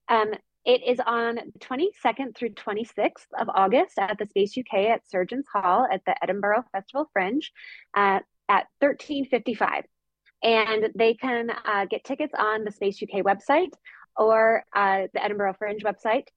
Um, 0.10 0.34
it 0.66 0.82
is 0.88 1.00
on 1.06 1.36
the 1.36 1.60
22nd 1.60 2.36
through 2.36 2.52
26th 2.52 3.28
of 3.38 3.50
August 3.54 3.98
at 3.98 4.18
the 4.18 4.28
Space 4.28 4.58
UK 4.58 4.86
at 4.92 5.10
Surgeons 5.10 5.46
Hall 5.52 5.86
at 5.92 6.02
the 6.06 6.16
Edinburgh 6.24 6.64
Festival 6.72 7.10
Fringe 7.12 7.52
uh, 7.96 8.20
at 8.48 8.68
1355 8.80 9.84
and 10.42 10.90
they 10.96 11.16
can 11.16 11.50
uh, 11.50 11.86
get 11.86 12.04
tickets 12.06 12.34
on 12.38 12.64
the 12.64 12.72
Space 12.72 13.02
UK 13.02 13.24
website 13.24 13.74
or 14.16 14.64
uh, 14.74 15.08
the 15.14 15.24
Edinburgh 15.24 15.56
Fringe 15.60 15.84
website 15.84 16.28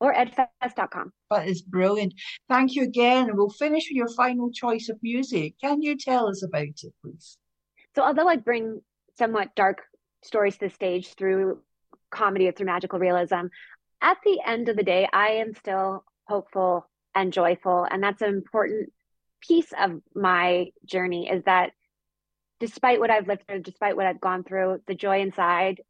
or 0.00 0.14
edfest.com. 0.14 1.12
That 1.30 1.48
is 1.48 1.62
brilliant. 1.62 2.14
Thank 2.48 2.74
you 2.74 2.82
again. 2.84 3.28
And 3.28 3.38
we'll 3.38 3.50
finish 3.50 3.84
with 3.84 3.96
your 3.96 4.08
final 4.08 4.50
choice 4.50 4.88
of 4.88 4.98
music. 5.02 5.54
Can 5.60 5.82
you 5.82 5.96
tell 5.96 6.28
us 6.28 6.42
about 6.42 6.62
it, 6.62 6.92
please? 7.02 7.38
So, 7.94 8.02
although 8.02 8.28
I 8.28 8.36
bring 8.36 8.80
somewhat 9.18 9.54
dark 9.54 9.82
stories 10.22 10.54
to 10.58 10.68
the 10.68 10.74
stage 10.74 11.14
through 11.14 11.60
comedy 12.10 12.48
or 12.48 12.52
through 12.52 12.66
magical 12.66 12.98
realism, 12.98 13.46
at 14.02 14.18
the 14.24 14.40
end 14.44 14.68
of 14.68 14.76
the 14.76 14.82
day, 14.82 15.08
I 15.12 15.28
am 15.28 15.54
still 15.54 16.04
hopeful 16.28 16.88
and 17.14 17.32
joyful. 17.32 17.86
And 17.90 18.02
that's 18.02 18.22
an 18.22 18.28
important 18.28 18.92
piece 19.40 19.72
of 19.78 20.00
my 20.14 20.66
journey 20.84 21.28
is 21.28 21.44
that 21.44 21.72
despite 22.60 23.00
what 23.00 23.10
I've 23.10 23.28
lived 23.28 23.46
through, 23.46 23.62
despite 23.62 23.96
what 23.96 24.06
I've 24.06 24.20
gone 24.20 24.44
through, 24.44 24.80
the 24.86 24.94
joy 24.94 25.20
inside 25.20 25.80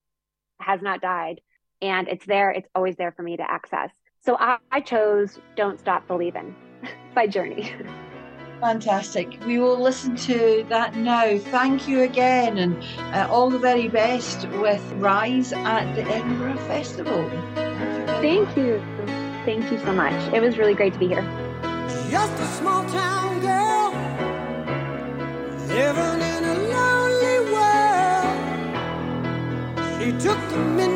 has 0.61 0.81
not 0.83 1.01
died. 1.01 1.41
And 1.83 2.09
it's 2.09 2.25
there, 2.27 2.51
it's 2.51 2.69
always 2.75 2.97
there 2.97 3.13
for 3.13 3.23
me 3.23 3.37
to 3.37 3.51
access. 3.51 3.91
So 4.25 4.37
I, 4.39 4.59
I 4.73 4.81
chose 4.81 5.39
Don't 5.57 5.79
Stop 5.79 6.07
Believing 6.09 6.55
by 7.15 7.27
Journey. 7.27 7.73
Fantastic. 8.61 9.39
We 9.47 9.59
will 9.59 9.79
listen 9.79 10.17
to 10.17 10.65
that 10.71 10.97
now. 10.97 11.39
Thank 11.39 11.87
you 11.87 12.01
again, 12.03 12.57
and 12.57 12.83
uh, 13.15 13.29
all 13.31 13.51
the 13.51 13.59
very 13.59 13.89
best 13.89 14.49
with 14.49 14.83
Rise 14.95 15.53
at 15.53 15.95
the 15.95 16.03
Edinburgh 16.03 16.57
Festival. 16.67 17.29
Thank 18.23 18.57
you. 18.57 18.83
Thank 19.45 19.71
you 19.71 19.79
so 19.81 19.93
much. 19.93 20.15
It 20.33 20.41
was 20.41 20.57
really 20.57 20.75
great 20.75 20.95
to 20.95 20.99
be 20.99 21.07
here. 21.07 21.23
Just 22.11 22.33
a 22.41 22.47
small 22.47 22.83
town 22.89 23.41
girl 23.41 23.93
living 25.69 26.21
in 26.21 26.45
a 26.45 26.55
lonely 26.73 27.39
world. 27.53 28.37
She 30.01 30.13
took 30.13 30.41
the 30.49 30.57
midnight 30.57 30.96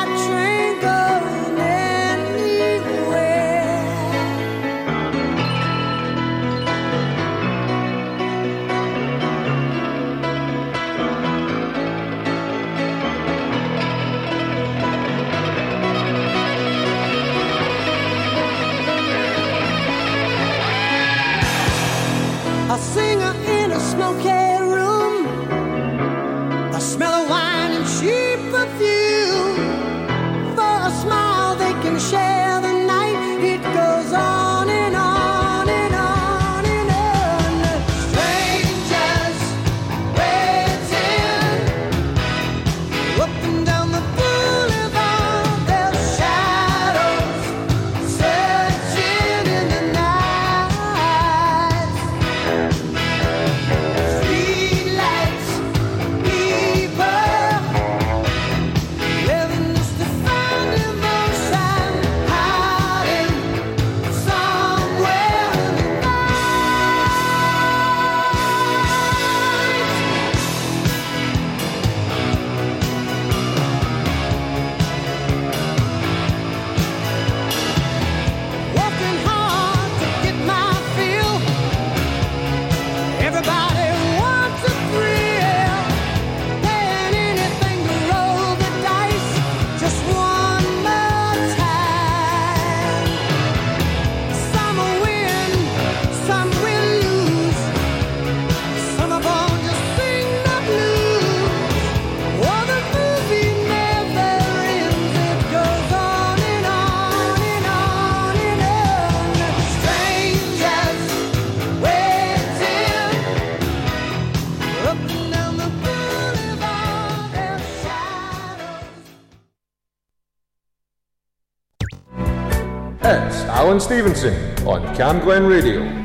Stevenson 123.91 124.33
on 124.65 124.95
Cam 124.95 125.19
Glen 125.19 125.45
Radio. 125.45 126.00